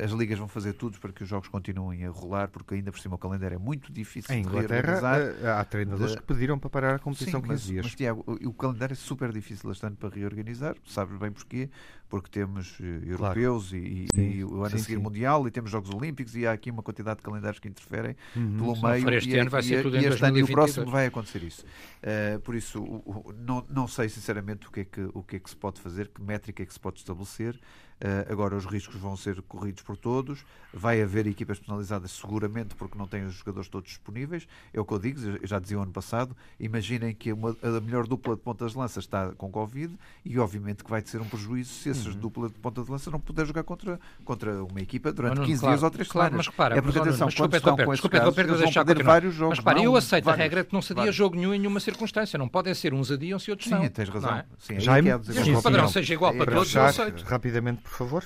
as 0.04 0.10
ligas 0.10 0.40
vão 0.40 0.48
fazer 0.48 0.72
tudo 0.72 0.98
para 0.98 1.12
que 1.12 1.22
os 1.22 1.28
jogos 1.28 1.48
continuem 1.48 2.04
a 2.04 2.10
rolar, 2.10 2.48
porque 2.48 2.74
ainda 2.74 2.90
por 2.90 2.98
cima 2.98 3.14
o 3.14 3.18
calendário 3.18 3.43
é 3.52 3.58
muito 3.58 3.92
difícil 3.92 4.34
em 4.34 4.40
Inglaterra, 4.40 5.00
eh, 5.18 5.50
há 5.50 5.64
treinadores 5.64 6.12
de... 6.12 6.18
que 6.18 6.26
pediram 6.26 6.58
para 6.58 6.70
parar 6.70 6.94
a 6.96 6.98
competição 6.98 7.40
Sim, 7.40 7.48
15 7.48 7.48
mas, 7.48 7.62
dias. 7.62 7.84
Mas, 7.86 7.94
Tiago, 7.94 8.24
o, 8.26 8.48
o 8.48 8.52
calendário 8.52 8.92
é 8.92 8.96
super 8.96 9.32
difícil 9.32 9.70
este 9.70 9.86
ano 9.86 9.96
para 9.96 10.08
reorganizar, 10.08 10.76
sabes 10.86 11.18
bem 11.18 11.30
porquê? 11.30 11.68
Porque 12.14 12.30
temos 12.30 12.78
uh, 12.78 12.84
europeus 13.04 13.70
claro. 13.70 13.84
e, 13.84 14.06
sim, 14.14 14.30
e, 14.30 14.44
o 14.44 14.60
ano 14.60 14.70
sim, 14.70 14.76
a 14.76 14.78
seguir 14.78 14.94
sim. 14.94 15.02
Mundial 15.02 15.48
e 15.48 15.50
temos 15.50 15.68
Jogos 15.68 15.90
Olímpicos 15.90 16.36
e 16.36 16.46
há 16.46 16.52
aqui 16.52 16.70
uma 16.70 16.80
quantidade 16.80 17.16
de 17.16 17.24
calendários 17.24 17.58
que 17.58 17.66
interferem 17.66 18.14
uhum. 18.36 18.56
pelo 18.56 18.82
meio. 18.82 19.10
este 19.14 19.30
e, 19.30 19.38
ano 19.40 19.50
vai 19.50 19.64
ser 19.64 19.82
tudo 19.82 19.96
e, 19.96 19.98
em 19.98 20.04
este 20.04 20.24
ano 20.24 20.38
e 20.38 20.44
o 20.44 20.46
próximo 20.46 20.88
vai 20.88 21.06
acontecer 21.06 21.42
isso. 21.42 21.64
Uh, 21.64 22.38
por 22.38 22.54
isso, 22.54 22.80
o, 22.80 22.98
o, 23.04 23.34
não, 23.36 23.66
não 23.68 23.88
sei 23.88 24.08
sinceramente 24.08 24.68
o 24.68 24.70
que, 24.70 24.80
é 24.80 24.84
que, 24.84 25.10
o 25.12 25.24
que 25.24 25.34
é 25.34 25.38
que 25.40 25.50
se 25.50 25.56
pode 25.56 25.80
fazer, 25.80 26.06
que 26.06 26.22
métrica 26.22 26.62
é 26.62 26.66
que 26.66 26.72
se 26.72 26.78
pode 26.78 26.98
estabelecer. 26.98 27.58
Uh, 27.94 28.30
agora 28.30 28.56
os 28.56 28.66
riscos 28.66 28.96
vão 28.96 29.16
ser 29.16 29.40
corridos 29.42 29.82
por 29.82 29.96
todos. 29.96 30.44
Vai 30.72 31.00
haver 31.00 31.26
equipas 31.26 31.58
penalizadas 31.58 32.10
seguramente 32.10 32.74
porque 32.74 32.98
não 32.98 33.06
têm 33.06 33.24
os 33.24 33.34
jogadores 33.34 33.68
todos 33.68 33.88
disponíveis. 33.88 34.46
É 34.72 34.80
o 34.80 34.84
que 34.84 34.92
eu 34.92 34.98
digo, 34.98 35.20
eu 35.20 35.46
já 35.46 35.58
dizia 35.58 35.78
o 35.78 35.82
ano 35.82 35.92
passado. 35.92 36.36
Imaginem 36.58 37.14
que 37.14 37.32
uma, 37.32 37.56
a 37.62 37.80
melhor 37.80 38.06
dupla 38.06 38.34
de 38.34 38.42
pontas 38.42 38.72
de 38.72 38.78
lança 38.78 39.00
está 39.00 39.32
com 39.32 39.50
Covid 39.50 39.96
e 40.24 40.38
obviamente 40.38 40.84
que 40.84 40.90
vai 40.90 41.02
ser 41.04 41.20
um 41.20 41.28
prejuízo 41.28 41.72
se 41.72 41.88
uhum. 42.12 42.20
duplas 42.20 42.52
de 42.52 42.58
ponta 42.58 42.82
de 42.82 42.90
lança 42.90 43.10
não 43.10 43.20
puder 43.20 43.46
jogar 43.46 43.62
contra, 43.62 43.98
contra 44.24 44.64
uma 44.64 44.80
equipa 44.80 45.12
durante 45.12 45.38
não, 45.38 45.44
15 45.44 45.60
claro, 45.60 45.74
dias 45.74 45.82
ou 45.82 45.90
3 45.90 46.08
claro, 46.08 46.28
semanas. 46.28 46.46
Mas 46.46 46.54
repara, 46.54 46.78
é 46.78 46.80
porque 46.80 46.98
atenção, 46.98 47.26
mas, 47.26 47.34
quando 47.34 47.54
estão 47.56 47.76
com 47.76 47.94
esses 47.94 48.06
casos, 48.06 48.38
eles 48.38 48.74
vão 48.74 48.84
perder 48.84 49.02
vários 49.04 49.34
jogos. 49.34 49.58
Mas 49.58 49.58
repara, 49.58 49.82
eu 49.82 49.96
aceito 49.96 50.24
vários, 50.24 50.40
a 50.40 50.42
regra 50.42 50.64
que 50.64 50.72
não 50.72 50.82
se 50.82 50.92
adia 50.92 51.02
vários. 51.02 51.16
jogo 51.16 51.36
nenhum 51.36 51.54
em 51.54 51.58
nenhuma 51.58 51.80
circunstância. 51.80 52.38
Não 52.38 52.48
podem 52.48 52.74
ser 52.74 52.94
uns 52.94 53.10
adiam-se 53.10 53.50
e 53.50 53.52
outros 53.52 53.68
Sim, 53.68 53.76
não. 53.76 53.88
tens 53.88 54.08
razão. 54.08 54.34
É? 54.34 54.44
Sim, 54.58 54.80
Jaime, 54.80 55.10
o 55.12 55.62
padrão 55.62 55.88
seja 55.88 56.14
igual 56.14 56.34
para 56.34 56.52
todos, 56.52 56.74
eu 56.74 56.84
aceito. 56.84 57.24
Rapidamente, 57.24 57.82
por 57.82 57.92
favor. 57.92 58.24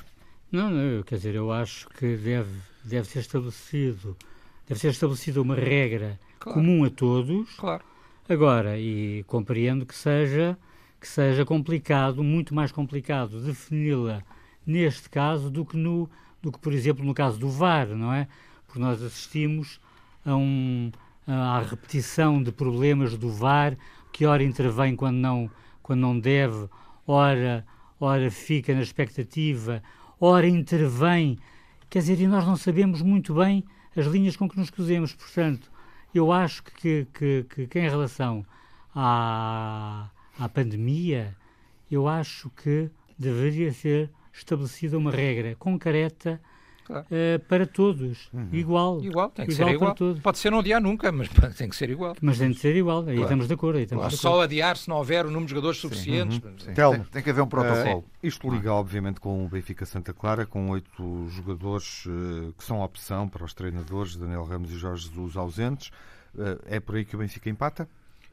Não, 0.51 0.71
não, 0.71 1.03
quer 1.03 1.17
dizer, 1.17 1.35
eu 1.35 1.53
acho 1.53 1.89
que 1.91 2.17
deve, 2.17 2.49
deve 2.85 3.07
ser 3.07 3.19
estabelecido 3.19 4.17
deve 4.69 4.81
ser 4.81 4.89
estabelecida 4.89 5.41
uma 5.41 5.55
regra 5.55 6.21
claro. 6.39 6.61
comum 6.61 6.85
a 6.85 6.91
todos. 6.91 7.51
Claro. 7.57 7.83
Agora, 8.29 8.79
e 8.79 9.25
compreendo 9.27 9.87
que 9.87 9.95
seja 9.95 10.57
que 11.01 11.07
seja 11.07 11.45
complicado, 11.45 12.23
muito 12.25 12.55
mais 12.55 12.73
complicado 12.73 13.41
defini-la 13.41 14.23
neste 14.67 15.09
caso 15.09 15.51
do 15.51 15.65
que 15.65 15.77
no 15.77 16.11
do 16.43 16.53
que 16.53 16.59
por 16.59 16.73
exemplo 16.73 17.05
no 17.05 17.15
caso 17.15 17.39
do 17.39 17.49
VAR, 17.49 17.89
não 17.89 18.13
é? 18.13 18.29
Porque 18.67 18.79
nós 18.79 19.03
assistimos 19.03 19.81
a 20.25 20.37
um 20.37 20.91
à 21.27 21.61
repetição 21.61 22.43
de 22.43 22.51
problemas 22.53 23.17
do 23.17 23.31
VAR, 23.31 23.77
que 24.13 24.25
ora 24.25 24.43
intervém 24.43 24.95
quando 24.97 25.17
não 25.17 25.51
quando 25.83 26.01
não 26.01 26.19
deve, 26.19 26.69
ora 27.07 27.65
ora 28.01 28.31
fica 28.31 28.75
na 28.75 28.83
expectativa, 28.83 29.83
ora 30.21 30.47
intervém. 30.47 31.39
Quer 31.91 32.01
dizer, 32.01 32.21
e 32.21 32.27
nós 32.27 32.47
não 32.47 32.57
sabemos 32.57 33.03
muito 33.03 33.35
bem 33.35 33.65
as 33.97 34.07
linhas 34.07 34.37
com 34.37 34.49
que 34.49 34.59
nos 34.59 34.71
cruzemos. 34.71 35.15
Portanto, 35.15 35.71
eu 36.15 36.31
acho 36.33 36.63
que, 36.63 37.07
que, 37.13 37.47
que, 37.49 37.67
que 37.67 37.79
em 37.79 37.89
relação 37.89 38.45
à, 38.95 40.11
à 40.39 40.49
pandemia, 40.49 41.37
eu 41.91 42.07
acho 42.07 42.51
que 42.51 42.91
deveria 43.19 43.73
ser 43.73 44.11
estabelecida 44.33 44.97
uma 44.97 45.11
regra 45.11 45.57
concreta 45.57 46.41
claro. 46.85 47.07
uh, 47.07 47.39
para 47.47 47.67
todos, 47.67 48.29
uhum. 48.33 48.49
igual. 48.53 49.03
Igual, 49.03 49.31
tem 49.31 49.47
que 49.47 49.53
igual 49.53 49.69
ser 49.69 49.75
igual. 49.75 49.95
Todos. 49.95 50.23
Pode 50.23 50.39
ser 50.39 50.51
não 50.51 50.61
adiar 50.61 50.81
nunca, 50.81 51.13
mas 51.13 51.29
tem 51.57 51.69
que 51.69 51.77
ser 51.77 51.91
igual. 51.91 52.15
Mas 52.21 52.39
tem 52.39 52.51
de 52.51 52.59
ser 52.59 52.75
igual, 52.75 53.01
aí 53.01 53.05
claro. 53.07 53.23
estamos 53.23 53.49
de 53.49 53.55
acordo. 53.55 53.77
Aí 53.77 53.83
estamos 53.85 54.03
claro. 54.03 54.17
de 54.17 54.21
acordo. 54.21 54.37
Só 54.37 54.43
adiar 54.43 54.77
se 54.77 54.89
não 54.89 54.97
houver 54.97 55.27
o 55.27 55.29
número 55.29 55.47
de 55.47 55.51
jogadores 55.51 55.79
suficientes. 55.79 56.39
Uhum. 56.39 56.75
Tem, 56.75 57.05
tem, 57.11 57.23
que 57.23 57.31
haver 57.31 57.43
um 57.43 57.49
protocolo. 57.49 58.01
Uh, 58.01 58.05
isto 58.23 58.49
liga, 58.51 58.73
obviamente, 58.73 59.21
com 59.21 59.45
o 59.45 59.49
Benfica 59.49 59.85
Santa 59.85 60.13
Clara, 60.13 60.47
com 60.47 60.71
oito 60.71 61.29
jogadores 61.31 62.07
uh, 62.07 62.53
que 62.57 62.65
são 62.65 62.81
opção 62.81 63.29
para 63.29 63.45
os 63.45 63.53
treinadores, 63.53 64.17
Daniel 64.17 64.45
Ramos 64.45 64.71
e 64.71 64.79
Jorge 64.79 65.09
Jesus 65.09 65.37
ausentes. 65.37 65.91
é 66.67 66.81
por 66.81 66.97
aí 66.97 67.05
que 67.05 67.17
o 67.17 67.19
Benfica 67.19 67.51
empata? 67.51 67.89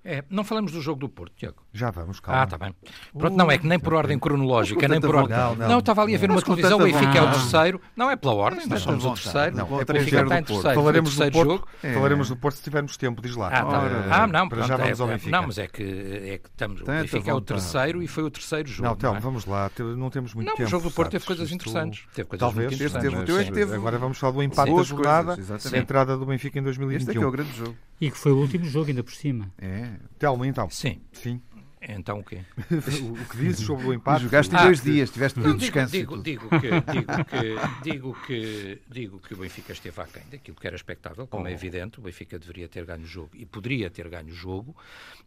É, 0.07 0.23
não 0.29 0.43
falamos 0.43 0.71
do 0.71 0.79
jogo 0.79 0.99
do 0.99 1.09
Porto, 1.09 1.33
Tiago. 1.35 1.65
Já 1.73 1.89
vamos, 1.89 2.19
calma. 2.19 2.41
Ah, 2.41 2.43
está 2.43 2.59
bem. 2.59 2.75
Pronto, 3.17 3.35
não 3.35 3.49
é 3.49 3.57
que 3.57 3.65
nem 3.65 3.79
por 3.79 3.95
ordem 3.95 4.19
cronológica, 4.19 4.87
nem 4.87 5.01
por 5.01 5.15
ordem. 5.15 5.35
Não, 5.35 5.55
não, 5.55 5.67
não 5.67 5.79
estava 5.79 6.03
ali 6.03 6.13
a 6.13 6.17
ver 6.19 6.29
uma 6.29 6.39
televisão, 6.43 6.79
o 6.79 6.83
Benfica 6.83 7.17
é 7.17 7.21
o 7.23 7.31
terceiro. 7.31 7.81
Não 7.95 8.11
é 8.11 8.15
pela 8.15 8.35
ordem, 8.35 8.67
nós 8.67 8.83
somos 8.83 9.03
o 9.03 9.13
terceiro. 9.15 9.55
Não, 9.55 9.79
é 9.79 9.81
o 9.81 9.85
Benfica 9.85 10.21
está 10.21 10.39
em 10.39 10.43
terceiro. 10.43 10.75
Falaremos 10.75 11.15
do 11.15 11.31
Porto, 11.31 11.49
jogo. 11.49 11.67
É. 11.81 11.93
Falaremos 11.93 12.29
do 12.29 12.35
Porto 12.35 12.55
se 12.57 12.63
tivermos 12.63 12.95
tempo, 12.97 13.19
diz 13.19 13.35
lá. 13.35 13.47
Ah, 13.47 13.65
tá. 13.65 14.05
ah 14.11 14.27
não, 14.27 14.47
para 14.47 14.61
já 14.61 14.77
vamos 14.77 15.01
ao 15.01 15.07
Benfica. 15.07 15.31
Não, 15.31 15.47
mas 15.47 15.57
é 15.57 15.67
que, 15.67 15.81
é 15.83 16.37
que 16.37 16.49
estamos. 16.49 16.81
O 16.81 16.85
Benfica 16.85 17.31
é 17.31 17.33
o 17.33 17.41
terceiro 17.41 18.03
e 18.03 18.07
foi 18.07 18.23
o 18.23 18.29
terceiro 18.29 18.69
jogo. 18.69 18.87
Não, 18.87 18.95
Telmo, 18.95 19.19
vamos 19.19 19.45
lá, 19.45 19.71
não 19.97 20.11
temos 20.11 20.35
muito 20.35 20.47
tempo. 20.49 20.59
Não, 20.59 20.67
o 20.67 20.69
jogo 20.69 20.83
do 20.83 20.91
Porto 20.91 21.11
teve 21.11 21.25
coisas 21.25 21.51
interessantes. 21.51 22.05
Teve 22.13 22.29
coisas 22.29 22.53
muito 22.53 22.73
interessantes. 22.75 23.73
Agora 23.73 23.97
vamos 23.97 24.19
falar 24.19 24.33
do 24.33 24.43
empate 24.43 24.75
da 24.75 24.83
jornada, 24.83 25.35
a 25.73 25.77
entrada 25.77 26.15
do 26.15 26.27
Benfica 26.27 26.59
em 26.59 26.61
2021. 26.61 26.95
Este 26.95 27.09
é 27.09 27.19
que 27.19 27.25
é 27.25 27.27
o 27.27 27.31
grande 27.31 27.57
jogo. 27.57 27.75
E 27.99 28.11
que 28.11 28.17
foi 28.17 28.31
o 28.31 28.37
último 28.37 28.65
jogo, 28.65 28.89
ainda 28.89 29.03
por 29.03 29.13
cima. 29.13 29.51
É. 29.57 29.93
Telmo, 30.19 30.43
então. 30.45 30.69
Sim. 30.69 31.01
Sim. 31.13 31.41
Então 31.87 32.19
o 32.19 32.23
quê? 32.23 32.41
o 32.67 33.29
que 33.29 33.37
dizes 33.37 33.65
sobre 33.65 33.87
o 33.87 33.93
empate? 33.93 34.23
jogaste 34.23 34.55
ah, 34.55 34.63
dois 34.63 34.81
dias, 34.81 35.09
tiveste 35.09 35.39
muito 35.39 35.59
descanso. 35.59 35.91
Digo, 35.91 36.17
digo, 36.17 36.49
que, 36.49 36.69
digo, 36.91 37.25
que, 37.25 37.83
digo, 37.83 38.17
que, 38.25 38.81
digo 38.87 39.19
que 39.19 39.33
o 39.33 39.37
Benfica 39.37 39.73
esteve 39.73 40.01
aquém 40.01 40.23
daquilo 40.31 40.57
que 40.57 40.65
era 40.65 40.75
expectável, 40.75 41.27
como 41.27 41.45
oh. 41.45 41.47
é 41.47 41.51
evidente. 41.51 41.99
O 41.99 42.03
Benfica 42.03 42.39
deveria 42.39 42.67
ter 42.67 42.85
ganho 42.85 43.03
o 43.03 43.07
jogo 43.07 43.31
e 43.33 43.45
poderia 43.45 43.89
ter 43.89 44.09
ganho 44.09 44.29
o 44.29 44.35
jogo. 44.35 44.75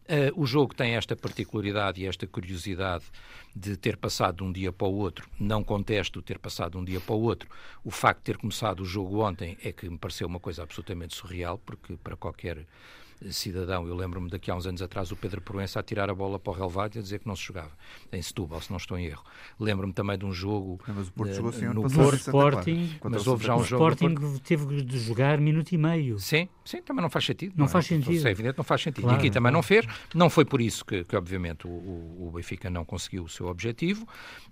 Uh, 0.05 0.41
o 0.41 0.45
jogo 0.45 0.75
tem 0.75 0.95
esta 0.95 1.15
particularidade 1.15 2.01
e 2.01 2.05
esta 2.05 2.27
curiosidade 2.27 3.05
de 3.55 3.77
ter 3.77 3.95
passado 3.97 4.37
de 4.37 4.43
um 4.43 4.51
dia 4.51 4.71
para 4.71 4.87
o 4.87 4.95
outro. 4.95 5.29
Não 5.39 5.63
contesto 5.63 6.21
ter 6.21 6.39
passado 6.39 6.71
de 6.71 6.77
um 6.77 6.83
dia 6.83 6.99
para 6.99 7.15
o 7.15 7.21
outro. 7.21 7.49
O 7.83 7.91
facto 7.91 8.19
de 8.19 8.25
ter 8.25 8.37
começado 8.37 8.81
o 8.81 8.85
jogo 8.85 9.23
ontem 9.23 9.57
é 9.63 9.71
que 9.71 9.89
me 9.89 9.97
pareceu 9.97 10.27
uma 10.27 10.39
coisa 10.39 10.63
absolutamente 10.63 11.15
surreal, 11.15 11.57
porque 11.57 11.95
para 11.97 12.15
qualquer 12.15 12.65
cidadão. 13.31 13.87
Eu 13.87 13.95
lembro-me 13.95 14.29
daqui 14.29 14.49
a 14.49 14.55
uns 14.55 14.65
anos 14.65 14.81
atrás 14.81 15.11
o 15.11 15.15
Pedro 15.15 15.41
Proença 15.41 15.79
a 15.79 15.83
tirar 15.83 16.09
a 16.09 16.15
bola 16.15 16.39
para 16.39 16.51
o 16.51 16.55
relvado 16.55 16.97
e 16.97 16.99
a 16.99 17.01
dizer 17.01 17.19
que 17.19 17.27
não 17.27 17.35
se 17.35 17.43
jogava, 17.43 17.71
em 18.11 18.21
Setúbal, 18.21 18.61
se 18.61 18.69
não 18.69 18.77
estou 18.77 18.97
em 18.97 19.05
erro. 19.05 19.23
Lembro-me 19.59 19.93
também 19.93 20.17
de 20.17 20.25
um 20.25 20.31
jogo 20.31 20.79
mas 20.87 21.07
o 21.07 21.11
Porto 21.11 21.33
jogou, 21.33 21.73
no 21.73 21.89
Porto, 21.89 22.15
Sporting, 22.15 22.99
mas 23.03 23.27
houve 23.27 23.45
já 23.45 23.55
um 23.55 23.63
jogo. 23.63 23.83
O 23.83 23.89
Sporting 23.89 24.39
teve 24.39 24.81
de 24.81 24.99
jogar 24.99 25.39
minuto 25.39 25.71
e 25.71 25.77
meio. 25.77 26.19
Sim, 26.19 26.47
sim, 26.63 26.81
também 26.81 27.01
não 27.01 27.09
faz 27.09 27.25
sentido. 27.25 27.51
Não, 27.51 27.59
não 27.59 27.65
é? 27.65 27.69
faz 27.69 27.85
sentido. 27.85 28.27
É 28.27 28.31
evidente, 28.31 28.57
não 28.57 28.63
faz 28.63 28.81
sentido. 28.81 29.03
Claro, 29.03 29.17
e 29.17 29.19
aqui 29.19 29.29
também 29.29 29.51
não 29.51 29.61
fez. 29.61 29.85
Não 30.13 30.29
foi 30.29 30.45
por 30.45 30.61
isso 30.61 30.85
que, 30.85 31.03
que 31.03 31.15
obviamente, 31.15 31.67
o, 31.67 31.69
o, 31.69 32.31
Benfica 32.33 32.69
não 32.69 32.85
conseguiu 32.85 33.23
o 33.23 33.29
seu 33.29 33.47
objetivo. 33.47 34.07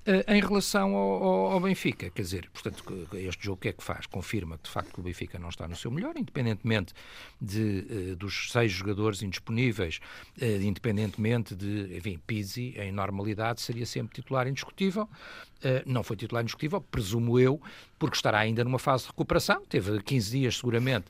Uh, 0.08 0.32
em 0.32 0.40
relação 0.42 0.96
ao, 0.96 1.24
ao, 1.24 1.52
ao, 1.54 1.60
Benfica, 1.60 2.10
quer 2.10 2.22
dizer, 2.22 2.50
portanto, 2.52 2.84
este 3.14 3.46
jogo 3.46 3.58
o 3.58 3.60
que 3.60 3.70
é 3.70 3.74
que 3.74 3.84
faz? 3.84 4.06
Confirma 4.06 4.58
que, 4.58 4.66
de 4.66 4.70
facto, 4.70 4.98
o 5.00 5.02
Benfica 5.02 5.38
não 5.38 5.50
está 5.50 5.68
no 5.68 5.76
seu 5.76 5.92
melhor, 5.92 6.16
independentemente 6.16 6.94
de, 7.42 8.14
uh, 8.14 8.16
dos 8.16 8.52
seis 8.60 8.72
jogadores 8.72 9.22
indisponíveis, 9.22 10.00
uh, 10.42 10.46
independentemente 10.62 11.56
de, 11.56 11.98
enfim, 11.98 12.20
Pizzi, 12.26 12.74
em 12.78 12.92
normalidade, 12.92 13.62
seria 13.62 13.86
sempre 13.86 14.16
titular 14.16 14.48
indiscutível. 14.48 15.10
não 15.86 16.04
foi 16.04 16.16
titular 16.16 16.44
indiscutível, 16.44 16.80
presumo 16.82 17.40
eu, 17.40 17.60
porque 17.98 18.16
estará 18.16 18.40
ainda 18.40 18.64
numa 18.64 18.80
fase 18.80 19.04
de 19.04 19.10
recuperação. 19.10 19.64
Teve 19.68 20.02
15 20.02 20.32
dias, 20.32 20.58
seguramente, 20.58 21.06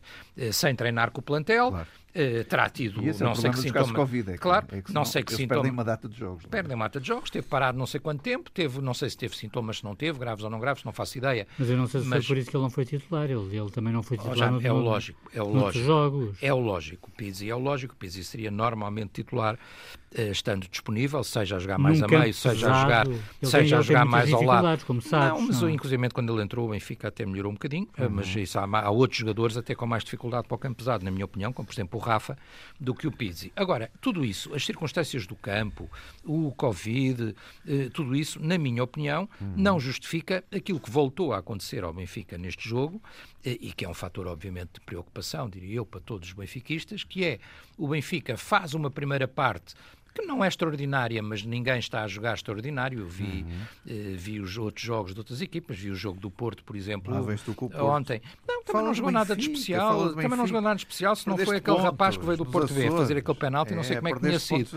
sem 0.54 0.74
treinar 0.76 1.12
com 1.12 1.20
o 1.20 1.24
plantel. 1.24 1.70
Claro. 1.70 1.88
Uh, 2.18 2.44
terá 2.46 2.68
tido 2.68 3.04
e 3.04 3.10
esse 3.10 3.24
não 3.24 3.34
é 3.34 3.36
sei 3.36 3.52
que 3.52 3.60
sintomas. 3.60 3.92
Covid, 3.92 4.32
é 4.32 4.34
que, 4.34 4.40
claro, 4.40 4.66
é 4.72 4.82
que 4.82 4.92
não 4.92 5.06
sei 5.06 5.22
que 5.22 5.32
sintomas. 5.34 5.58
Perdem 5.58 5.72
uma 5.72 5.84
data 5.84 6.10
de 6.10 6.18
jogos. 6.18 6.46
É? 6.46 6.48
Perdem 6.48 6.76
uma 6.76 6.86
data 6.86 7.00
de 7.00 7.08
jogos, 7.08 7.30
teve 7.30 7.46
parado 7.48 7.78
não 7.78 7.86
sei 7.86 8.00
quanto 8.00 8.24
tempo, 8.24 8.50
teve, 8.50 8.82
não 8.82 8.94
sei 8.96 9.08
se 9.12 9.18
teve 9.18 9.38
sintomas, 9.38 9.78
se 9.78 9.84
não 9.84 9.96
teve, 9.96 10.18
graves 10.18 10.44
ou 10.44 10.50
não 10.50 10.60
graves, 10.60 10.84
não 10.84 10.92
faço 10.92 11.16
ideia. 11.16 11.46
Mas 11.60 11.70
eu 11.70 11.78
não 11.78 11.86
sei 11.86 12.02
se 12.02 12.08
mas... 12.08 12.26
foi 12.26 12.36
por 12.36 12.40
isso 12.40 12.50
que 12.50 12.58
ele 12.58 12.64
não 12.64 12.70
foi 12.72 12.86
titular, 12.86 13.30
ele, 13.30 13.56
ele 13.56 13.70
também 13.70 13.94
não 13.94 14.02
foi 14.02 14.18
titular. 14.18 14.36
Já, 14.36 14.50
no, 14.50 14.66
é 14.66 14.72
o 14.72 14.80
lógico, 14.80 15.20
é 15.32 15.44
o 15.44 15.48
lógico. 15.48 15.86
jogos. 15.86 16.38
É 16.42 16.52
o 16.52 16.60
lógico, 16.60 17.12
Pizzi 17.12 17.50
é 17.52 17.56
o 17.56 17.60
lógico, 17.60 17.96
Pizzi 17.96 18.24
seria 18.24 18.50
normalmente 18.50 19.12
titular 19.12 19.54
eh, 19.54 20.07
estando 20.12 20.68
disponível, 20.68 21.24
seja 21.24 21.58
a 21.58 21.60
jogar 21.60 21.78
mais 21.78 22.02
a 22.02 22.08
meio, 22.08 22.34
seja 22.34 22.72
a 22.72 22.82
jogar, 22.82 23.08
seja 23.44 23.80
a 23.80 23.82
jogar 23.82 24.06
mais 24.06 24.32
ao 24.32 24.42
lado. 24.42 24.86
Como 24.86 25.02
sabes, 25.02 25.40
não, 25.40 25.48
mas 25.48 25.62
não. 25.62 25.70
inclusive 25.70 26.10
quando 26.10 26.34
ele 26.34 26.44
entrou, 26.44 26.68
o 26.68 26.72
Benfica 26.72 27.10
até 27.10 27.26
melhorou 27.26 27.52
um 27.52 27.56
bocadinho, 27.56 27.88
eh, 27.98 28.06
uhum. 28.06 28.10
mas 28.12 28.28
isso 28.36 28.58
há, 28.58 28.64
há, 28.64 28.90
outros 28.90 29.20
jogadores 29.20 29.58
até 29.58 29.76
com 29.76 29.86
mais 29.86 30.04
dificuldade 30.04 30.48
para 30.48 30.56
o 30.56 30.58
campo 30.58 30.78
pesado, 30.78 31.04
na 31.04 31.12
minha 31.12 31.26
opinião, 31.26 31.52
como 31.52 31.68
por 31.68 31.74
exemplo 31.74 32.00
o 32.00 32.02
Rafa, 32.02 32.38
do 32.80 32.96
que 32.96 33.08
o 33.08 33.12
Pizzi. 33.12 33.52
Agora, 33.56 33.92
tudo 34.02 34.24
isso, 34.24 34.54
as 34.54 34.66
circunstâncias 34.66 35.28
do 35.28 35.36
campo, 35.36 35.90
o 36.24 36.52
Covid, 36.52 37.36
eh, 37.68 37.90
tudo 37.94 38.16
isso, 38.16 38.42
na 38.42 38.58
minha 38.58 38.84
opinião, 38.84 39.30
uhum. 39.42 39.54
não 39.56 39.80
justifica 39.80 40.44
aquilo 40.52 40.80
que 40.80 40.90
voltou 40.90 41.34
a 41.34 41.40
acontecer 41.40 41.84
ao 41.84 41.94
Benfica 41.94 42.38
neste 42.38 42.68
jogo, 42.68 43.02
e 43.46 43.72
que 43.72 43.86
é 43.86 43.90
um 43.90 43.94
fator, 43.94 44.28
obviamente, 44.28 44.74
de 44.74 44.82
preocupação, 44.82 45.50
diria 45.50 45.76
eu, 45.76 45.86
para 45.86 46.02
todos 46.02 46.28
os 46.28 46.34
benfiquistas, 46.34 47.04
que 47.06 47.24
é 47.24 47.40
o 47.78 47.88
Benfica 47.88 48.36
faz 48.36 48.74
uma 48.74 48.92
primeira 48.92 49.26
parte 49.26 49.74
que 50.18 50.26
não 50.26 50.44
é 50.44 50.48
extraordinária, 50.48 51.22
mas 51.22 51.44
ninguém 51.44 51.78
está 51.78 52.04
a 52.04 52.08
jogar 52.08 52.34
extraordinário. 52.34 53.00
Eu 53.00 53.08
vi, 53.08 53.46
uhum. 53.48 53.52
eh, 53.88 54.16
vi 54.16 54.40
os 54.40 54.58
outros 54.58 54.84
jogos 54.84 55.14
de 55.14 55.20
outras 55.20 55.42
equipas, 55.42 55.78
vi 55.78 55.90
o 55.90 55.96
jogo 55.96 56.20
do 56.20 56.30
Porto, 56.30 56.64
por 56.64 56.76
exemplo, 56.76 57.14
ah, 57.16 57.84
ontem. 57.84 58.22
Não, 58.48 58.64
também 58.64 58.84
não 58.84 58.94
jogou 58.94 59.12
nada 59.12 59.36
de 59.36 59.42
especial. 59.44 60.10
Também 60.10 60.30
não 60.30 60.48
jogou 60.48 60.62
nada 60.62 60.76
de 60.76 60.82
especial, 60.82 61.16
se 61.16 61.28
não 61.28 61.38
foi 61.38 61.58
aquele 61.58 61.78
rapaz 61.78 62.18
que 62.18 62.26
veio 62.26 62.38
do 62.38 62.46
Porto 62.46 62.74
B 62.74 62.90
fazer 62.90 63.18
aquele 63.18 63.38
penalti, 63.38 63.74
é, 63.74 63.76
não 63.76 63.84
sei 63.84 63.96
como 63.98 64.08
é 64.08 64.14
que 64.14 64.20
tinha 64.20 64.40
sido. 64.40 64.70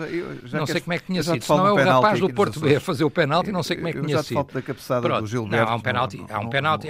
Não 0.53 0.67
sei 0.67 0.81
como 0.81 0.93
é 0.93 0.99
que 0.99 1.07
tinha 1.07 1.23
sido. 1.23 1.43
Se 1.43 1.51
não 1.51 1.67
é 1.67 1.73
o 1.73 1.77
rapaz 1.77 2.21
do 2.21 2.33
Porto 2.33 2.61
B 2.61 2.77
a 2.77 2.81
fazer 2.81 3.05
o 3.05 3.11
penalti, 3.11 3.51
não 3.51 3.63
sei 3.63 3.77
como 3.77 3.89
é 3.89 3.93
que 3.93 4.01
tinha 4.03 4.23
sido. 4.23 4.45
da 4.45 4.63
cabeçada 4.63 5.21
do 5.21 5.27
Gilberto. 5.27 5.65
Não, 5.65 5.73
há 5.73 5.75
um 5.75 5.81
penalti, 5.81 6.25
há 6.29 6.39
um 6.39 6.49
penalti, 6.49 6.89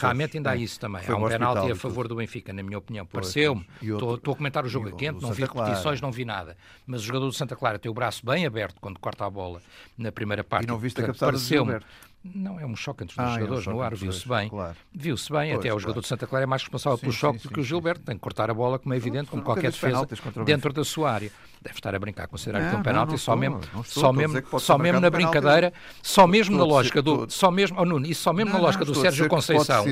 realmente 0.00 0.36
ainda 0.36 0.50
há 0.50 0.56
isso 0.56 0.78
também. 0.78 1.02
Há 1.06 1.16
um 1.16 1.28
penalti 1.28 1.72
a 1.72 1.76
favor 1.76 2.08
do 2.08 2.14
Benfica, 2.14 2.52
na 2.52 2.62
minha 2.62 2.78
opinião. 2.78 3.06
Pareceu-me. 3.06 3.66
Estou 3.82 4.14
a 4.14 4.36
comentar 4.36 4.64
o 4.64 4.68
jogo 4.68 4.88
a 4.88 4.92
quente, 4.92 5.20
não 5.20 5.32
vi 5.32 5.42
repetições, 5.42 6.00
não 6.00 6.12
vi 6.12 6.24
nada. 6.24 6.56
Mas 6.86 7.02
o 7.02 7.04
jogador 7.04 7.26
do 7.26 7.32
Santa 7.32 7.47
Clara 7.56 7.78
tem 7.78 7.90
o 7.90 7.94
braço 7.94 8.24
bem 8.24 8.46
aberto 8.46 8.76
quando 8.80 8.98
corta 8.98 9.24
a 9.24 9.30
bola 9.30 9.60
na 9.96 10.10
primeira 10.12 10.42
parte. 10.44 10.64
E 10.64 10.66
não 10.66 10.78
viste 10.78 11.00
a 11.00 11.06
cabeçada 11.06 11.32
do 11.32 11.38
Gilberto? 11.38 11.86
Não, 12.34 12.58
é 12.58 12.66
um 12.66 12.76
choque 12.76 13.04
entre 13.04 13.12
os 13.12 13.16
dois 13.16 13.28
ah, 13.28 13.38
jogadores 13.38 13.66
é 13.66 13.70
um 13.70 13.72
no 13.74 13.82
ar, 13.82 13.94
viu-se 13.94 14.28
bem. 14.28 14.48
Claro. 14.48 14.76
Viu-se 14.92 15.32
bem, 15.32 15.52
pois, 15.52 15.58
até 15.60 15.74
o 15.74 15.78
jogador 15.78 16.00
de 16.00 16.06
Santa 16.06 16.26
Clara 16.26 16.44
é 16.44 16.46
mais 16.46 16.62
responsável 16.62 16.96
sim, 16.96 17.02
pelo 17.02 17.12
choque 17.12 17.38
sim, 17.38 17.48
do 17.48 17.54
que 17.54 17.60
o 17.60 17.64
Gilberto, 17.64 18.02
tem 18.02 18.16
que 18.16 18.20
cortar 18.20 18.50
a 18.50 18.54
bola, 18.54 18.78
como 18.78 18.94
é 18.94 18.96
evidente, 18.96 19.30
como 19.30 19.42
qualquer 19.42 19.70
defesa, 19.70 20.06
dentro 20.44 20.72
da 20.72 20.84
sua 20.84 21.12
área. 21.12 21.30
Deve 21.60 21.74
estar 21.74 21.92
a 21.92 21.98
brincar, 21.98 22.28
considerar 22.28 22.68
que 22.70 22.76
é 22.76 22.78
um 22.78 22.82
penalti 22.82 23.18
só 23.18 23.34
mesmo, 23.34 23.60
só 23.84 24.12
mesmo, 24.12 24.60
só 24.60 24.78
mesmo 24.78 25.00
na 25.00 25.10
brincadeira, 25.10 25.72
só 26.00 26.24
mesmo 26.24 26.56
na 26.56 26.64
lógica 26.64 27.02
do, 27.02 27.28
só 27.28 27.50
mesmo, 27.50 27.84
Nuno, 27.84 28.06
isso 28.06 28.22
só 28.22 28.32
mesmo 28.32 28.52
na 28.52 28.60
lógica 28.60 28.84
do 28.84 28.94
Sérgio 28.94 29.28
Conceição. 29.28 29.84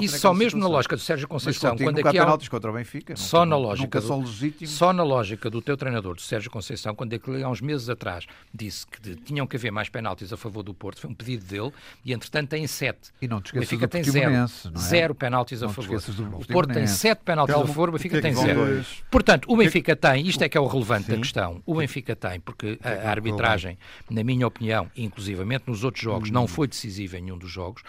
Isso 0.00 0.18
só 0.18 0.34
mesmo 0.34 0.60
na 0.60 0.66
lógica 0.66 0.96
do 0.96 1.02
Sérgio 1.02 1.28
Conceição, 1.28 1.76
quando 1.76 1.98
aqui 2.00 2.18
há 2.18 2.22
penaltis 2.24 2.48
contra 2.48 2.70
o 2.70 2.74
Benfica, 2.74 3.14
só 3.14 3.44
na 3.44 3.56
lógica 3.56 4.00
do, 4.00 4.26
só 4.66 4.92
na 4.92 5.04
lógica 5.04 5.48
do 5.48 5.62
teu 5.62 5.76
treinador, 5.76 6.16
do 6.16 6.20
Sérgio 6.20 6.50
Conceição, 6.50 6.94
quando 6.94 7.14
aquele 7.14 7.44
há 7.44 7.48
uns 7.48 7.60
meses 7.60 7.88
atrás 7.88 8.26
disse 8.52 8.84
que 8.86 9.14
tinham 9.16 9.46
que 9.46 9.56
haver 9.56 9.70
mais 9.70 9.88
penaltis 9.88 10.32
a 10.32 10.36
favor 10.36 10.64
do 10.64 10.74
Porto, 10.74 11.00
foi 11.00 11.10
um 11.10 11.14
pedido 11.14 11.44
dele 11.44 11.57
e 12.04 12.12
entretanto 12.12 12.48
tem 12.48 12.66
sete. 12.66 13.10
E 13.20 13.28
não 13.28 13.40
te 13.40 13.46
esqueças 13.46 13.68
Benfica 13.68 13.88
tem 13.88 14.02
zero, 14.04 14.32
é? 14.32 14.46
zero 14.78 15.14
penaltis 15.14 15.62
a 15.62 15.68
favor. 15.68 16.00
O 16.40 16.46
Porto 16.46 16.72
tem 16.72 16.86
sete 16.86 17.22
penaltis 17.24 17.54
a 17.54 17.66
favor, 17.66 17.88
o 17.88 17.92
Benfica 17.92 18.20
tem 18.20 18.34
zero. 18.34 18.84
Portanto, 19.10 19.46
o 19.50 19.56
Benfica 19.56 19.96
tem, 19.96 20.26
isto 20.26 20.42
é 20.42 20.48
que 20.48 20.56
é 20.56 20.60
o 20.60 20.66
relevante 20.66 21.10
da 21.10 21.16
questão, 21.16 21.62
o 21.66 21.74
Benfica 21.74 22.14
tem, 22.14 22.40
porque 22.40 22.78
a, 22.82 23.10
arbitragem, 23.10 23.78
na 24.10 24.22
minha 24.22 24.46
opinião, 24.46 24.90
inclusivamente 24.96 25.64
nos 25.66 25.84
outros 25.84 26.02
jogos, 26.02 26.30
não 26.30 26.46
foi 26.46 26.68
decisiva 26.68 27.18
em 27.18 27.22
nenhum 27.22 27.38
dos 27.38 27.50
jogos, 27.50 27.82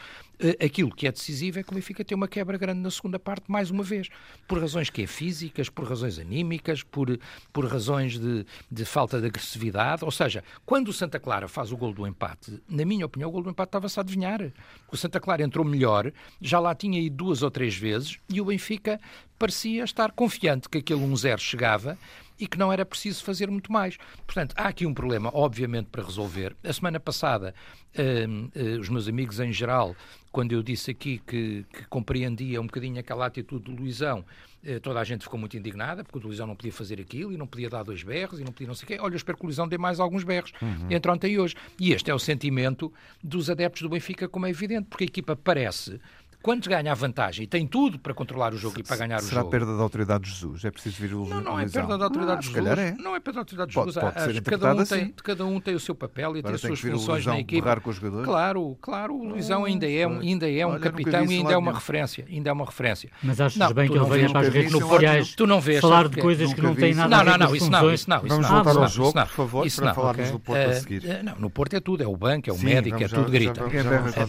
aquilo 0.64 0.94
que 0.94 1.08
é 1.08 1.12
decisivo 1.12 1.60
é 1.60 1.64
que 1.64 1.72
o 1.72 1.76
Benfica 1.76 2.04
tem 2.04 2.16
uma 2.16 2.28
quebra 2.28 2.58
grande 2.58 2.80
na 2.80 2.90
segunda 2.90 3.20
parte, 3.20 3.46
mais 3.50 3.70
uma 3.70 3.84
vez, 3.84 4.10
por 4.48 4.60
razões 4.60 4.90
que 4.90 5.04
é 5.04 5.08
físicas, 5.08 5.70
por 5.70 5.88
razões 5.88 6.18
anímicas, 6.18 6.84
por, 6.84 7.20
por 7.52 7.66
razões 7.66 8.18
de, 8.18 8.46
de 8.72 8.86
falta 8.86 9.20
de 9.20 9.28
agressividade. 9.28 10.06
Ou 10.06 10.12
seja, 10.12 10.44
quando 10.66 10.90
o 10.90 10.94
Santa 10.94 11.20
Clara 11.20 11.48
faz 11.48 11.72
o 11.72 11.78
gol 11.78 11.94
do 11.94 12.08
empate, 12.08 12.62
na 12.70 12.86
minha 12.86 13.06
opinião, 13.06 13.30
o 13.30 13.32
gol 13.32 13.44
do 13.44 13.50
empate 13.50 13.70
estava-se 13.70 14.00
a 14.00 14.02
adivinhar. 14.02 14.52
O 14.92 14.98
Santa 14.98 15.20
Clara 15.20 15.44
entrou 15.44 15.66
melhor, 15.66 16.12
já 16.42 16.60
lá 16.60 16.74
tinha 16.74 17.00
ido 17.00 17.16
duas 17.16 17.44
ou 17.44 17.52
três 17.52 17.76
vezes 17.76 18.18
e 18.30 18.40
o 18.40 18.46
Benfica 18.46 19.00
parecia 19.38 19.84
estar 19.84 20.12
confiante 20.12 20.70
que 20.70 20.78
aquele 20.78 21.02
1-0 21.02 21.38
chegava 21.40 21.98
e 22.40 22.48
que 22.48 22.58
não 22.58 22.72
era 22.72 22.86
preciso 22.86 23.24
fazer 23.24 23.50
muito 23.52 23.72
mais. 23.72 23.98
Portanto, 24.26 24.54
há 24.58 24.68
aqui 24.68 24.86
um 24.86 24.94
problema, 24.94 25.30
obviamente, 25.34 25.88
para 25.88 26.04
resolver. 26.04 26.56
A 26.64 26.72
semana 26.72 27.00
passada, 27.00 27.54
uh, 27.98 28.60
uh, 28.60 28.80
os 28.80 28.90
meus 28.90 29.08
amigos 29.08 29.40
em 29.40 29.52
geral, 29.52 29.96
quando 30.32 30.54
eu 30.54 30.64
disse 30.64 30.92
aqui 30.92 31.22
que, 31.26 31.66
que 31.72 31.86
compreendia 31.90 32.62
um 32.62 32.66
bocadinho 32.66 33.00
aquela 33.00 33.26
atitude 33.26 33.66
do 33.66 33.72
Luizão, 33.72 34.24
uh, 34.64 34.80
toda 34.80 35.00
a 35.00 35.04
gente 35.04 35.24
ficou 35.24 35.40
muito 35.40 35.58
indignada, 35.58 36.04
porque 36.04 36.18
o 36.18 36.22
Luizão 36.22 36.48
não 36.48 36.56
podia 36.56 36.72
fazer 36.72 37.02
aquilo 37.02 37.34
e 37.34 37.38
não 37.38 37.46
podia 37.46 37.70
dar 37.70 37.84
dois 37.84 38.04
berros 38.04 38.40
e 38.40 38.44
não 38.44 38.54
podia 38.54 38.68
não 38.68 38.76
sei 38.76 38.86
o 38.86 38.88
quê. 38.88 38.98
Olha, 39.02 39.14
eu 39.14 39.18
espero 39.18 39.38
que 39.38 39.44
o 39.44 39.48
Luizão 39.48 39.68
dê 39.68 39.78
mais 39.78 40.00
alguns 40.00 40.24
berros 40.24 40.54
uhum. 40.62 40.88
entre 40.90 41.12
ontem 41.12 41.34
e 41.34 41.40
hoje. 41.40 41.56
E 41.78 41.92
este 41.92 42.10
é 42.10 42.14
o 42.14 42.20
sentimento 42.20 42.94
dos 43.22 43.50
adeptos 43.50 43.82
do 43.82 43.90
Benfica, 43.90 44.30
como 44.30 44.46
é 44.46 44.50
evidente, 44.50 44.88
porque 44.90 45.04
a 45.04 45.08
equipa 45.08 45.36
parece 45.36 46.00
quando 46.42 46.68
ganha 46.68 46.92
a 46.92 46.96
vantagem 46.96 47.44
e 47.44 47.48
tem 47.48 47.68
tudo 47.68 48.00
para 48.00 48.14
controlar 48.14 48.54
o 48.54 48.58
jogo 48.58 48.80
e 48.80 48.84
para 48.84 48.98
ganhar 48.98 49.18
o 49.18 49.22
jogo. 49.22 49.30
Será 49.30 49.44
perda 49.44 49.78
da 49.78 49.84
autoridade 49.84 50.24
de 50.24 50.32
Jesus? 50.32 50.66
É 50.66 50.72
preciso 50.72 50.98
vir 51.02 51.14
o 51.14 51.26
Não, 51.26 51.42
não 51.42 51.60
é 51.60 51.68
perda 51.68 51.98
da 51.98 52.06
autoridade 52.06 52.42
de 52.42 52.48
Jesus. 52.54 52.78
É. 52.78 52.96
Não 52.98 53.16
é 53.16 53.20
perda 53.20 53.36
da 53.36 53.42
autoridade 53.42 53.72
de 53.72 53.76
Jesus. 53.76 53.96
Pode, 53.96 54.14
pode 54.14 54.34
ser 54.34 54.42
cada, 54.42 54.76
um 54.76 54.80
assim. 54.80 54.96
tem, 54.96 55.14
cada 55.24 55.46
um 55.46 55.60
tem 55.60 55.76
o 55.76 55.80
seu 55.80 55.96
papel 55.96 56.38
e 56.38 56.40
Agora 56.40 56.58
tem 56.58 56.72
as 56.72 56.80
suas 56.80 56.94
funções 56.94 57.26
na 57.26 57.40
equipa. 57.40 57.80
Com 57.80 57.90
os 57.90 57.96
jogadores? 57.98 58.26
Claro, 58.26 58.78
claro, 58.82 59.14
o 59.16 59.24
Luizão 59.24 59.64
ainda 59.64 59.90
é, 59.90 60.06
ainda 60.06 60.50
é 60.50 60.66
um 60.66 60.72
Olha, 60.72 60.80
capitão 60.80 61.26
e 61.26 61.36
ainda 61.36 61.54
é 61.54 61.58
uma 61.58 61.74
referência. 61.74 62.26
Ainda 62.30 62.50
é 62.50 62.54
uma 62.54 62.66
referência. 62.66 63.10
Mas 63.24 63.40
achas 63.40 63.58
não, 63.58 63.74
bem 63.74 63.90
que 63.90 63.98
ele 63.98 64.06
venha 64.06 64.30
para 64.30 64.40
as 64.42 64.50
redes 64.50 64.72
sociais 64.72 65.36
tu 65.36 65.48
não 65.48 65.62
vês, 65.62 65.80
falar 65.80 66.08
de 66.08 66.20
coisas 66.20 66.54
que 66.54 66.62
não 66.62 66.76
têm 66.76 66.94
nada 66.94 67.18
a 67.18 67.24
ver 67.24 67.32
com 67.32 67.38
Não, 67.38 67.48
não, 67.48 67.56
isso 67.56 67.72
não, 67.72 67.94
isso 67.94 68.10
não. 68.10 68.22
Vamos 68.22 68.48
voltar 68.48 68.78
ao 68.78 68.88
jogo, 68.88 69.14
por 69.14 69.28
favor, 69.28 69.68
para 69.72 69.94
falarmos 69.94 70.32
do 70.32 70.40
Porto 70.40 70.60
a 70.60 70.62
eh, 70.62 70.74
seguir. 70.74 71.10
Eh, 71.10 71.24
não, 71.24 71.36
no 71.36 71.50
Porto 71.50 71.76
é 71.76 71.80
tudo, 71.80 72.04
é 72.04 72.08
o 72.08 72.16
banco, 72.16 72.50
é 72.50 72.54
o 72.54 72.58
médico, 72.58 73.02
é 73.02 73.08
tudo 73.08 73.32
grita. 73.32 73.62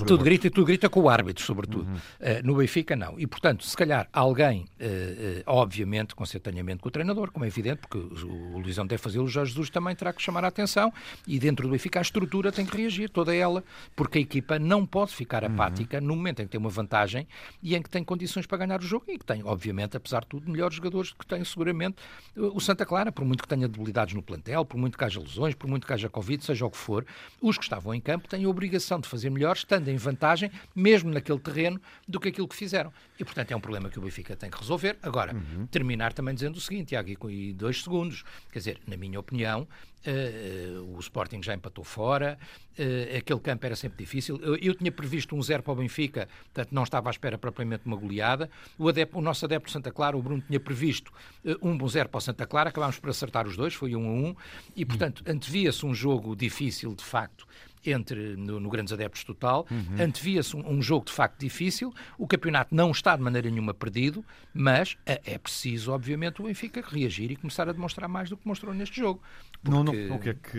Tudo 0.06 0.24
grita 0.24 0.46
e 0.46 0.50
tudo 0.50 0.66
grita 0.66 0.88
com 0.88 1.00
o 1.00 1.08
árbitro, 1.08 1.44
sobretudo. 1.44 1.99
Eh, 2.18 2.42
no 2.42 2.56
Benfica 2.56 2.96
não. 2.96 3.18
E, 3.18 3.26
portanto, 3.26 3.64
se 3.64 3.76
calhar 3.76 4.08
alguém, 4.12 4.66
eh, 4.78 5.42
obviamente, 5.46 6.14
concertanhamento 6.14 6.82
com 6.82 6.88
o 6.88 6.92
treinador, 6.92 7.30
como 7.30 7.44
é 7.44 7.48
evidente, 7.48 7.80
porque 7.80 7.98
o, 7.98 8.54
o 8.54 8.58
Luizão 8.58 8.86
deve 8.86 9.02
fazê-lo, 9.02 9.24
o 9.24 9.28
Jorge 9.28 9.50
Jesus 9.50 9.70
também 9.70 9.94
terá 9.94 10.12
que 10.12 10.22
chamar 10.22 10.44
a 10.44 10.48
atenção 10.48 10.92
e 11.26 11.38
dentro 11.38 11.66
do 11.66 11.72
Benfica 11.72 11.98
a 11.98 12.02
estrutura 12.02 12.52
tem 12.52 12.64
que 12.64 12.76
reagir, 12.76 13.10
toda 13.10 13.34
ela, 13.34 13.64
porque 13.96 14.18
a 14.18 14.20
equipa 14.20 14.58
não 14.58 14.86
pode 14.86 15.14
ficar 15.14 15.44
uhum. 15.44 15.52
apática 15.52 15.98
uhum. 15.98 16.06
no 16.06 16.16
momento 16.16 16.42
em 16.42 16.44
que 16.44 16.50
tem 16.50 16.60
uma 16.60 16.70
vantagem 16.70 17.26
e 17.62 17.74
em 17.74 17.82
que 17.82 17.90
tem 17.90 18.04
condições 18.04 18.46
para 18.46 18.58
ganhar 18.58 18.80
o 18.80 18.84
jogo 18.84 19.04
e 19.08 19.18
que 19.18 19.24
tem, 19.24 19.42
obviamente, 19.44 19.96
apesar 19.96 20.20
de 20.20 20.28
tudo, 20.28 20.50
melhores 20.50 20.76
jogadores 20.76 21.12
que 21.12 21.26
tem 21.26 21.44
seguramente 21.44 21.96
o 22.36 22.60
Santa 22.60 22.86
Clara, 22.86 23.10
por 23.12 23.24
muito 23.24 23.42
que 23.42 23.48
tenha 23.48 23.68
debilidades 23.68 24.14
no 24.14 24.22
plantel, 24.22 24.64
por 24.64 24.78
muito 24.78 24.96
que 24.96 25.04
haja 25.04 25.20
lesões, 25.20 25.54
por 25.54 25.68
muito 25.68 25.86
que 25.86 25.92
haja 25.92 26.08
Covid, 26.08 26.44
seja 26.44 26.66
o 26.66 26.70
que 26.70 26.76
for, 26.76 27.04
os 27.40 27.56
que 27.56 27.64
estavam 27.64 27.94
em 27.94 28.00
campo 28.00 28.28
têm 28.28 28.44
a 28.44 28.48
obrigação 28.48 29.00
de 29.00 29.08
fazer 29.08 29.30
melhor, 29.30 29.56
estando 29.56 29.88
em 29.88 29.96
vantagem, 29.96 30.50
mesmo 30.74 31.10
naquele 31.10 31.38
terreno 31.38 31.80
do 32.06 32.18
que 32.18 32.28
aquilo 32.28 32.48
que 32.48 32.56
fizeram. 32.56 32.92
E, 33.18 33.24
portanto, 33.24 33.52
é 33.52 33.56
um 33.56 33.60
problema 33.60 33.88
que 33.88 33.98
o 33.98 34.02
Benfica 34.02 34.36
tem 34.36 34.50
que 34.50 34.58
resolver. 34.58 34.98
Agora, 35.02 35.34
uhum. 35.34 35.66
terminar 35.66 36.12
também 36.12 36.34
dizendo 36.34 36.56
o 36.56 36.60
seguinte, 36.60 36.88
Tiago, 36.88 37.30
e 37.30 37.52
dois 37.52 37.82
segundos. 37.82 38.24
Quer 38.52 38.58
dizer, 38.58 38.80
na 38.86 38.96
minha 38.96 39.18
opinião, 39.18 39.66
uh, 40.06 40.96
o 40.96 41.00
Sporting 41.00 41.42
já 41.42 41.54
empatou 41.54 41.84
fora, 41.84 42.38
uh, 42.78 43.16
aquele 43.16 43.40
campo 43.40 43.66
era 43.66 43.76
sempre 43.76 43.98
difícil. 43.98 44.38
Eu, 44.42 44.56
eu, 44.56 44.74
tinha 44.74 44.90
previsto 44.90 45.34
um 45.36 45.42
zero 45.42 45.62
para 45.62 45.72
o 45.72 45.76
Benfica, 45.76 46.28
portanto, 46.44 46.72
não 46.72 46.82
estava 46.82 47.10
à 47.10 47.12
espera 47.12 47.38
propriamente 47.38 47.82
de 47.84 47.88
uma 47.88 47.96
goleada. 47.96 48.50
O, 48.78 48.88
adepto, 48.88 49.18
o 49.18 49.22
nosso 49.22 49.44
adepto 49.44 49.70
Santa 49.70 49.90
Clara, 49.90 50.16
o 50.16 50.22
Bruno, 50.22 50.42
tinha 50.46 50.60
previsto 50.60 51.12
uh, 51.44 51.56
um 51.62 51.76
bom 51.76 51.88
zero 51.88 52.08
para 52.08 52.18
o 52.18 52.20
Santa 52.20 52.46
Clara, 52.46 52.70
acabámos 52.70 52.98
por 52.98 53.10
acertar 53.10 53.46
os 53.46 53.56
dois, 53.56 53.74
foi 53.74 53.94
um 53.94 54.06
a 54.06 54.12
um, 54.12 54.36
e, 54.74 54.84
portanto, 54.84 55.22
antevia-se 55.26 55.84
um 55.84 55.94
jogo 55.94 56.34
difícil, 56.34 56.94
de 56.94 57.04
facto, 57.04 57.46
entre 57.84 58.36
no, 58.36 58.60
no 58.60 58.68
Grandes 58.68 58.92
Adeptos 58.92 59.24
Total. 59.24 59.66
Uhum. 59.70 60.04
Antevia-se 60.04 60.56
um, 60.56 60.68
um, 60.68 60.82
jogo 60.82 61.06
de 61.06 61.12
facto 61.12 61.38
difícil. 61.38 61.92
O 62.18 62.26
campeonato 62.26 62.74
não 62.74 62.90
está 62.90 63.16
de 63.16 63.22
maneira 63.22 63.50
nenhuma 63.50 63.72
perdido, 63.72 64.24
mas 64.52 64.96
é, 65.06 65.20
é, 65.24 65.38
preciso, 65.38 65.92
obviamente, 65.92 66.40
o 66.40 66.44
Benfica 66.44 66.82
reagir 66.86 67.30
e 67.30 67.36
começar 67.36 67.68
a 67.68 67.72
demonstrar 67.72 68.08
mais 68.08 68.28
do 68.28 68.36
que 68.36 68.46
mostrou 68.46 68.74
neste 68.74 68.98
jogo. 68.98 69.22
Porque... 69.62 69.70
Não, 69.70 69.84
não, 69.84 70.16
o 70.16 70.18
que 70.18 70.30
é 70.30 70.34
que 70.34 70.58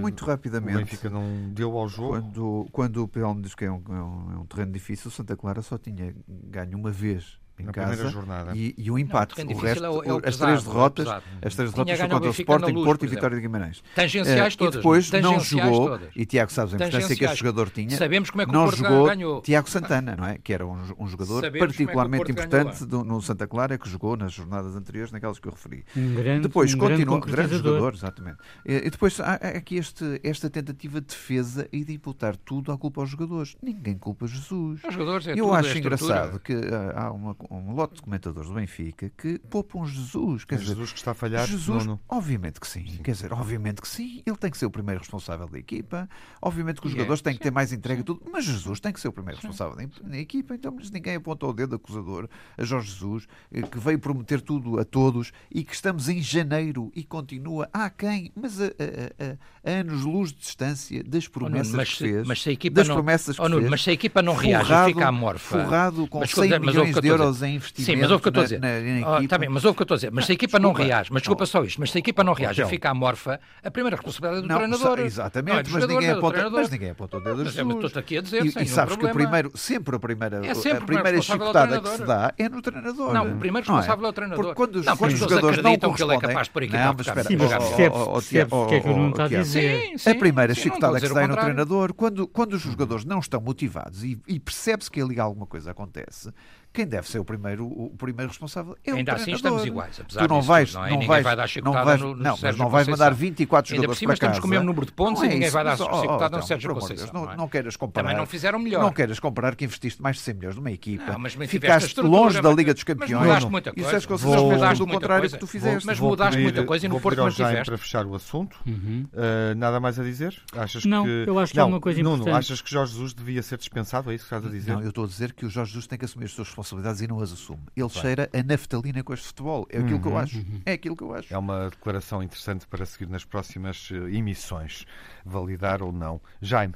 muito 0.00 0.24
rapidamente 0.24 0.76
o 0.76 0.78
Benfica 0.78 1.10
não 1.10 1.50
deu 1.50 1.76
ao 1.76 1.88
jogo? 1.88 2.08
Quando, 2.08 2.68
quando 2.72 3.02
o 3.04 3.08
Pelão 3.08 3.40
diz 3.40 3.54
que 3.54 3.64
é 3.64 3.70
um, 3.70 3.82
é 3.88 3.92
um, 3.92 4.32
é 4.32 4.38
um 4.38 4.46
terreno 4.46 4.72
difícil, 4.72 5.10
Santa 5.10 5.36
Clara 5.36 5.62
só 5.62 5.78
tinha 5.78 6.14
ganho 6.26 6.76
uma 6.78 6.90
vez 6.90 7.37
em 7.60 7.66
na 7.66 7.72
casa 7.72 8.08
jornada. 8.08 8.52
E, 8.54 8.74
e 8.76 8.90
um 8.90 8.98
empate. 8.98 9.44
Não, 9.44 9.52
o 9.52 9.58
resto, 9.58 9.84
é 9.84 9.90
o, 9.90 10.02
é 10.02 10.12
o 10.12 10.20
as 10.24 10.36
três 10.36 10.62
derrotas, 10.62 11.08
as 11.42 11.54
três 11.54 11.72
derrotas 11.72 11.96
foram 11.98 12.10
contra 12.10 12.28
o 12.28 12.32
Sporting, 12.32 12.72
luz, 12.72 12.86
Porto 12.86 13.04
e 13.04 13.08
Vitória 13.08 13.36
de 13.36 13.42
Guimarães. 13.42 13.82
Tangenciais 13.94 14.54
uh, 14.54 14.58
todas. 14.58 14.74
E 14.74 14.76
depois 14.78 15.10
não 15.10 15.40
jogou, 15.40 15.88
todas. 15.88 16.08
e 16.14 16.26
Tiago 16.26 16.52
sabes 16.52 16.74
a 16.74 16.76
importância 16.76 17.16
que 17.16 17.24
este 17.24 17.36
jogador 17.36 17.70
tinha. 17.70 17.96
Sabemos 17.96 18.30
como 18.30 18.42
é 18.42 18.46
que 18.46 18.52
não 18.52 18.62
o 18.62 18.64
Porto 18.64 18.78
jogou 18.78 19.06
ganhou. 19.06 19.40
Tiago 19.42 19.70
Santana, 19.70 20.16
não 20.16 20.26
é? 20.26 20.38
Que 20.38 20.52
era 20.52 20.66
um, 20.66 20.78
um 20.98 21.06
jogador 21.06 21.40
Sabemos 21.42 21.66
particularmente 21.66 22.28
é 22.28 22.32
importante 22.32 22.84
do, 22.84 23.04
no 23.04 23.20
Santa 23.20 23.46
Clara, 23.46 23.78
que 23.78 23.88
jogou 23.88 24.16
nas 24.16 24.32
jornadas 24.32 24.76
anteriores, 24.76 25.12
naquelas 25.12 25.38
que 25.38 25.48
eu 25.48 25.52
referi. 25.52 25.84
Um 25.96 26.14
grande, 26.14 26.42
depois 26.42 26.74
um 26.74 26.78
continua, 26.78 27.20
grande, 27.20 27.36
grande 27.36 27.56
jogador, 27.56 27.94
exatamente. 27.94 28.38
E, 28.64 28.90
depois 28.90 29.18
há 29.20 29.34
aqui 29.34 29.76
este, 29.76 30.20
esta 30.22 30.48
tentativa 30.50 31.00
de 31.00 31.06
defesa 31.06 31.68
e 31.72 31.84
de 31.84 31.92
imputar 31.92 32.36
tudo 32.36 32.72
à 32.72 32.78
culpa 32.78 33.00
aos 33.00 33.10
jogadores. 33.10 33.56
Ninguém 33.62 33.96
culpa 33.96 34.26
Jesus. 34.26 34.82
Os 34.84 34.94
jogadores 34.94 35.26
é 35.26 35.34
eu 35.34 35.52
acho 35.52 35.76
engraçado 35.76 36.38
que 36.40 36.54
há 36.94 37.10
um 37.50 37.72
lote 37.72 37.96
de 37.96 38.02
comentadores 38.02 38.48
do 38.48 38.54
Benfica 38.54 39.10
que 39.16 39.38
poupam 39.38 39.86
Jesus. 39.86 40.44
Quer 40.44 40.56
é 40.56 40.58
dizer, 40.58 40.74
Jesus 40.74 40.92
que 40.92 40.98
está 40.98 41.12
a 41.12 41.14
falhar? 41.14 41.46
Jesus, 41.46 41.84
obviamente 42.08 42.60
que 42.60 42.66
sim. 42.66 42.86
sim. 42.86 43.02
Quer 43.02 43.12
dizer, 43.12 43.32
obviamente 43.32 43.80
que 43.80 43.88
sim. 43.88 44.22
Ele 44.26 44.36
tem 44.36 44.50
que 44.50 44.58
ser 44.58 44.66
o 44.66 44.70
primeiro 44.70 45.00
responsável 45.00 45.48
da 45.48 45.58
equipa. 45.58 46.08
Obviamente 46.42 46.80
que 46.80 46.86
os 46.86 46.92
jogadores 46.92 47.22
têm 47.22 47.34
que 47.34 47.40
ter 47.40 47.50
mais 47.50 47.72
entrega 47.72 48.00
e 48.00 48.04
tudo. 48.04 48.22
Mas 48.30 48.44
Jesus 48.44 48.80
tem 48.80 48.92
que 48.92 49.00
ser 49.00 49.08
o 49.08 49.12
primeiro 49.12 49.40
responsável 49.40 49.76
da, 49.76 50.08
da 50.08 50.18
equipa. 50.18 50.54
Então, 50.54 50.72
mas 50.74 50.90
ninguém 50.90 51.16
apontou 51.16 51.50
o 51.50 51.52
dedo 51.52 51.76
acusador 51.76 52.28
a 52.56 52.64
Jorge 52.64 52.90
Jesus, 52.90 53.26
eh, 53.52 53.62
que 53.62 53.78
veio 53.78 53.98
prometer 53.98 54.40
tudo 54.40 54.78
a 54.78 54.84
todos 54.84 55.32
e 55.50 55.64
que 55.64 55.74
estamos 55.74 56.08
em 56.08 56.20
janeiro 56.20 56.92
e 56.94 57.04
continua. 57.04 57.68
Há 57.72 57.88
quem? 57.90 58.30
Mas 58.34 58.60
a, 58.60 58.66
a, 58.66 58.68
a, 58.68 59.70
a 59.70 59.80
anos-luz 59.80 60.32
de 60.32 60.38
distância 60.38 61.02
das 61.04 61.26
promessas 61.28 61.74
oh, 61.74 61.76
mas, 61.76 61.88
que 61.88 61.98
fez. 61.98 62.26
Mas 62.26 62.42
se 62.42 62.50
a 62.50 62.52
equipa 62.52 62.74
das 62.76 62.88
não, 62.88 62.96
promessas 62.96 63.38
oh, 63.38 63.48
Nuno, 63.48 63.60
fez, 63.60 63.70
mas 63.70 63.82
se 63.82 63.90
a 63.90 63.92
equipa 63.92 64.22
não 64.22 64.34
reage 64.34 64.66
forrado, 64.66 64.88
fica 64.88 65.08
amorfa. 65.08 65.62
Forrado 65.62 66.06
com 66.08 66.20
mas, 66.20 66.30
100 66.30 66.50
mas, 66.50 66.60
milhões 66.60 66.94
de 66.94 67.08
euros 67.08 67.37
em 67.42 67.56
investimento. 67.56 67.90
Sim, 67.90 67.96
mas 68.00 68.10
houve 68.10 68.22
que 68.22 68.28
eu 68.28 68.30
estou 68.30 68.42
a 68.42 68.44
dizer. 68.44 68.60
Na, 68.60 69.10
na 69.10 69.18
oh, 69.18 69.28
tá 69.28 69.38
bem, 69.38 69.48
mas 69.48 69.64
houve 69.64 69.76
que 69.76 69.82
eu 69.82 69.84
estou 69.84 69.94
a 69.94 69.98
dizer. 69.98 70.10
Mas 70.12 70.26
se 70.26 70.32
a 70.32 70.34
equipa 70.34 70.58
não 70.58 70.72
reage, 70.72 71.12
mas 71.12 71.22
desculpa 71.22 71.46
só 71.46 71.62
isto, 71.64 71.78
mas 71.80 71.90
se 71.90 71.98
a 71.98 72.00
equipa 72.00 72.24
não 72.24 72.32
reage 72.32 72.62
e 72.62 72.66
fica 72.66 72.90
amorfa, 72.90 73.40
a 73.62 73.70
primeira 73.70 73.96
responsabilidade 73.96 74.38
é 74.38 74.42
do 74.42 74.48
não, 74.48 74.56
treinador. 74.58 75.00
Exatamente, 75.00 75.70
mas, 75.70 75.86
ninguém 75.86 76.10
aponta, 76.10 76.50
mas 76.50 76.70
ninguém 76.70 76.90
aponta 76.90 77.16
o 77.16 77.20
dedo 77.20 77.44
Jesus. 77.44 77.84
Estou 77.84 78.00
aqui 78.00 78.18
a 78.18 78.20
dizer, 78.20 78.44
e, 78.44 78.48
e 78.48 78.68
sabes 78.68 78.96
que 78.96 79.06
o 79.06 79.10
primeiro, 79.10 79.52
sempre 79.54 79.96
a 79.96 79.98
primeira, 79.98 80.46
é 80.46 80.54
sempre 80.54 80.82
a 80.82 80.86
primeira 80.86 81.22
chicotada 81.22 81.80
que 81.80 81.88
se 81.88 82.04
dá 82.04 82.34
é 82.38 82.48
no 82.48 82.62
treinador. 82.62 83.12
Não, 83.12 83.32
o 83.32 83.36
primeiro 83.38 83.66
responsável 83.66 84.06
é 84.06 84.08
o 84.08 84.12
treinador. 84.12 84.44
Porque 84.44 84.54
quando 84.54 84.76
os 84.76 85.18
jogadores 85.18 85.62
não 85.62 85.78
correspondem... 85.78 85.94
que 85.94 86.02
ele 86.02 86.14
é 86.14 86.20
capaz 86.20 86.46
de 86.46 86.52
pôr 86.52 86.62
equipa 86.62 86.78
Não, 86.78 86.94
mas 86.96 87.06
espera. 87.06 87.28
Percebe 87.28 88.54
o 88.54 88.66
que 88.66 88.74
é 88.74 88.80
que 88.80 88.88
o 88.88 88.96
Nuno 88.96 89.10
está 89.10 89.24
a 89.24 89.28
dizer. 89.28 89.92
A 90.06 90.14
primeira 90.14 90.54
chicotada 90.54 91.00
que 91.00 91.06
se 91.06 91.14
dá 91.14 91.22
é 91.22 91.26
no 91.26 91.36
treinador, 91.36 91.94
quando 91.94 92.52
os 92.52 92.62
jogadores 92.62 93.04
não 93.04 93.18
estão 93.18 93.40
motivados 93.40 94.04
e 94.04 94.40
percebe-se 94.40 94.90
que 94.90 95.00
ali 95.00 95.18
alguma 95.18 95.46
coisa 95.46 95.70
acontece, 95.70 96.32
quem 96.78 96.86
deve 96.86 97.08
ser 97.08 97.18
o 97.18 97.24
primeiro, 97.24 97.66
o 97.66 97.90
primeiro 97.98 98.30
responsável 98.30 98.76
é 98.84 98.92
Ainda 98.92 99.12
o 99.12 99.14
assim 99.16 99.32
estamos 99.32 99.64
iguais, 99.64 99.98
apesar 99.98 100.20
tu 100.20 100.28
não 100.28 100.38
disso, 100.38 100.48
vais, 100.48 100.74
não, 100.74 100.86
é? 100.86 100.90
não 100.90 101.00
vais, 101.00 101.24
vai 101.24 101.34
dar 101.34 101.48
não 101.64 101.72
vais, 101.72 102.00
no, 102.00 102.14
no 102.14 102.22
não, 102.22 102.38
mas 102.40 102.56
não 102.56 102.68
vais 102.68 102.86
mandar 102.86 103.12
24 103.12 103.74
Ainda 103.74 103.82
jogadores 103.82 103.96
por 103.96 103.98
cima 103.98 104.12
estamos 104.14 104.38
com 104.38 104.46
o 104.46 104.50
mesmo 104.50 104.64
número 104.64 104.86
de 104.86 104.92
pontos 104.92 105.20
não 105.20 105.28
e 105.28 105.32
ninguém 105.32 105.48
é 105.48 105.50
vai 105.50 105.64
dar 105.64 105.76
chicotada 105.76 106.36
oh, 106.36 106.38
no 106.38 106.46
Sérgio 106.46 106.72
Conceição. 106.72 107.10
Não, 107.12 107.36
não, 107.36 107.48
queiras 107.48 107.74
comparar. 107.74 108.04
Também 108.04 108.16
não 108.16 108.26
fizeram 108.26 108.60
melhor. 108.60 108.82
Não 108.82 108.92
queiras 108.92 109.18
comparar 109.18 109.56
que 109.56 109.64
investiste 109.64 110.00
mais 110.00 110.16
de 110.16 110.22
100 110.22 110.34
milhões 110.34 110.54
numa 110.54 110.70
equipa. 110.70 111.12
Não, 111.12 111.18
mas 111.18 111.34
Ficaste 111.34 112.00
longe 112.00 112.40
da 112.40 112.52
Liga 112.52 112.72
dos 112.72 112.84
Campeões. 112.84 113.10
Mas 113.10 113.26
mudaste 113.26 113.50
muita 113.50 113.72
coisa. 113.72 113.88
E 113.88 113.90
Sérgio 113.90 114.08
Conceição 114.08 114.50
fez 114.60 114.80
o 114.80 114.86
contrário 114.86 115.30
que 115.30 115.38
tu 115.38 115.46
fizeste. 115.48 115.84
Mas 115.84 115.98
mudaste 115.98 116.40
muita 116.40 116.64
coisa 116.64 116.86
e 116.86 116.88
no 116.88 117.00
Porto 117.00 117.20
mantiveste. 117.20 117.64
para 117.64 117.78
fechar 117.78 118.06
o 118.06 118.14
assunto. 118.14 118.56
Uhum. 118.64 119.06
Uh, 119.12 119.54
nada 119.56 119.80
mais 119.80 119.98
a 119.98 120.04
dizer? 120.04 120.40
Achas 120.56 120.84
não, 120.84 121.06
eu 121.08 121.38
acho 121.40 121.52
que 121.52 121.58
é 121.58 121.64
uma 121.64 121.80
coisa 121.80 122.00
importante. 122.00 122.26
Nuno, 122.26 122.36
achas 122.36 122.60
que 122.60 122.70
Jorge 122.70 122.92
Jesus 122.92 123.14
devia 123.14 123.42
ser 123.42 123.58
dispensado? 123.58 124.12
É 124.12 124.14
isso 124.14 124.28
que 124.28 124.34
estás 124.34 124.46
a 124.46 124.48
dizer? 124.48 124.72
Não, 124.72 124.82
eu 124.82 124.90
estou 124.90 125.04
a 125.04 125.06
dizer 125.08 125.32
que 125.32 125.44
o 125.44 125.50
Jorge 125.50 125.72
Jesus 125.72 125.86
tem 125.86 125.98
que 125.98 126.04
assumir 126.04 126.26
as 126.26 126.32
suas 126.32 126.48
responsabilidades 126.48 126.67
e 126.72 127.06
não 127.06 127.20
as 127.20 127.32
assume. 127.32 127.60
Ele 127.76 127.88
cheira 127.88 128.30
a 128.32 128.42
naftalina 128.42 129.02
com 129.02 129.12
este 129.12 129.26
futebol. 129.26 129.66
É 129.70 129.78
aquilo 129.78 129.94
uhum, 129.94 130.00
que 130.02 130.08
eu 130.08 130.12
uhum, 130.12 130.18
acho. 130.18 130.38
Uhum. 130.38 130.60
É 130.66 130.72
aquilo 130.72 130.96
que 130.96 131.02
eu 131.02 131.14
acho. 131.14 131.34
É 131.34 131.38
uma 131.38 131.70
declaração 131.70 132.22
interessante 132.22 132.66
para 132.66 132.84
seguir 132.84 133.08
nas 133.08 133.24
próximas 133.24 133.90
eh, 133.92 134.16
emissões. 134.16 134.84
Validar 135.24 135.82
ou 135.82 135.92
não. 135.92 136.20
Jaime. 136.40 136.74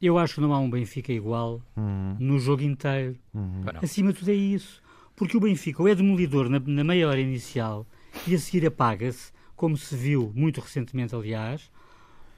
Eu 0.00 0.16
acho 0.16 0.36
que 0.36 0.40
não 0.40 0.52
há 0.52 0.58
um 0.58 0.70
Benfica 0.70 1.12
igual 1.12 1.60
uhum. 1.76 2.16
no 2.18 2.38
jogo 2.38 2.62
inteiro. 2.62 3.16
Uhum. 3.34 3.64
Acima 3.82 4.12
de 4.12 4.20
tudo 4.20 4.30
é 4.30 4.34
isso. 4.34 4.80
Porque 5.16 5.36
o 5.36 5.40
Benfica 5.40 5.82
ou 5.82 5.88
é 5.88 5.94
demolidor 5.94 6.48
na, 6.48 6.60
na 6.60 6.84
meia 6.84 7.08
hora 7.08 7.20
inicial 7.20 7.86
e 8.26 8.34
a 8.34 8.38
seguir 8.38 8.66
apaga-se, 8.66 9.32
como 9.56 9.76
se 9.76 9.96
viu 9.96 10.32
muito 10.34 10.60
recentemente, 10.60 11.14
aliás, 11.14 11.70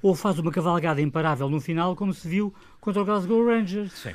ou 0.02 0.14
faz 0.14 0.38
uma 0.38 0.50
cavalgada 0.50 1.02
imparável 1.02 1.50
no 1.50 1.60
final, 1.60 1.94
como 1.94 2.14
se 2.14 2.26
viu 2.26 2.54
contra 2.80 3.02
o 3.02 3.04
Glasgow 3.04 3.44
Rangers. 3.44 3.92
Sim. 3.92 4.14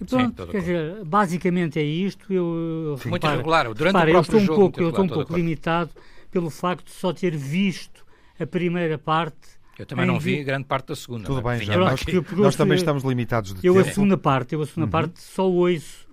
E 0.00 0.04
pronto, 0.04 0.44
Sim, 0.44 0.50
quer 0.50 0.60
dizer, 0.60 1.04
basicamente 1.04 1.78
é 1.78 1.82
isto. 1.82 2.32
Eu, 2.32 2.96
Sim, 3.02 3.10
muito 3.10 3.26
regular. 3.26 3.64
Durante 3.74 3.94
repara, 3.94 4.10
o 4.10 4.14
eu 4.14 4.20
estou 4.20 4.40
um 4.40 4.44
jogo, 4.44 4.60
pouco, 4.60 4.80
eu 4.80 4.88
estou 4.90 5.04
um 5.04 5.08
pouco 5.08 5.34
limitado 5.34 5.90
pelo 6.30 6.50
facto 6.50 6.86
de 6.86 6.92
só 6.92 7.12
ter 7.12 7.36
visto 7.36 8.04
a 8.38 8.46
primeira 8.46 8.98
parte. 8.98 9.58
Eu 9.78 9.86
também 9.86 10.06
não 10.06 10.18
vi 10.18 10.42
grande 10.42 10.64
parte 10.64 10.88
da 10.88 10.96
segunda. 10.96 11.24
Tudo 11.24 11.42
bem, 11.42 11.60
já. 11.62 11.76
Nós, 11.76 12.00
nós 12.36 12.56
também 12.56 12.76
estamos 12.76 13.04
limitados 13.04 13.54
de 13.54 13.66
eu 13.66 13.74
tempo. 13.74 13.88
a 13.88 13.92
segunda 13.92 14.18
parte, 14.18 14.54
eu 14.54 14.62
a 14.62 14.66
segunda 14.66 14.86
uhum. 14.86 14.90
parte 14.90 15.20
só 15.20 15.48
ouço 15.48 16.08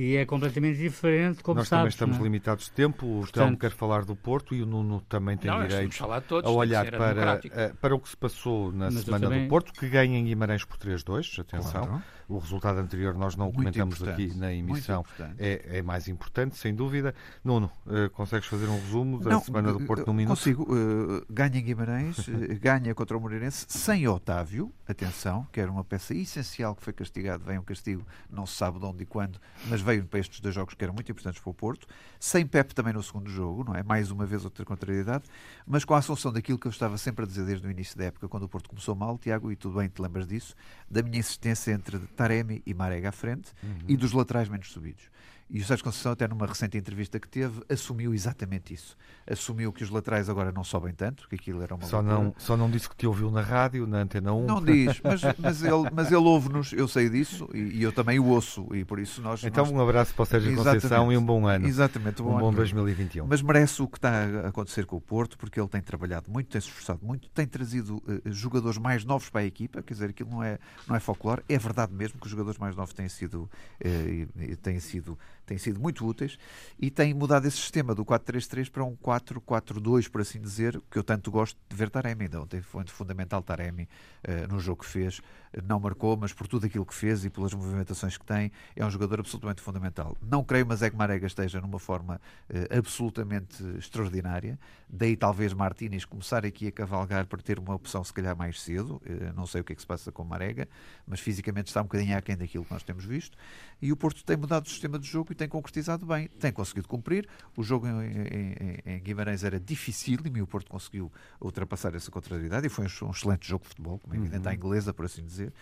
e 0.00 0.16
é 0.16 0.24
completamente 0.24 0.78
diferente, 0.78 1.42
como 1.42 1.58
Nós 1.58 1.68
sabes, 1.68 1.94
também 1.94 2.14
estamos 2.14 2.16
não? 2.16 2.22
É? 2.22 2.24
limitados 2.24 2.64
de 2.64 2.72
tempo. 2.72 3.20
O 3.20 3.26
Telmo 3.26 3.54
quer 3.58 3.70
falar 3.70 4.06
do 4.06 4.16
Porto 4.16 4.54
e 4.54 4.62
o 4.62 4.66
Nuno 4.66 5.02
também 5.06 5.36
tem 5.36 5.50
não, 5.50 5.60
direito 5.66 5.98
todos, 6.26 6.50
a 6.50 6.50
olhar 6.50 6.90
para, 6.90 7.40
eh, 7.52 7.72
para 7.78 7.94
o 7.94 8.00
que 8.00 8.08
se 8.08 8.16
passou 8.16 8.72
na 8.72 8.90
Mas 8.90 9.04
semana 9.04 9.26
também... 9.26 9.42
do 9.42 9.48
Porto, 9.50 9.74
que 9.74 9.86
ganha 9.90 10.18
em 10.18 10.24
Guimarães 10.24 10.64
por 10.64 10.78
3-2. 10.78 11.40
Atenção. 11.40 11.84
Claro. 11.84 12.02
O 12.30 12.38
resultado 12.38 12.78
anterior 12.78 13.14
nós 13.14 13.34
não 13.34 13.48
o 13.48 13.52
comentamos 13.52 14.00
aqui 14.04 14.32
na 14.36 14.52
emissão. 14.52 15.04
É, 15.36 15.78
é, 15.78 15.82
mais 15.82 16.06
importante, 16.06 16.56
sem 16.56 16.72
dúvida. 16.72 17.12
Nuno, 17.42 17.68
uh, 17.86 18.08
consegues 18.10 18.46
fazer 18.46 18.66
um 18.66 18.78
resumo 18.80 19.18
da 19.18 19.30
não, 19.30 19.40
semana 19.40 19.72
do 19.72 19.80
Porto 19.80 20.06
num 20.06 20.14
minuto? 20.14 20.36
Consigo. 20.36 20.62
Uh, 20.62 21.26
ganha 21.28 21.58
em 21.58 21.64
Guimarães, 21.64 22.18
uh, 22.28 22.32
ganha 22.62 22.94
contra 22.94 23.16
o 23.16 23.20
Moreirense, 23.20 23.66
sem 23.68 24.06
Otávio, 24.06 24.72
atenção, 24.86 25.44
que 25.50 25.60
era 25.60 25.70
uma 25.70 25.82
peça 25.82 26.14
essencial 26.14 26.76
que 26.76 26.84
foi 26.84 26.92
castigado. 26.92 27.44
Vem 27.44 27.58
um 27.58 27.64
castigo, 27.64 28.06
não 28.30 28.46
se 28.46 28.54
sabe 28.54 28.78
de 28.78 28.84
onde 28.84 29.02
e 29.02 29.06
quando, 29.06 29.40
mas 29.66 29.80
veio 29.80 30.04
para 30.04 30.20
estes 30.20 30.38
dois 30.38 30.54
jogos 30.54 30.74
que 30.74 30.84
eram 30.84 30.94
muito 30.94 31.10
importantes 31.10 31.42
para 31.42 31.50
o 31.50 31.54
Porto. 31.54 31.88
Sem 32.20 32.46
Pep 32.46 32.74
também 32.74 32.92
no 32.92 33.02
segundo 33.02 33.28
jogo, 33.28 33.64
não 33.64 33.74
é? 33.74 33.82
Mais 33.82 34.12
uma 34.12 34.24
vez 34.24 34.44
outra 34.44 34.64
contrariedade, 34.64 35.24
mas 35.66 35.84
com 35.84 35.94
a 35.94 35.98
assunção 35.98 36.32
daquilo 36.32 36.58
que 36.58 36.66
eu 36.66 36.70
estava 36.70 36.96
sempre 36.96 37.24
a 37.24 37.26
dizer 37.26 37.44
desde 37.44 37.66
o 37.66 37.70
início 37.70 37.98
da 37.98 38.04
época, 38.04 38.28
quando 38.28 38.44
o 38.44 38.48
Porto 38.48 38.68
começou 38.68 38.94
mal, 38.94 39.18
Tiago, 39.18 39.50
e 39.50 39.56
tudo 39.56 39.78
bem, 39.78 39.88
te 39.88 40.00
lembras 40.00 40.26
disso, 40.26 40.54
da 40.88 41.02
minha 41.02 41.18
insistência 41.18 41.72
entre 41.72 41.98
Taremi 42.20 42.62
e 42.66 42.74
Marega 42.74 43.08
à 43.08 43.12
frente 43.12 43.50
uhum. 43.62 43.86
e 43.88 43.96
dos 43.96 44.12
laterais 44.12 44.46
menos 44.46 44.70
subidos. 44.70 45.04
E 45.52 45.60
o 45.60 45.64
Sérgio 45.64 45.84
Conceição, 45.84 46.12
até 46.12 46.28
numa 46.28 46.46
recente 46.46 46.78
entrevista 46.78 47.18
que 47.18 47.28
teve, 47.28 47.60
assumiu 47.68 48.14
exatamente 48.14 48.72
isso. 48.72 48.96
Assumiu 49.28 49.72
que 49.72 49.82
os 49.82 49.90
laterais 49.90 50.28
agora 50.28 50.52
não 50.52 50.62
sobem 50.62 50.94
tanto, 50.94 51.28
que 51.28 51.34
aquilo 51.34 51.60
era 51.60 51.74
uma 51.74 51.84
só 51.84 52.00
não 52.00 52.32
Só 52.38 52.56
não 52.56 52.70
disse 52.70 52.88
que 52.88 52.94
te 52.94 53.06
ouviu 53.06 53.32
na 53.32 53.40
rádio, 53.40 53.84
na 53.84 53.98
Antena 53.98 54.32
1. 54.32 54.46
Não 54.46 54.62
diz, 54.64 55.00
mas, 55.02 55.20
mas 55.38 55.62
ele, 55.64 55.90
mas 55.92 56.06
ele 56.06 56.16
ouve-nos, 56.24 56.72
eu 56.72 56.86
sei 56.86 57.10
disso, 57.10 57.48
e, 57.52 57.78
e, 57.78 57.82
eu 57.82 57.92
também 57.92 58.20
o 58.20 58.26
ouço, 58.26 58.68
e 58.72 58.84
por 58.84 59.00
isso 59.00 59.20
nós... 59.20 59.42
Então 59.42 59.64
nós... 59.64 59.74
um 59.74 59.80
abraço 59.80 60.14
para 60.14 60.22
o 60.22 60.26
Sérgio 60.26 60.52
exatamente, 60.52 60.82
Conceição 60.82 61.12
e 61.12 61.16
um 61.16 61.24
bom 61.24 61.46
ano. 61.48 61.66
Exatamente, 61.66 62.22
um 62.22 62.26
bom, 62.26 62.36
um 62.36 62.40
bom 62.40 62.52
2021. 62.52 63.26
Mas 63.26 63.42
merece 63.42 63.82
o 63.82 63.88
que 63.88 63.98
está 63.98 64.24
a 64.44 64.48
acontecer 64.48 64.86
com 64.86 64.96
o 64.96 65.00
Porto, 65.00 65.36
porque 65.36 65.58
ele 65.58 65.68
tem 65.68 65.80
trabalhado 65.80 66.30
muito, 66.30 66.48
tem 66.48 66.60
se 66.60 66.68
esforçado 66.68 67.00
muito, 67.02 67.28
tem 67.30 67.46
trazido 67.46 67.96
uh, 67.96 68.32
jogadores 68.32 68.78
mais 68.78 69.04
novos 69.04 69.28
para 69.28 69.40
a 69.40 69.44
equipa, 69.44 69.82
quer 69.82 69.94
dizer, 69.94 70.10
aquilo 70.10 70.30
não 70.30 70.44
é, 70.44 70.60
não 70.86 70.94
é 70.94 71.00
folclore, 71.00 71.42
é 71.48 71.58
verdade 71.58 71.92
mesmo 71.92 72.20
que 72.20 72.26
os 72.26 72.30
jogadores 72.30 72.58
mais 72.58 72.76
novos 72.76 72.94
têm 72.94 73.08
sido, 73.08 73.50
uh, 73.84 74.56
têm 74.62 74.78
sido 74.78 75.18
têm 75.46 75.58
sido 75.58 75.80
muito 75.80 76.06
úteis 76.06 76.38
e 76.78 76.90
tem 76.90 77.12
mudado 77.12 77.46
esse 77.46 77.56
sistema 77.56 77.94
do 77.94 78.04
4-3-3 78.04 78.70
para 78.70 78.84
um 78.84 78.96
4-4-2, 78.96 80.08
por 80.08 80.20
assim 80.20 80.40
dizer, 80.40 80.80
que 80.90 80.98
eu 80.98 81.02
tanto 81.02 81.30
gosto 81.30 81.58
de 81.68 81.76
ver 81.76 81.90
Taremi. 81.90 82.26
Então, 82.26 82.46
foi 82.62 82.84
fundamental 82.86 83.42
Taremi 83.42 83.88
uh, 84.26 84.52
no 84.52 84.60
jogo 84.60 84.82
que 84.82 84.88
fez. 84.88 85.20
Não 85.64 85.80
marcou, 85.80 86.16
mas 86.16 86.32
por 86.32 86.46
tudo 86.46 86.66
aquilo 86.66 86.86
que 86.86 86.94
fez 86.94 87.24
e 87.24 87.30
pelas 87.30 87.52
movimentações 87.52 88.16
que 88.16 88.24
tem, 88.24 88.52
é 88.76 88.86
um 88.86 88.90
jogador 88.90 89.18
absolutamente 89.18 89.60
fundamental. 89.60 90.16
Não 90.22 90.44
creio, 90.44 90.64
mas 90.64 90.80
é 90.82 90.90
que 90.90 90.96
Marega 90.96 91.26
esteja 91.26 91.60
numa 91.60 91.78
forma 91.78 92.20
uh, 92.48 92.78
absolutamente 92.78 93.62
extraordinária. 93.78 94.58
Daí 94.88 95.16
talvez 95.16 95.52
Martínez 95.52 96.04
começar 96.04 96.44
aqui 96.46 96.68
a 96.68 96.72
cavalgar 96.72 97.26
para 97.26 97.42
ter 97.42 97.58
uma 97.58 97.74
opção 97.74 98.02
se 98.04 98.12
calhar 98.12 98.36
mais 98.36 98.60
cedo. 98.60 99.02
Uh, 99.04 99.32
não 99.34 99.46
sei 99.46 99.60
o 99.60 99.64
que 99.64 99.72
é 99.72 99.76
que 99.76 99.82
se 99.82 99.86
passa 99.86 100.12
com 100.12 100.24
Marega, 100.24 100.68
mas 101.06 101.18
fisicamente 101.18 101.68
está 101.68 101.80
um 101.80 101.84
bocadinho 101.84 102.16
aquém 102.16 102.36
daquilo 102.36 102.64
que 102.64 102.72
nós 102.72 102.82
temos 102.82 103.04
visto. 103.04 103.36
E 103.80 103.92
o 103.92 103.96
Porto 103.96 104.24
tem 104.24 104.36
mudado 104.36 104.66
o 104.66 104.68
sistema 104.68 104.98
de 104.98 105.06
jogo 105.06 105.32
e 105.32 105.34
tem 105.34 105.48
concretizado 105.48 106.04
bem, 106.04 106.28
tem 106.28 106.52
conseguido 106.52 106.88
cumprir. 106.88 107.28
O 107.56 107.62
jogo 107.62 107.86
em, 107.86 107.90
em, 107.90 108.78
em 108.84 109.00
Guimarães 109.00 109.44
era 109.44 109.58
difícil 109.58 110.18
e 110.24 110.42
o 110.42 110.46
Porto 110.46 110.70
conseguiu 110.70 111.10
ultrapassar 111.40 111.94
essa 111.94 112.10
contrariedade 112.10 112.66
e 112.66 112.70
foi 112.70 112.84
um, 112.84 113.10
excelente 113.10 113.48
jogo 113.48 113.64
de 113.64 113.68
futebol, 113.70 113.98
como 113.98 114.14
é 114.14 114.18
evidente, 114.18 114.44
uhum. 114.44 114.52
à 114.52 114.54
inglesa, 114.54 114.92
por 114.92 115.04
assim 115.04 115.24
dizer. 115.24 115.52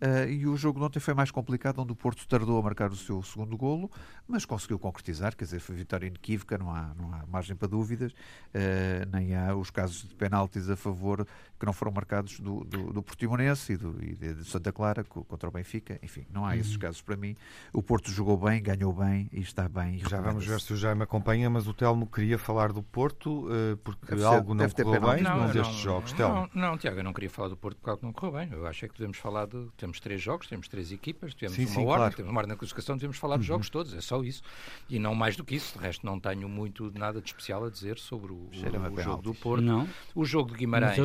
Uh, 0.00 0.28
e 0.28 0.46
o 0.46 0.56
jogo 0.56 0.78
de 0.78 0.86
ontem 0.86 1.00
foi 1.00 1.14
mais 1.14 1.30
complicado, 1.30 1.80
onde 1.80 1.92
o 1.92 1.96
Porto 1.96 2.26
tardou 2.26 2.58
a 2.58 2.62
marcar 2.62 2.90
o 2.90 2.96
seu 2.96 3.22
segundo 3.22 3.56
golo, 3.56 3.90
mas 4.26 4.44
conseguiu 4.44 4.78
concretizar, 4.78 5.36
quer 5.36 5.44
dizer, 5.44 5.60
foi 5.60 5.74
vitória 5.74 6.06
inequívoca, 6.06 6.56
não 6.58 6.70
há, 6.70 6.94
não 6.94 7.12
há 7.12 7.26
margem 7.26 7.56
para 7.56 7.68
dúvidas, 7.68 8.12
uh, 8.12 9.08
nem 9.12 9.34
há 9.34 9.54
os 9.54 9.70
casos 9.70 10.08
de 10.08 10.14
penaltis 10.14 10.68
a 10.70 10.76
favor 10.76 11.26
que 11.58 11.66
não 11.66 11.72
foram 11.72 11.92
marcados 11.92 12.38
do, 12.38 12.64
do, 12.64 12.92
do 12.92 13.02
Portimonense 13.02 13.72
e, 13.72 13.76
do, 13.76 13.96
e 14.02 14.14
de 14.14 14.44
Santa 14.44 14.72
Clara 14.72 15.02
contra 15.02 15.48
o 15.48 15.52
Benfica, 15.52 15.98
enfim, 16.02 16.24
não 16.32 16.46
há 16.46 16.56
esses 16.56 16.74
uhum. 16.74 16.78
casos 16.78 17.02
para 17.02 17.16
mim. 17.16 17.36
O 17.72 17.82
Porto 17.82 18.10
jogou 18.10 18.36
bem, 18.36 18.62
ganhou 18.62 18.92
bem 18.92 19.28
e 19.32 19.40
está 19.40 19.68
bem. 19.68 19.96
E 19.96 20.08
Já 20.08 20.20
vamos 20.20 20.46
ver 20.46 20.60
se 20.60 20.72
o 20.72 20.76
Jaime 20.76 21.02
acompanha, 21.02 21.50
mas 21.50 21.66
o 21.66 21.74
Telmo 21.74 22.06
queria 22.06 22.38
falar 22.38 22.72
do 22.72 22.82
Porto 22.82 23.48
uh, 23.48 23.76
porque 23.78 24.06
deve 24.06 24.24
algo 24.24 24.56
ser, 24.56 24.84
não 24.84 24.84
correu 24.84 25.14
bem 25.14 25.22
não, 25.22 25.38
num 25.38 25.52
destes 25.52 25.74
não, 25.74 25.82
jogos. 25.82 26.12
Telmo. 26.12 26.48
Não, 26.54 26.70
não, 26.70 26.78
Tiago, 26.78 27.00
eu 27.00 27.04
não 27.04 27.12
queria 27.12 27.30
falar 27.30 27.48
do 27.48 27.56
Porto 27.56 27.76
porque 27.76 27.90
algo 27.90 28.06
não 28.06 28.12
correu 28.12 28.32
bem. 28.32 28.48
Eu 28.52 28.66
acho 28.66 28.84
é 28.84 28.88
que 28.88 28.94
devemos 28.94 29.18
falar 29.18 29.46
de. 29.46 29.68
Temos 29.76 30.00
três 30.00 30.20
jogos, 30.20 30.46
temos 30.46 30.68
três 30.68 30.92
equipas, 30.92 31.34
temos 31.34 31.56
sim, 31.56 31.64
uma 31.64 31.70
sim, 31.70 31.80
ordem, 31.80 31.96
claro. 31.96 32.16
temos 32.16 32.30
uma 32.30 32.38
ordem 32.38 32.54
na 32.54 32.58
classificação, 32.58 32.96
devemos 32.96 33.16
falar 33.16 33.36
dos 33.36 33.46
uhum. 33.46 33.54
jogos 33.54 33.70
todos, 33.70 33.94
é 33.94 34.00
só 34.00 34.22
isso. 34.22 34.42
E 34.88 34.98
não 34.98 35.14
mais 35.14 35.36
do 35.36 35.44
que 35.44 35.56
isso. 35.56 35.76
De 35.78 35.84
resto, 35.84 36.06
não 36.06 36.20
tenho 36.20 36.48
muito 36.48 36.92
nada 36.96 37.20
de 37.20 37.28
especial 37.28 37.64
a 37.64 37.70
dizer 37.70 37.98
sobre 37.98 38.32
o, 38.32 38.48
o 38.48 39.02
jogo 39.02 39.22
do 39.22 39.34
Porto. 39.34 39.62
Não. 39.62 39.88
O 40.14 40.24
jogo 40.24 40.52
de 40.52 40.58
Guimarães. 40.58 40.96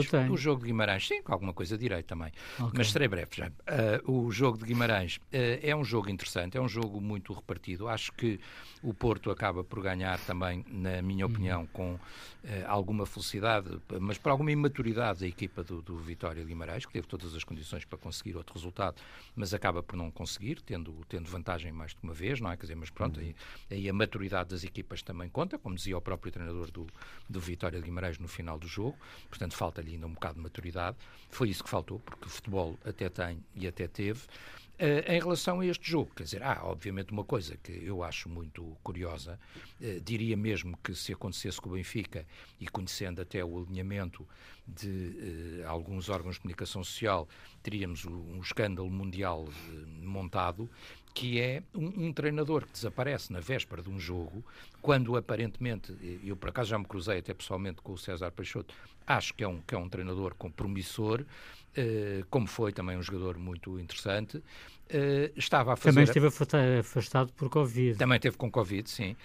Jogo 0.43 0.61
de 0.61 0.67
Guimarães, 0.67 1.07
sim, 1.07 1.21
com 1.21 1.33
alguma 1.33 1.53
coisa 1.53 1.77
direi 1.77 2.03
também. 2.03 2.31
Okay. 2.59 2.71
Mas 2.75 2.91
serei 2.91 3.07
breve 3.07 3.29
já. 3.33 3.47
Uh, 3.47 4.25
o 4.25 4.31
jogo 4.31 4.57
de 4.57 4.65
Guimarães 4.65 5.17
uh, 5.17 5.21
é 5.61 5.75
um 5.75 5.83
jogo 5.83 6.09
interessante, 6.09 6.57
é 6.57 6.61
um 6.61 6.67
jogo 6.67 6.99
muito 6.99 7.33
repartido. 7.33 7.87
Acho 7.87 8.11
que 8.11 8.39
o 8.81 8.93
Porto 8.93 9.31
acaba 9.31 9.63
por 9.63 9.81
ganhar 9.81 10.19
também, 10.19 10.65
na 10.69 11.01
minha 11.01 11.25
opinião, 11.25 11.65
com 11.67 11.93
uh, 11.93 11.99
alguma 12.67 13.05
felicidade, 13.05 13.69
mas 13.99 14.17
por 14.17 14.29
alguma 14.29 14.51
imaturidade 14.51 15.21
da 15.21 15.27
equipa 15.27 15.63
do, 15.63 15.81
do 15.81 15.97
Vitória 15.97 16.41
de 16.41 16.47
Guimarães, 16.47 16.85
que 16.85 16.91
teve 16.91 17.07
todas 17.07 17.33
as 17.33 17.43
condições 17.43 17.85
para 17.85 17.97
conseguir 17.97 18.35
outro 18.35 18.53
resultado, 18.53 19.01
mas 19.35 19.53
acaba 19.53 19.81
por 19.81 19.95
não 19.95 20.11
conseguir, 20.11 20.61
tendo, 20.61 20.93
tendo 21.07 21.29
vantagem 21.29 21.71
mais 21.71 21.91
de 21.91 21.97
uma 22.03 22.13
vez, 22.13 22.41
não 22.41 22.51
é? 22.51 22.57
Quer 22.57 22.63
dizer, 22.63 22.75
mas 22.75 22.89
pronto, 22.89 23.19
aí, 23.19 23.35
aí 23.71 23.89
a 23.89 23.93
maturidade 23.93 24.49
das 24.49 24.63
equipas 24.63 25.01
também 25.01 25.29
conta, 25.29 25.57
como 25.57 25.75
dizia 25.75 25.97
o 25.97 26.01
próprio 26.01 26.31
treinador 26.31 26.69
do, 26.69 26.87
do 27.29 27.39
Vitória 27.39 27.79
de 27.79 27.85
Guimarães 27.85 28.19
no 28.19 28.27
final 28.27 28.59
do 28.59 28.67
jogo, 28.67 28.97
portanto 29.29 29.55
falta-lhe 29.55 29.93
ainda 29.93 30.07
um 30.07 30.13
bocado 30.13 30.32
de 30.33 30.39
maturidade. 30.39 30.97
Foi 31.29 31.49
isso 31.49 31.63
que 31.63 31.69
faltou, 31.69 31.99
porque 31.99 32.25
o 32.25 32.29
futebol 32.29 32.77
até 32.85 33.09
tem 33.09 33.43
e 33.55 33.67
até 33.67 33.87
teve. 33.87 34.21
Uh, 34.73 35.05
em 35.07 35.19
relação 35.19 35.59
a 35.59 35.65
este 35.67 35.91
jogo, 35.91 36.11
quer 36.15 36.23
dizer, 36.23 36.41
há 36.41 36.65
obviamente 36.65 37.11
uma 37.11 37.23
coisa 37.23 37.55
que 37.57 37.71
eu 37.71 38.03
acho 38.03 38.27
muito 38.27 38.75
curiosa, 38.81 39.39
uh, 39.79 40.01
diria 40.01 40.35
mesmo 40.35 40.75
que 40.83 40.95
se 40.95 41.13
acontecesse 41.13 41.61
com 41.61 41.69
o 41.69 41.73
Benfica, 41.73 42.25
e 42.59 42.67
conhecendo 42.67 43.21
até 43.21 43.45
o 43.45 43.59
alinhamento 43.59 44.27
de 44.67 45.61
uh, 45.63 45.69
alguns 45.69 46.09
órgãos 46.09 46.35
de 46.35 46.41
comunicação 46.41 46.83
social, 46.83 47.29
teríamos 47.61 48.03
um, 48.05 48.37
um 48.37 48.41
escândalo 48.41 48.89
mundial 48.89 49.47
montado, 50.01 50.67
que 51.13 51.39
é 51.39 51.61
um, 51.75 52.07
um, 52.07 52.13
treinador 52.13 52.65
que 52.65 52.71
desaparece 52.71 53.31
na 53.31 53.39
véspera 53.39 53.81
de 53.81 53.89
um 53.89 53.99
jogo, 53.99 54.43
quando 54.81 55.15
aparentemente, 55.15 55.95
eu 56.23 56.35
por 56.35 56.49
acaso 56.49 56.69
já 56.69 56.79
me 56.79 56.85
cruzei 56.85 57.19
até 57.19 57.33
pessoalmente 57.33 57.81
com 57.81 57.93
o 57.93 57.97
César 57.97 58.31
Peixoto, 58.31 58.73
acho 59.05 59.33
que 59.33 59.43
é 59.43 59.47
um, 59.47 59.61
que 59.61 59.75
é 59.75 59.77
um 59.77 59.87
treinador 59.87 60.33
compromissor, 60.35 61.23
eh, 61.75 62.23
como 62.29 62.45
foi 62.45 62.71
também 62.71 62.97
um 62.97 63.01
jogador 63.01 63.37
muito 63.37 63.79
interessante. 63.79 64.37
Uh, 64.37 65.31
estava 65.35 65.73
a 65.73 65.75
fazer... 65.75 65.91
Também 65.91 66.03
esteve 66.03 66.27
afastado 66.79 67.33
por 67.33 67.49
Covid. 67.49 67.97
Também 67.97 68.19
teve 68.19 68.37
com 68.37 68.51
Covid, 68.51 68.87
sim. 68.87 69.15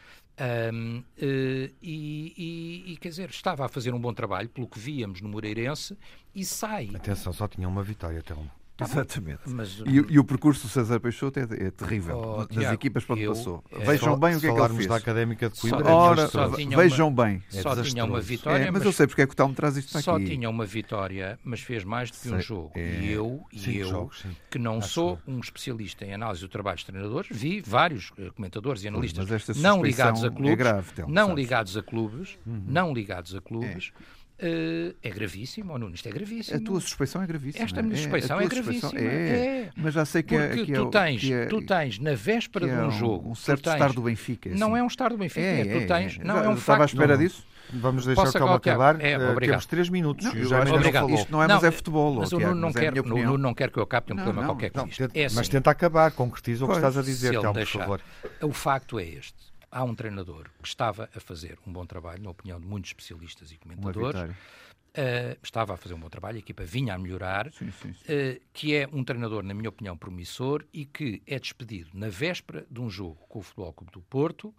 Um, 0.72 0.98
uh, 0.98 1.04
eh, 1.18 1.70
e, 1.82 2.84
e, 2.86 2.92
e, 2.92 2.96
quer 2.96 3.08
dizer, 3.08 3.28
estava 3.28 3.66
a 3.66 3.68
fazer 3.68 3.92
um 3.92 4.00
bom 4.00 4.14
trabalho, 4.14 4.48
pelo 4.48 4.66
que 4.66 4.78
víamos 4.78 5.20
no 5.20 5.28
Moreirense, 5.28 5.98
e 6.34 6.44
sai. 6.44 6.90
Atenção, 6.94 7.32
só 7.32 7.46
tinha 7.48 7.68
uma 7.68 7.82
vitória 7.82 8.20
até 8.20 8.34
um. 8.34 8.48
Tá 8.78 8.84
Exatamente. 8.84 9.40
Mas, 9.46 9.82
e, 9.84 9.96
e, 10.08 10.18
o 10.20 10.24
percurso 10.24 10.68
do 10.68 10.68
César 10.68 11.00
Peixoto 11.00 11.40
é, 11.40 11.42
é 11.66 11.70
terrível. 11.72 12.16
Oh, 12.16 12.38
nas 12.38 12.46
Tiago, 12.46 12.74
equipas 12.74 13.04
para 13.04 13.16
onde 13.16 13.24
eu, 13.24 13.32
passou. 13.32 13.64
É, 13.72 13.84
vejam 13.84 14.12
só, 14.12 14.16
bem 14.16 14.36
o 14.36 14.40
que 14.40 14.46
é 14.46 14.54
que 14.54 14.60
ele 14.60 14.74
fez. 14.74 14.86
da 14.86 14.94
Académica 14.94 15.50
de 15.50 15.60
Coimbra. 15.60 15.84
Só, 15.84 15.96
ora, 15.96 16.28
só 16.28 16.48
vejam 16.48 17.08
uma, 17.08 17.24
bem. 17.24 17.42
É 17.52 17.60
só 17.60 17.82
tinha 17.82 18.04
uma 18.04 18.20
vitória. 18.20 18.62
É, 18.62 18.66
mas, 18.66 18.74
mas, 18.74 18.84
eu 18.84 18.92
sei 18.92 19.08
porque 19.08 19.22
é 19.22 19.26
que 19.26 19.32
o 19.32 19.36
Telmo 19.36 19.52
traz 19.52 19.76
isto 19.76 19.90
só 19.90 19.98
aqui. 19.98 20.04
Só 20.04 20.18
tinha 20.20 20.48
uma 20.48 20.64
vitória, 20.64 21.40
mas 21.42 21.58
fez 21.58 21.82
mais 21.82 22.08
do 22.12 22.18
que 22.18 22.30
um 22.30 22.40
jogo. 22.40 22.70
É, 22.76 23.00
e 23.00 23.10
eu, 23.10 23.44
e 23.52 23.78
eu 23.78 23.88
jogos, 23.88 24.24
que 24.48 24.60
não 24.60 24.78
Acho 24.78 24.88
sou 24.90 25.18
um 25.26 25.40
especialista 25.40 26.04
em 26.04 26.14
análise 26.14 26.40
do 26.40 26.48
trabalho 26.48 26.76
dos 26.76 26.84
treinadores, 26.84 27.26
vi 27.32 27.60
vários 27.60 28.12
eh, 28.16 28.30
comentadores 28.30 28.84
e 28.84 28.88
analistas 28.88 29.58
não 29.58 29.82
ligados 29.82 30.22
a 30.22 30.30
clubes, 30.30 30.54
grave, 30.56 30.92
não 31.08 31.34
ligados 31.34 31.76
a 31.76 31.82
clubes, 31.82 32.38
não 32.46 32.94
ligados 32.94 33.34
a 33.34 33.40
clubes 33.40 33.92
Uh, 34.40 34.94
é 35.02 35.10
gravíssimo, 35.10 35.72
oh, 35.72 35.78
Nuno, 35.78 35.96
isto 35.96 36.08
é 36.08 36.12
gravíssimo. 36.12 36.58
A 36.58 36.60
tua 36.60 36.80
suspeição 36.80 37.20
é 37.20 37.26
gravíssima. 37.26 37.64
Esta 37.64 37.82
minha 37.82 37.96
suspeição 37.96 38.40
é, 38.40 38.44
é 38.44 38.48
gravíssima. 38.48 39.00
É, 39.00 39.04
é, 39.04 39.70
mas 39.76 39.94
já 39.94 40.04
sei 40.04 40.22
que 40.22 40.36
é- 40.36 40.48
Porque 40.54 40.72
é, 40.72 40.74
tu, 40.76 40.90
tens, 40.90 41.30
é, 41.30 41.46
tu 41.46 41.66
tens, 41.66 41.98
na 41.98 42.14
véspera 42.14 42.66
de 42.68 42.72
um, 42.72 42.86
um 42.86 42.90
jogo... 42.92 43.30
Um 43.30 43.34
certo 43.34 43.64
tens, 43.64 43.72
estar 43.72 43.92
do 43.92 44.02
Benfica. 44.02 44.50
Assim. 44.50 44.58
Não 44.58 44.76
é 44.76 44.82
um 44.82 44.86
estar 44.86 45.08
do 45.08 45.18
Benfica, 45.18 45.40
é, 45.40 45.80
tu 45.80 45.88
tens... 45.88 46.18
Não, 46.18 46.38
é 46.38 46.48
um 46.48 46.54
Estava 46.54 46.84
à 46.84 46.86
espera 46.86 47.16
não, 47.16 47.24
disso? 47.24 47.44
Vamos 47.72 48.06
deixar 48.06 48.22
Posso 48.22 48.36
o 48.36 48.40
Calma 48.40 48.56
acabar. 48.56 49.00
É, 49.00 49.18
uh, 49.18 49.36
temos 49.36 49.66
três 49.66 49.88
minutos. 49.88 50.24
Não, 50.24 50.44
já 50.44 50.64
não 50.64 50.82
falou. 50.92 51.10
Isto 51.10 51.32
não 51.32 51.42
é, 51.42 51.48
mas 51.48 51.64
é 51.64 51.70
futebol. 51.70 52.14
Mas 52.14 52.32
o 52.32 52.38
Nuno 52.38 52.54
não, 52.54 52.72
quer, 52.72 52.94
Nuno 52.94 53.36
não 53.38 53.52
quer 53.52 53.70
que 53.70 53.78
eu 53.78 53.82
acabe, 53.82 54.06
tem 54.06 54.16
um 54.16 54.22
problema 54.22 54.46
qualquer 54.46 54.70
com 54.70 54.86
isto. 54.86 55.10
Mas 55.34 55.48
tenta 55.48 55.70
acabar, 55.70 56.12
concretiza 56.12 56.64
o 56.64 56.68
que 56.68 56.74
estás 56.74 56.96
a 56.96 57.02
dizer, 57.02 57.32
Telmo, 57.32 57.52
por 57.52 57.66
favor. 57.66 58.00
O 58.40 58.52
facto 58.52 58.98
é 58.98 59.04
este 59.04 59.47
há 59.70 59.84
um 59.84 59.94
treinador 59.94 60.48
que 60.60 60.68
estava 60.68 61.08
a 61.14 61.20
fazer 61.20 61.58
um 61.66 61.72
bom 61.72 61.86
trabalho, 61.86 62.22
na 62.22 62.30
opinião 62.30 62.60
de 62.60 62.66
muitos 62.66 62.90
especialistas 62.90 63.52
e 63.52 63.56
comentadores. 63.56 64.20
Uh, 64.20 65.38
estava 65.42 65.74
a 65.74 65.76
fazer 65.76 65.94
um 65.94 66.00
bom 66.00 66.08
trabalho, 66.08 66.36
a 66.36 66.38
equipa 66.40 66.64
vinha 66.64 66.94
a 66.94 66.98
melhorar, 66.98 67.52
sim, 67.52 67.70
sim, 67.70 67.92
sim. 67.92 68.12
Uh, 68.12 68.40
que 68.52 68.74
é 68.74 68.88
um 68.92 69.04
treinador, 69.04 69.44
na 69.44 69.54
minha 69.54 69.68
opinião, 69.68 69.96
promissor 69.96 70.64
e 70.72 70.84
que 70.84 71.22
é 71.26 71.38
despedido 71.38 71.90
na 71.94 72.08
véspera 72.08 72.66
de 72.70 72.80
um 72.80 72.90
jogo 72.90 73.18
com 73.28 73.38
o 73.38 73.42
Futebol 73.42 73.72
Clube 73.72 73.92
do 73.92 74.00
Porto, 74.00 74.52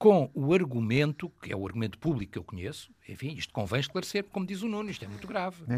com 0.00 0.30
o 0.32 0.54
argumento, 0.54 1.30
que 1.42 1.52
é 1.52 1.54
o 1.56 1.66
argumento 1.66 1.98
público 1.98 2.32
que 2.32 2.38
eu 2.38 2.42
conheço, 2.42 2.90
enfim, 3.06 3.34
isto 3.36 3.52
convém 3.52 3.80
esclarecer, 3.80 4.24
como 4.32 4.46
diz 4.46 4.62
o 4.62 4.66
Nuno, 4.66 4.88
isto 4.88 5.04
é 5.04 5.08
muito 5.08 5.28
grave. 5.28 5.62
É, 5.68 5.74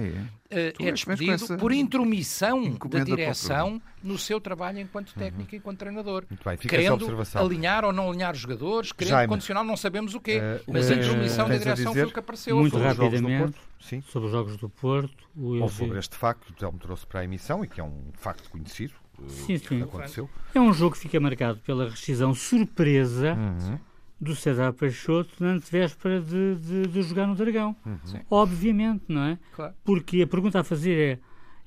é. 0.49 0.73
Uh, 0.81 0.87
é 0.87 0.93
despedido 0.93 1.59
por 1.59 1.73
intromissão 1.73 2.73
da 2.89 3.03
direção 3.03 3.83
no 4.01 4.17
seu 4.17 4.41
trabalho 4.41 4.79
enquanto 4.79 5.09
uhum. 5.09 5.19
técnico, 5.19 5.51
uhum. 5.51 5.59
enquanto 5.59 5.79
treinador. 5.81 6.25
Muito 6.31 6.45
bem, 6.45 6.57
fica 6.57 6.77
querendo 6.77 7.05
alinhar 7.35 7.85
ou 7.85 7.93
não 7.93 8.11
alinhar 8.11 8.33
os 8.33 8.39
jogadores, 8.39 8.93
querendo 8.93 9.11
Jaime. 9.11 9.29
condicionar, 9.29 9.65
não 9.65 9.77
sabemos 9.77 10.15
o 10.15 10.21
quê, 10.21 10.39
uh, 10.39 10.73
mas 10.73 10.89
uh, 10.89 10.93
a 10.93 10.97
intromissão 10.99 11.49
da 11.49 11.57
direção 11.57 11.93
foi 11.93 12.05
o 12.05 12.13
que 12.13 12.21
apareceu. 12.21 12.57
Muito 12.57 12.79
rapidamente, 12.79 13.59
Sim. 13.81 14.03
sobre 14.03 14.27
os 14.27 14.33
Jogos 14.33 14.57
do 14.57 14.69
Porto. 14.69 15.29
Ou 15.37 15.69
sobre 15.69 15.99
este 15.99 16.15
facto 16.15 16.47
que 16.47 16.53
o 16.53 16.55
Telmo 16.55 16.79
trouxe 16.79 17.05
para 17.09 17.23
a 17.23 17.25
emissão 17.25 17.65
e 17.65 17.67
que 17.67 17.81
é 17.81 17.85
um 17.85 18.13
facto 18.13 18.49
conhecido. 18.51 18.95
Sim, 19.27 19.59
sim. 19.59 19.83
Aconteceu. 19.83 20.31
É 20.55 20.61
um 20.61 20.73
jogo 20.73 20.95
que 20.95 21.01
fica 21.01 21.19
marcado 21.19 21.59
pela 21.59 21.91
rescisão 21.91 22.33
surpresa 22.33 23.35
uhum 23.35 23.79
do 24.23 24.37
César 24.37 24.73
Peixoto 24.73 25.35
na 25.41 25.55
antevéspera 25.55 26.21
de, 26.21 26.55
de, 26.55 26.87
de, 26.87 27.03
jogar 27.03 27.27
no 27.27 27.35
Dragão. 27.35 27.75
Uhum. 27.85 28.21
Obviamente, 28.31 29.03
não 29.09 29.23
é? 29.25 29.39
Claro. 29.53 29.75
Porque 29.83 30.23
a 30.23 30.27
pergunta 30.29 30.61
a 30.61 30.65
fazer 30.65 30.97
é: 30.97 31.19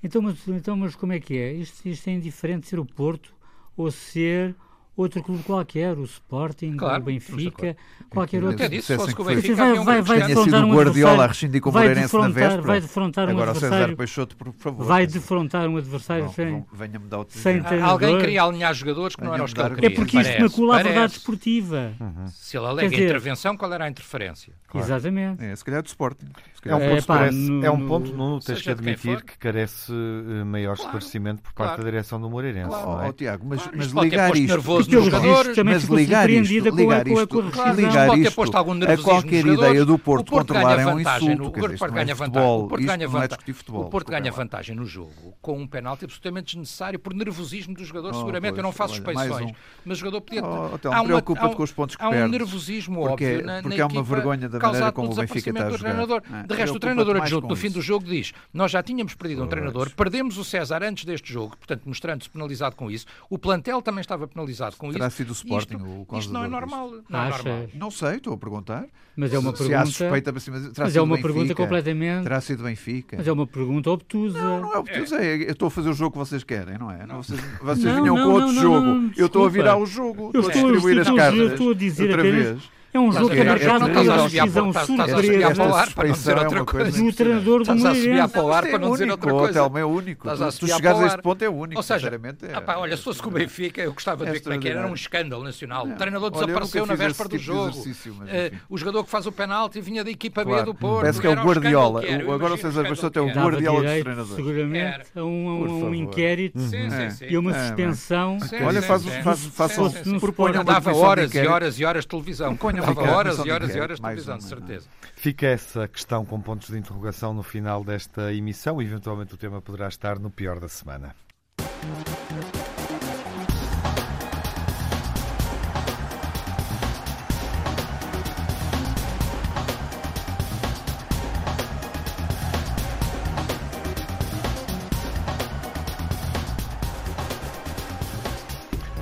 então 0.02 0.22
mas, 0.22 0.48
então, 0.48 0.78
mas 0.78 0.96
como 0.96 1.12
é 1.12 1.20
que 1.20 1.38
é? 1.38 1.52
Isto, 1.52 1.86
isto 1.90 2.08
é 2.08 2.14
indiferente 2.14 2.66
ser 2.66 2.80
o 2.80 2.86
Porto 2.86 3.36
ou 3.76 3.92
ser 3.92 4.56
outro 4.96 5.22
clube 5.22 5.44
qualquer, 5.44 5.98
o 5.98 6.04
Sporting, 6.04 6.78
claro, 6.78 7.02
o 7.02 7.06
Benfica, 7.06 7.76
qualquer 8.10 8.44
outro. 8.44 8.56
Até 8.56 8.70
disse, 8.70 8.88
se 8.88 8.96
fosse 8.96 9.14
com 9.14 9.24
o 9.24 9.26
Benfica, 9.26 9.56
vai, 9.56 9.80
vai, 9.80 10.02
vai 10.02 10.28
defrontar 10.28 10.66
um 10.66 10.74
Guardiola 10.74 11.24
a 11.24 11.28
rescindir 11.28 11.62
com 11.62 11.70
o 11.70 11.74
Moreirense 11.74 12.18
na 12.18 12.30
véspera. 12.30 12.62
Vai 12.62 12.82
defrontar 12.82 13.28
um 13.28 13.32
Agora 13.32 13.52
adversário. 13.52 13.86
César 13.86 13.98
Peixoto, 13.98 14.38
por 14.38 14.54
favor. 14.54 14.86
Vai 14.86 15.08
defrontar 15.08 15.68
um 15.68 15.78
adversário 15.78 16.26
não, 16.26 16.34
sem, 16.34 16.66
venha-me 16.72 17.08
dar 17.08 17.26
sem 17.30 17.62
treinador. 17.62 17.92
Alguém 17.92 18.18
queria 18.20 18.44
alinhar 18.44 18.74
jogadores 18.74 19.16
que 19.16 19.24
não 19.24 19.34
eram 19.34 19.46
os 19.46 19.54
que 19.54 19.60
ele 19.60 19.76
queria. 19.76 19.90
É 19.90 19.90
porque 19.90 20.20
isto 20.20 20.42
macula 20.42 20.80
a 20.80 20.84
verdade 20.84 21.14
esportiva. 21.14 21.94
Uhum. 22.00 22.28
Se 22.28 22.58
ele 22.58 22.66
alega 22.66 22.96
intervenção, 22.96 23.58
qual 23.58 23.74
era 23.74 23.86
a 23.86 23.90
interferência? 23.90 24.54
Claro. 24.68 24.88
Exatamente. 24.88 25.44
É, 25.44 25.56
se 25.56 25.64
calhar 25.64 25.82
do 25.82 25.88
Sporting. 25.88 26.28
É 26.66 26.76
um 26.76 26.80
ponto, 26.80 26.98
é, 26.98 27.02
pá, 27.02 27.18
parece, 27.20 27.38
no, 27.38 27.66
é 27.66 27.70
um 27.72 27.88
ponto 27.88 28.12
no, 28.12 28.40
tens 28.40 28.60
que 28.60 28.72
admitir 28.72 29.24
que 29.24 29.38
carece 29.38 29.92
uh, 29.92 30.44
maior 30.44 30.76
claro, 30.76 30.88
esclarecimento 30.88 31.44
por 31.44 31.54
parte 31.54 31.70
claro. 31.70 31.84
da 31.84 31.90
direção 31.92 32.20
do 32.20 32.28
Moreirense. 32.28 32.70
Claro. 32.70 33.06
É? 33.06 33.10
oh, 33.10 33.14
Tiago, 33.14 33.46
mas, 33.48 33.70
mas 33.72 33.92
ligar 33.92 34.36
isto. 34.36 34.85
Nos 34.88 35.06
jogadores. 35.06 35.56
Também 35.56 35.74
mas 35.74 35.84
ligar 35.84 36.30
isto, 36.30 36.48
surpreendida 36.48 36.70
com 36.72 36.76
a, 36.78 36.80
ligar 36.80 37.08
isto, 37.08 37.42
decisão. 37.42 37.74
ligar 37.76 38.18
isto 38.18 38.28
a 38.28 38.32
nervosismo 38.76 39.04
qualquer 39.04 39.46
ideia 39.46 39.86
do 39.86 39.98
Porto, 40.00 40.28
O 40.28 40.32
Porto 40.32 40.48
controlar 40.54 40.76
ganha 40.78 40.82
é 40.90 40.94
um 40.94 40.98
vantagem 40.98 41.28
insulto. 41.34 41.42
no- 41.44 41.48
o 41.48 41.52
Porto 41.78 41.82
não 41.82 41.88
é 41.88 42.04
ganha 42.06 42.16
futebol, 42.16 42.42
vantagem. 42.60 42.66
O 42.66 42.68
Porto 42.70 42.86
ganha 42.86 43.04
é 43.04 43.08
vantagem. 43.08 43.56
O 43.86 43.90
Porto 43.90 44.12
ganha 44.12 44.32
vantagem 44.32 44.76
no 44.76 44.86
jogo 44.86 45.34
com 45.42 45.58
um 45.60 45.68
penalti 45.68 46.06
absolutamente 46.06 46.48
desnecessário 46.48 47.00
por 47.00 47.14
nervosismo 47.14 47.74
dos 47.74 47.88
jogadores. 47.88 48.16
Oh, 48.18 48.20
Seguramente 48.22 48.58
eu 48.58 48.64
não 48.64 48.72
faço 48.72 48.96
suspeições, 48.96 49.52
mas 49.86 49.98
o 49.98 50.00
jogador 50.00 50.22
podia. 50.22 50.44
Oh, 50.44 50.70
há 50.92 51.02
uma- 51.02 51.04
preocupa-te 51.06 51.56
com 51.56 51.64
os 51.64 51.72
pontos 51.72 51.96
que 51.96 52.04
Há 52.04 52.10
um 52.10 52.28
nervosismo 52.28 53.02
óbvio 53.02 53.44
porque 53.64 53.82
é 53.82 53.86
uma 53.86 54.04
vergonha 54.04 54.50
da 54.50 54.60
maneira 54.60 54.92
como 54.92 55.12
o 55.12 55.16
Benfica 55.16 55.50
está 55.50 55.68
a 55.68 55.72
jogar. 55.72 55.96
É, 55.96 56.48
De 56.48 56.56
resto, 56.56 56.76
o 56.76 56.80
treinador 56.80 57.18
adjunto 57.18 57.48
no 57.48 57.56
fim 57.56 57.68
isso. 57.68 57.76
do 57.76 57.82
jogo 57.82 58.06
diz: 58.06 58.34
Nós 58.54 58.72
já 58.72 58.82
tínhamos 58.84 59.14
perdido 59.16 59.44
um 59.44 59.48
treinador, 59.48 59.90
perdemos 59.96 60.38
o 60.38 60.44
César 60.44 60.84
antes 60.84 61.06
deste 61.06 61.32
jogo, 61.32 61.56
portanto, 61.58 61.84
mostrando-se 61.86 62.30
penalizado 62.30 62.76
com 62.76 62.90
isso. 62.92 63.06
O 63.30 63.38
plantel 63.38 63.82
também 63.82 64.02
estava 64.02 64.28
penalizado 64.28 64.75
com 64.78 64.92
Terá 64.92 65.08
isso. 65.08 65.18
sido 65.18 65.30
o 65.30 65.34
Sporting 65.34 65.76
Isto, 65.76 66.06
o 66.10 66.18
isto 66.20 66.34
não 66.34 66.44
é 66.44 66.48
normal. 66.48 66.92
Não 67.10 67.24
é 67.24 67.30
normal. 67.30 67.68
Não 67.74 67.92
sei, 67.92 68.16
estou 68.18 68.34
a 68.34 68.38
perguntar. 68.38 68.86
Mas 69.18 69.34
é 69.34 69.40
uma 69.40 69.56
Se 69.56 69.64
há 69.64 69.68
pergunta. 69.68 69.86
suspeita 69.86 70.34
para 70.34 70.40
cima. 70.42 70.60
Terá 70.60 70.72
Mas 70.78 70.88
sido 70.90 70.98
é 70.98 71.02
uma 71.02 71.16
Benfica, 71.16 71.34
pergunta 71.34 71.56
completamente. 71.56 72.24
Terá 72.24 72.42
sido 72.42 72.64
Benfica. 72.64 73.16
Mas 73.18 73.28
é 73.28 73.32
uma 73.32 73.48
pergunta 73.48 73.90
obtusa. 73.92 74.38
Não, 74.42 74.62
não 74.62 74.74
é 74.74 74.78
o 74.80 74.84
que 74.84 75.02
tu 75.02 75.16
é. 75.16 75.36
Eu 75.44 75.52
estou 75.52 75.68
a 75.68 75.72
fazer 75.72 75.90
o 75.90 75.94
jogo 75.94 76.12
que 76.12 76.18
vocês 76.18 76.44
querem, 76.44 76.78
não 76.78 76.92
é? 76.92 77.06
Não, 77.08 77.24
vocês 77.24 77.40
vocês 77.62 77.86
Não, 77.86 78.02
vinham 78.02 78.16
não, 78.18 78.24
com 78.26 78.32
outro 78.34 78.48
não, 78.48 78.54
não, 78.54 78.62
jogo. 78.62 78.86
não, 78.86 79.12
eu 79.16 79.26
estou 79.28 79.46
a 79.46 79.50
virar 79.50 79.78
o 79.78 79.86
jogo. 79.86 80.32
Eu 80.34 80.42
estou 80.42 80.50
a 80.68 80.72
distribuir 80.72 80.96
eu 80.98 81.02
as 81.02 81.08
estou 81.08 81.20
a 81.20 81.30
dizer- 81.30 81.38
cartas. 81.40 81.52
estou 81.54 81.72
a 81.72 81.76
dizer 81.76 82.04
outra 82.10 82.22
vez. 82.24 82.75
É 82.96 83.00
um 83.00 83.12
jogo 83.12 83.28
a 83.28 83.30
que 83.30 83.42
é 83.42 83.44
decisão 83.44 84.72
porta, 84.72 84.92
estás 84.94 85.14
a 85.14 85.18
subir 85.18 85.44
à 85.44 85.54
surpresa. 85.54 85.56
para 85.56 85.70
o 85.70 85.76
ar 85.76 85.94
para 85.94 86.08
não 86.08 86.14
dizer 86.14 86.36
Suspeição 86.36 86.38
é 86.38 86.60
outra 86.60 86.92
do 86.92 87.14
treinador 87.14 87.58
do 87.58 87.62
Estás 87.62 87.86
a 87.86 87.94
subir 87.94 88.08
à 88.08 88.28
Moreirense. 88.28 88.34
para 88.34 88.44
o 88.44 88.54
ar 88.54 88.64
para 88.64 88.80
não 88.80 88.92
dizer 88.92 89.08
é 89.08 89.12
outra 89.12 89.30
único, 89.30 89.44
coisa. 89.44 89.54
Telmo, 89.54 89.78
é 89.78 89.86
único. 89.86 90.28
Tu, 90.60 90.68
chegares 90.68 91.02
a 91.02 91.06
este 91.08 91.22
ponto 91.22 91.42
é 91.44 91.50
único, 91.50 91.78
Ou 91.78 91.84
seja, 91.84 92.00
sinceramente. 92.00 92.46
É, 92.46 92.78
olha, 92.78 92.96
se 92.96 93.04
fosse 93.04 93.22
com 93.22 93.30
o 93.30 93.34
Benfica, 93.34 93.82
eu 93.82 93.94
gostava 93.94 94.26
de 94.26 94.32
ver 94.32 94.40
como 94.40 94.56
é 94.56 94.58
que 94.58 94.70
era. 94.70 94.80
Era 94.80 94.88
um 94.88 94.94
escândalo 94.94 95.44
nacional. 95.44 95.86
O 95.86 95.96
treinador 95.96 96.32
desapareceu 96.32 96.86
na 96.86 96.96
véspera 96.96 97.28
do 97.28 97.38
tipo 97.38 97.42
de 97.42 97.46
jogo. 97.46 97.84
Eh, 98.30 98.52
o 98.70 98.78
jogador 98.78 99.04
que 99.04 99.10
faz 99.10 99.26
o 99.26 99.32
penalti 99.32 99.82
vinha 99.82 100.06
da 100.06 100.10
equipa 100.10 100.46
B 100.46 100.64
do 100.64 100.74
Porto. 100.74 101.02
Parece 101.02 101.20
que 101.20 101.28
é 101.28 101.32
o 101.32 101.34
Guardiola. 101.36 102.02
agora 102.34 102.54
o 102.54 102.58
César 102.58 102.88
Bastote 102.88 103.20
é 103.20 103.22
o 103.22 103.28
Guardiola 103.28 103.82
dos 103.82 103.92
treinadores. 103.92 104.36
seguramente, 104.36 105.06
a 105.16 105.24
um, 105.24 105.94
inquérito 105.94 106.60
sim. 106.60 106.88
e 107.30 107.36
a 107.36 107.40
uma 107.42 107.54
suspensão. 107.54 108.38
Olha, 108.66 108.82
façam, 108.82 109.92
proponham 110.20 110.64
Dava 110.64 110.94
de 110.94 110.98
horas 110.98 111.36
e 111.36 111.46
horas 111.46 111.80
e 111.80 111.86
horas 111.86 112.04
de 112.04 112.08
televisão. 112.08 112.56
Comissão 112.94 113.16
horas 113.16 113.38
e 113.40 113.52
horas 113.52 113.76
e 113.76 113.80
horas 113.80 114.00
televisão, 114.00 114.38
de 114.38 114.44
certeza. 114.44 114.88
Fica 115.16 115.48
essa 115.48 115.88
questão 115.88 116.26
com 116.26 116.40
pontos 116.40 116.70
de 116.70 116.78
interrogação 116.78 117.34
no 117.34 117.44
final 117.44 117.84
desta 117.84 118.34
emissão. 118.34 118.82
Eventualmente 118.82 119.34
o 119.34 119.38
tema 119.38 119.62
poderá 119.62 119.88
estar 119.88 120.20
no 120.20 120.30
pior 120.30 120.60
da 120.60 120.68
semana. 120.68 121.16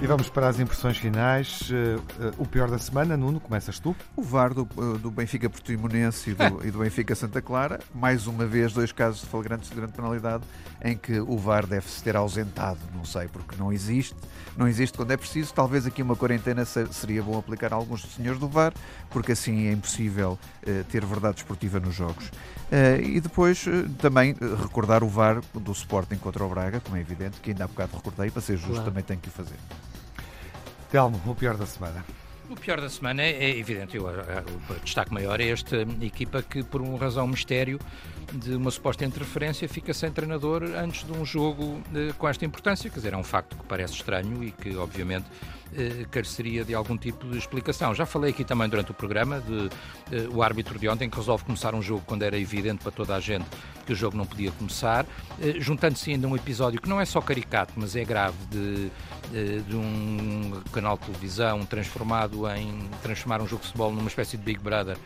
E 0.04 0.08
vamos 0.08 0.28
para 0.28 0.50
as 0.50 0.60
impressões 0.60 0.98
finais. 0.98 1.70
Eh, 1.72 1.98
eh, 2.20 2.32
O 2.38 2.46
pior 2.46 2.70
da 2.70 2.78
semana, 2.78 3.16
Nuno, 3.16 3.40
começas 3.40 3.80
tu? 3.80 3.96
O 4.18 4.22
VAR 4.22 4.54
do, 4.54 4.66
do 5.00 5.10
Benfica 5.10 5.50
Portimonense 5.50 6.32
e 6.32 6.34
do, 6.34 6.44
e 6.68 6.72
do 6.72 6.80
Benfica 6.80 7.16
Santa 7.16 7.42
Clara, 7.42 7.80
mais 7.96 8.28
uma 8.28 8.46
vez, 8.46 8.74
dois 8.74 8.92
casos 8.92 9.22
de 9.22 9.28
flagrantes 9.28 9.70
de 9.70 9.76
grande 9.78 9.94
penalidade 9.94 10.44
em 10.84 10.98
que 10.98 11.22
o 11.22 11.38
VAR 11.38 11.66
deve-se 11.66 12.04
ter 12.04 12.18
ausentado, 12.18 12.80
não 12.94 13.06
sei, 13.06 13.30
porque 13.30 13.56
não 13.58 13.72
existe, 13.72 14.14
não 14.58 14.68
existe 14.68 14.98
quando 14.98 15.12
é 15.12 15.16
preciso. 15.16 15.54
Talvez 15.54 15.86
aqui 15.86 16.02
uma 16.02 16.18
quarentena 16.18 16.66
se- 16.66 16.86
seria 16.92 17.24
bom 17.24 17.40
aplicar 17.40 17.72
a 17.72 17.78
alguns 17.78 18.02
dos 18.02 18.14
senhores 18.14 18.38
do 18.42 18.50
VAR, 18.50 18.74
porque 19.10 19.32
assim 19.32 19.68
é 19.68 19.72
impossível 19.72 20.38
eh, 20.44 20.53
ter 20.90 21.06
verdade 21.06 21.38
esportiva 21.38 21.80
nos 21.80 21.94
jogos. 21.96 22.32
Eh, 22.72 23.02
e 23.02 23.22
depois 23.22 23.66
eh, 23.68 23.86
também 24.00 24.32
eh, 24.42 24.62
recordar 24.62 25.04
o 25.04 25.08
VAR 25.08 25.42
do 25.54 25.72
Sporting 25.72 26.16
contra 26.16 26.44
o 26.44 26.50
Braga, 26.50 26.80
como 26.80 26.98
é 26.98 27.02
evidente, 27.02 27.40
que 27.40 27.52
ainda 27.52 27.66
há 27.66 27.68
bocado 27.68 27.96
recordei, 27.98 28.32
para 28.32 28.42
ser 28.42 28.58
justo 28.58 28.72
Claro. 28.74 28.86
também 28.90 29.04
tenho 29.04 29.20
que 29.20 29.28
o 29.28 29.32
fazer. 29.32 29.58
Telmo, 30.92 31.20
o 31.26 31.36
pior 31.36 31.56
da 31.58 31.66
semana. 31.66 32.04
O 32.50 32.56
pior 32.56 32.80
da 32.80 32.90
semana 32.90 33.22
é, 33.22 33.32
é 33.32 33.58
evidente, 33.58 33.96
eu, 33.98 34.10
eh, 34.10 34.44
o 34.70 34.74
destaque 34.84 35.14
maior 35.14 35.40
é 35.40 35.50
esta 35.50 35.78
equipa 36.02 36.42
que, 36.42 36.64
por 36.64 36.82
uma 36.82 36.98
razão 36.98 37.26
mistério 37.28 37.80
de 38.32 38.56
uma 38.56 38.72
suposta 38.72 39.06
interferência, 39.06 39.68
fica 39.68 39.94
sem 39.94 40.12
treinador 40.12 40.64
antes 40.64 41.06
de 41.06 41.12
um 41.12 41.26
jogo 41.26 41.82
eh, 41.94 42.14
com 42.18 42.28
esta 42.28 42.46
importância. 42.46 42.90
Quer 42.90 42.98
dizer, 42.98 43.14
é 43.14 43.18
um 43.18 43.24
facto 43.24 43.58
que 43.58 43.64
parece 43.66 43.94
estranho 43.94 44.44
e 44.44 44.52
que, 44.52 44.76
obviamente, 44.76 45.26
eh, 45.76 46.06
careceria 46.12 46.64
de 46.64 46.76
algum 46.76 46.98
tipo 46.98 47.28
de 47.28 47.38
explicação. 47.38 47.96
Já 47.96 48.06
falei 48.06 48.32
aqui 48.32 48.44
também 48.44 48.70
durante 48.70 48.92
o 48.92 48.94
programa 48.94 49.42
de 49.42 49.70
eh, 50.12 50.28
o 50.32 50.44
árbitro 50.44 50.78
de 50.78 50.88
ontem 50.88 51.10
que 51.10 51.18
resolve 51.18 51.44
começar 51.44 51.74
um 51.74 51.82
jogo 51.82 52.04
quando 52.06 52.22
era 52.24 52.38
evidente 52.38 52.84
para 52.84 52.92
toda 52.92 53.16
a 53.16 53.20
gente 53.20 53.46
que 53.86 53.94
o 53.94 53.96
jogo 53.96 54.16
não 54.16 54.26
podia 54.26 54.52
começar, 54.52 55.06
eh, 55.42 55.56
juntando-se 55.58 56.12
ainda 56.12 56.28
um 56.28 56.36
episódio 56.36 56.80
que 56.80 56.88
não 56.88 57.02
é 57.02 57.06
só 57.06 57.20
caricato, 57.22 57.74
mas 57.76 57.96
é 57.96 58.04
grave 58.04 58.38
de, 58.52 58.92
eh, 59.34 59.62
de 59.68 59.76
um 59.76 60.62
canal 60.72 60.98
de 60.98 61.06
televisão 61.06 61.66
transformado 61.66 62.48
em 62.50 62.88
transformar 63.02 63.42
um 63.42 63.48
jogo 63.48 63.62
de 63.62 63.68
futebol 63.68 63.92
numa 63.92 64.08
espécie 64.08 64.38
de 64.38 64.44
Big 64.44 64.60
Brother 64.60 64.98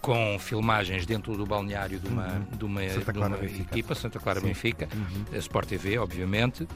com 0.00 0.38
filmagens 0.38 1.04
dentro 1.04 1.36
do 1.36 1.44
balneário 1.44 1.98
de 1.98 2.08
uma, 2.08 2.46
de 2.56 2.64
uma, 2.64 2.80
Uhum. 2.82 2.88
Santa 2.90 3.12
de 3.12 3.18
uma 3.18 3.36
equipa, 3.44 3.94
Santa 3.94 4.18
Clara 4.18 4.40
Sim. 4.40 4.46
Benfica, 4.46 4.88
Uhum. 4.94 5.24
a 5.34 5.36
Sport 5.38 5.68
TV, 5.68 5.98
obviamente. 5.98 6.66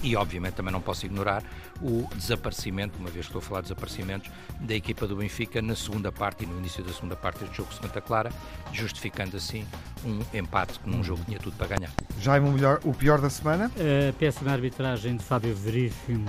E, 0.00 0.14
obviamente, 0.14 0.54
também 0.54 0.72
não 0.72 0.80
posso 0.80 1.04
ignorar 1.06 1.42
o 1.80 2.08
desaparecimento, 2.14 2.96
uma 3.00 3.10
vez 3.10 3.26
que 3.26 3.30
estou 3.30 3.40
a 3.40 3.42
falar 3.42 3.60
de 3.62 3.64
desaparecimentos, 3.64 4.30
da 4.60 4.76
equipa 4.76 5.08
do 5.08 5.16
Benfica 5.16 5.60
na 5.60 5.74
segunda 5.74 6.12
parte 6.12 6.44
e 6.44 6.46
no 6.46 6.56
início 6.56 6.84
da 6.84 6.92
segunda 6.92 7.16
parte 7.16 7.40
deste 7.40 7.56
jogo 7.56 7.68
de 7.70 7.80
Santa 7.80 8.00
Clara, 8.00 8.30
justificando 8.72 9.36
assim 9.36 9.66
um 10.04 10.20
empate 10.38 10.78
que 10.78 10.88
num 10.88 11.02
jogo 11.02 11.24
tinha 11.24 11.40
tudo 11.40 11.56
para 11.56 11.66
ganhar. 11.76 11.90
Jaime, 12.20 12.48
o, 12.48 12.52
melhor, 12.52 12.78
o 12.84 12.94
pior 12.94 13.20
da 13.20 13.28
semana? 13.28 13.72
A 13.76 14.12
péssima 14.12 14.52
arbitragem 14.52 15.16
de 15.16 15.24
Fábio 15.24 15.52
Veríssimo 15.52 16.26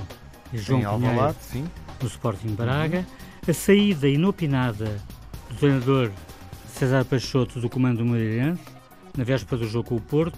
e 0.51 0.57
João 0.57 0.79
em 0.79 0.83
Pinheiro 0.85 1.07
Alvalade, 1.09 1.37
sim. 1.41 1.67
no 2.01 2.07
Sporting 2.07 2.55
Braga. 2.55 3.05
A 3.47 3.53
saída 3.53 4.07
inopinada 4.07 4.99
do 5.53 5.59
treinador 5.59 6.11
César 6.67 7.05
Peixoto 7.05 7.59
do 7.59 7.69
comando 7.69 7.99
do 7.99 8.05
Moreirense, 8.05 8.61
na 9.17 9.23
véspera 9.23 9.57
do 9.61 9.67
jogo 9.67 9.89
com 9.89 9.95
o 9.95 10.01
Porto. 10.01 10.37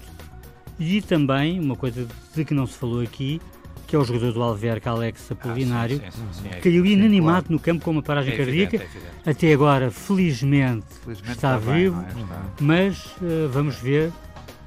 E 0.80 1.02
também, 1.02 1.60
uma 1.60 1.76
coisa 1.76 2.06
de 2.36 2.44
que 2.46 2.54
não 2.54 2.68
se 2.68 2.78
falou 2.78 3.02
aqui, 3.02 3.42
que 3.88 3.96
é 3.96 4.00
o 4.00 4.04
jogador 4.04 4.34
do 4.34 4.42
Alverca, 4.44 4.90
Alex 4.90 5.32
Apolinário, 5.32 6.02
Ah, 6.06 6.12
sim, 6.12 6.22
sim, 6.34 6.42
sim, 6.44 6.48
é 6.50 6.60
caiu 6.60 6.80
evidente. 6.86 7.00
inanimado 7.00 7.46
no 7.50 7.60
campo 7.60 7.86
com 7.86 7.92
uma 7.92 8.02
paragem 8.04 8.34
É 8.34 8.42
evidente, 8.42 8.78
cardíaca. 8.78 8.84
é 8.84 8.98
evidente. 9.00 9.30
Até 9.30 9.54
agora, 9.54 9.92
felizmente, 9.92 10.86
Felizmente 11.04 11.32
está 11.32 11.58
bem, 11.58 11.76
vivo, 11.76 11.96
não 11.96 12.04
é? 12.04 12.08
Está. 12.10 12.42
mas 12.60 13.16
eh, 13.22 13.48
vamos 13.52 13.76
ver, 13.78 14.12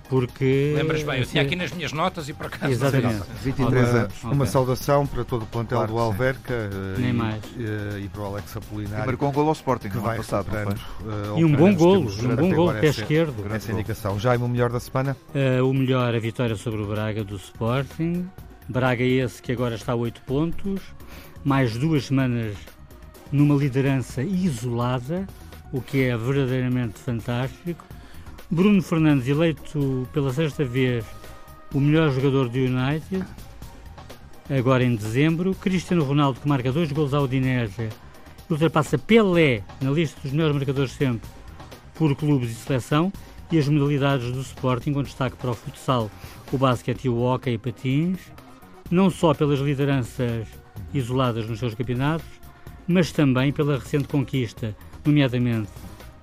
porque... 0.09 0.73
Lembras 0.77 1.03
bem, 1.03 1.21
eu 1.21 1.27
tinha 1.27 1.43
aqui 1.43 1.55
nas 1.57 1.71
minhas 1.73 1.93
notas 1.93 2.29
e 2.29 2.33
por 2.33 2.47
acaso. 2.47 2.73
Exatamente. 2.73 3.23
23 3.43 3.89
Uma, 3.91 3.99
anos. 3.99 4.23
uma 4.25 4.33
Ok. 4.35 4.47
saudação 4.47 5.07
para 5.07 5.25
todo 5.25 5.43
o 5.43 5.47
plantel 5.47 5.79
Claro 5.79 5.93
do. 5.93 5.99
Alverca 5.99 6.53
eh, 6.55 6.99
Nem 6.99 7.11
e, 7.11 7.13
mais. 7.13 7.43
eh, 7.59 8.01
e 8.01 8.09
para 8.09 8.23
o 8.23 8.25
Alex 8.27 8.55
E 8.55 8.59
Apolinário. 8.59 9.07
marcou 9.07 9.29
um 9.29 9.33
gol 9.33 9.47
ao 9.47 9.53
Sporting 9.53 9.89
que 9.89 9.99
vai 9.99 10.17
passado, 10.17 10.47
recuperando, 10.47 10.79
foi? 10.79 11.13
eh, 11.13 11.41
E 11.41 11.45
um 11.45 11.53
bom 11.53 11.75
golo, 11.75 12.11
um 12.11 12.37
bom 12.37 12.55
golo, 12.55 12.73
pé 12.73 12.87
essa- 12.89 13.01
esquerdo. 13.03 13.47
Essa 13.55 13.73
indicação. 13.73 14.19
Jaime, 14.19 14.45
o 14.45 14.49
melhor 14.49 14.71
da 14.71 14.81
semana? 14.81 15.17
Uh, 15.35 15.65
o 15.69 15.75
melhor, 15.75 16.15
a 16.15 16.19
vitória 16.19 16.57
sobre 16.57 16.81
o 16.83 16.87
Braga 16.87 17.23
do 17.25 17.37
Sporting. 17.37 18.27
Braga 18.69 19.03
esse 19.05 19.41
que 19.43 19.53
agora 19.53 19.75
está 19.75 19.93
a 19.93 19.97
8 19.97 20.21
pontos, 20.23 20.81
mais 21.45 21.77
duas 21.77 22.07
semanas 22.07 22.55
numa 23.33 23.55
liderança 23.55 24.23
isolada, 24.23 25.27
o 25.73 25.81
que 25.81 26.03
é 26.05 26.17
verdadeiramente 26.17 26.99
fantástico. 26.99 27.85
Bruno 28.51 28.81
Fernandes 28.83 29.29
eleito 29.29 30.09
pela 30.11 30.33
sexta 30.33 30.65
vez 30.65 31.05
o 31.75 31.79
melhor 31.79 32.11
jogador 32.11 32.49
do 32.49 32.57
United, 32.57 33.23
agora 34.49 34.83
em 34.83 34.95
dezembro. 34.95 35.55
Cristiano 35.55 36.03
Ronaldo 36.03 36.41
que 36.41 36.49
marca 36.49 36.73
dois 36.73 36.91
gols 36.91 37.13
ao 37.13 37.25
Udinese, 37.25 37.91
ultrapassa 38.49 38.97
Pelé 38.97 39.63
na 39.83 39.91
lista 39.91 40.19
dos 40.23 40.33
melhores 40.33 40.57
marcadores 40.57 40.93
sempre 40.93 41.29
por 41.95 42.17
clubes 42.17 42.51
e 42.51 42.55
seleção 42.55 43.13
e 43.53 43.59
as 43.59 43.69
modalidades 43.69 44.33
do 44.33 44.41
Sporting, 44.41 44.95
com 44.95 45.03
destaque 45.03 45.37
para 45.37 45.51
o 45.51 45.55
futsal, 45.55 46.11
o 46.51 46.57
basquete 46.57 47.05
e 47.05 47.09
o 47.11 47.21
hóquei 47.21 47.55
e 47.55 47.59
patins, 47.59 48.19
não 48.91 49.11
só 49.11 49.35
pelas 49.35 49.59
lideranças 49.61 50.49
isoladas 50.95 51.47
nos 51.47 51.59
seus 51.59 51.75
campeonatos, 51.75 52.27
mas 52.87 53.13
também 53.13 53.53
pela 53.53 53.79
recente 53.79 54.09
conquista, 54.09 54.75
nomeadamente 55.05 55.71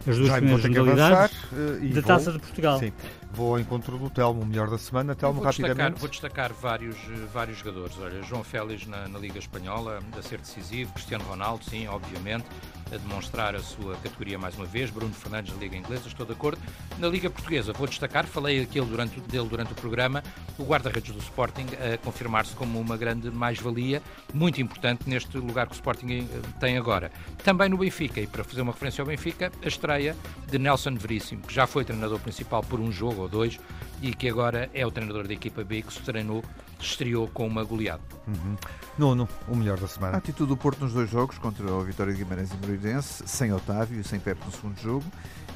as 0.08 0.18
duas 0.18 0.30
Jaime, 0.30 0.47
primeiras 0.47 0.72
que 0.72 0.78
avançar. 0.80 1.10
modalidades 1.10 1.38
eh, 1.53 1.88
da 1.88 1.93
vou- 1.93 2.03
Taça 2.03 2.32
de 2.32 2.39
Portugal. 2.39 2.80
Sim. 2.80 2.93
Vou 3.32 3.53
ao 3.56 3.60
encontro 3.60 3.97
do 3.97 4.10
Telmo, 4.10 4.41
o 4.41 4.45
melhor 4.45 4.70
da 4.70 4.78
semana. 4.78 5.14
Telmo, 5.16 5.36
vou 5.36 5.43
rapidamente. 5.45 5.76
Destacar, 5.78 5.99
vou 5.99 6.10
destacar 6.10 6.53
vários, 6.53 6.97
vários 7.34 7.58
jogadores. 7.58 7.97
Olha, 7.99 8.24
João 8.24 8.43
Félix 8.43 8.88
na, 8.88 9.08
na 9.10 9.20
Liga 9.20 9.39
Espanhola, 9.39 9.99
a 10.18 10.22
ser 10.22 10.39
decisivo. 10.39 10.93
Cristiano 10.93 11.24
Ronaldo, 11.26 11.64
sim, 11.66 11.86
obviamente, 11.88 12.45
a 12.92 12.98
demonstrar 12.98 13.56
a 13.56 13.60
sua 13.60 13.96
categoria 13.98 14.38
mais 14.38 14.56
uma 14.56 14.66
vez. 14.66 14.90
Bruno 14.90 15.14
Fernandes 15.14 15.54
na 15.54 15.60
Liga 15.60 15.76
Inglesa, 15.76 16.08
estou 16.08 16.26
de 16.26 16.34
acordo. 16.34 16.62
Na 17.00 17.08
Liga 17.08 17.30
Portuguesa, 17.30 17.74
vou 17.74 17.88
destacar, 17.88 18.26
falei 18.26 18.62
aquilo 18.62 18.86
durante, 18.86 19.20
dele 19.22 19.48
durante 19.48 19.72
o 19.72 19.76
programa, 19.76 20.24
o 20.58 20.64
guarda-redes 20.64 21.12
do 21.14 21.20
Sporting 21.20 21.68
a 21.94 21.98
confirmar-se 21.98 22.56
como 22.56 22.80
uma 22.80 22.98
grande 22.98 23.32
mais-valia, 23.32 24.02
muito 24.34 24.62
importante 24.62 25.10
neste 25.10 25.38
lugar 25.38 25.68
que 25.68 25.74
o 25.74 25.76
Sporting 25.76 26.08
eh, 26.10 26.28
tem 26.60 26.78
agora. 26.78 27.12
Também 27.44 27.70
no 27.70 27.78
Benfica, 27.78 28.22
e 28.22 28.28
para 28.28 28.44
fazer 28.44 28.62
uma 28.62 28.72
referência 28.72 29.02
ao 29.02 29.08
Benfica, 29.08 29.52
a 29.64 29.68
estreia 29.68 30.16
de 30.50 30.58
Nelson 30.58 30.96
Veríssimo, 30.96 31.42
que 31.42 31.54
já 31.54 31.68
foi 31.68 31.84
treinador 31.84 32.20
principal 32.20 32.62
por 32.64 32.80
um 32.80 32.92
jogo 32.92 33.24
ou 33.24 33.30
dois 33.30 33.60
e 34.02 34.14
que 34.14 34.30
agora 34.30 34.70
é 34.74 34.86
o 34.86 34.92
treinador 34.92 35.28
da 35.28 35.34
equipa 35.34 35.64
B 35.64 35.82
que 35.82 35.94
se 35.94 36.02
treinou 36.02 36.44
estreou 36.80 37.28
com 37.28 37.47
uma 37.47 37.63
goleada. 37.63 38.03
Uhum. 38.28 38.55
Nuno, 38.97 39.30
o 39.47 39.55
melhor 39.55 39.78
da 39.80 39.88
semana. 39.88 40.15
A 40.15 40.17
atitude 40.17 40.49
do 40.49 40.57
Porto 40.57 40.80
nos 40.80 40.93
dois 40.93 41.09
jogos, 41.09 41.38
contra 41.38 41.65
o 41.65 41.84
Vitória 41.84 42.13
de 42.13 42.23
Guimarães 42.23 42.51
e 42.51 42.57
Moreirense, 42.57 43.23
sem 43.28 43.53
Otávio 43.53 43.99
e 43.99 44.03
sem 44.03 44.19
Pepe 44.19 44.45
no 44.45 44.51
segundo 44.51 44.80
jogo. 44.80 45.05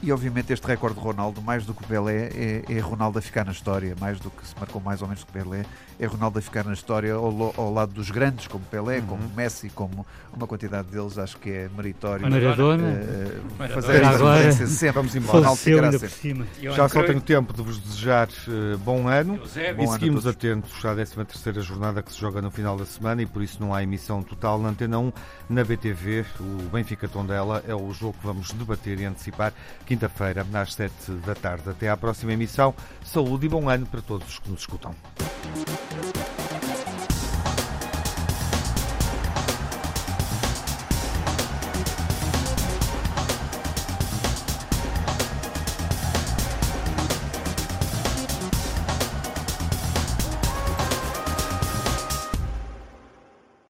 E 0.01 0.11
obviamente 0.11 0.53
este 0.53 0.65
recorde 0.65 0.97
de 0.97 1.03
Ronaldo, 1.03 1.41
mais 1.41 1.65
do 1.65 1.73
que 1.73 1.85
Pelé, 1.85 2.29
é, 2.33 2.63
é 2.69 2.79
Ronaldo 2.79 3.19
a 3.19 3.21
ficar 3.21 3.45
na 3.45 3.51
história, 3.51 3.95
mais 3.99 4.19
do 4.19 4.29
que 4.29 4.47
se 4.47 4.55
marcou 4.57 4.81
mais 4.81 5.01
ou 5.01 5.07
menos 5.07 5.23
que 5.23 5.31
Pelé, 5.31 5.65
é 5.99 6.05
Ronaldo 6.05 6.39
a 6.39 6.41
ficar 6.41 6.63
na 6.63 6.73
história 6.73 7.13
ao, 7.13 7.53
ao 7.57 7.73
lado 7.73 7.93
dos 7.93 8.09
grandes, 8.09 8.47
como 8.47 8.63
Pelé, 8.65 8.99
uhum. 8.99 9.07
como 9.07 9.29
Messi, 9.35 9.69
como 9.69 10.05
uma 10.33 10.47
quantidade 10.47 10.87
deles, 10.87 11.17
acho 11.17 11.37
que 11.37 11.49
é 11.49 11.69
meritório. 11.75 12.29
Maradona. 12.29 12.87
Uh, 12.87 13.67
fazer 13.73 14.03
a 14.03 14.09
agora, 14.09 14.51
sempre. 14.53 14.91
Vamos 14.91 15.15
embora. 15.15 15.49
Ainda 15.49 15.99
por 15.99 16.09
cima. 16.09 16.47
Já 16.61 16.87
só 16.87 17.03
tenho 17.03 17.21
tempo 17.21 17.53
de 17.53 17.61
vos 17.61 17.77
desejar 17.79 18.29
uh, 18.47 18.77
bom 18.79 19.07
ano 19.07 19.39
bom 19.75 19.83
e 19.83 19.87
seguimos 19.87 20.25
atentos 20.25 20.85
à 20.85 20.93
13 20.93 21.25
terceira 21.25 21.61
jornada 21.61 22.01
que 22.01 22.11
se 22.11 22.19
joga 22.19 22.41
no 22.41 22.49
final 22.49 22.77
da 22.77 22.85
semana 22.85 23.21
e 23.21 23.25
por 23.25 23.41
isso 23.41 23.57
não 23.59 23.73
há 23.73 23.83
emissão 23.83 24.23
total 24.23 24.59
na 24.59 24.69
Antena 24.69 24.99
1, 24.99 25.11
na 25.49 25.63
BTV. 25.63 26.25
O 26.39 26.69
Benfica 26.69 27.07
Tondela 27.07 27.63
é 27.67 27.75
o 27.75 27.91
jogo 27.91 28.15
que 28.19 28.25
vamos 28.25 28.51
debater 28.53 28.99
e 28.99 29.05
antecipar 29.05 29.53
quinta-feira, 29.89 30.45
às 30.53 30.75
7 30.75 30.93
da 31.25 31.33
tarde. 31.33 31.67
Até 31.67 31.89
à 31.89 31.97
próxima 31.97 32.31
emissão. 32.31 32.75
Saúde 33.03 33.47
e 33.47 33.49
bom 33.49 33.67
ano 33.67 33.87
para 33.87 34.01
todos 34.01 34.37
que 34.37 34.49
nos 34.49 34.61
escutam. 34.61 34.93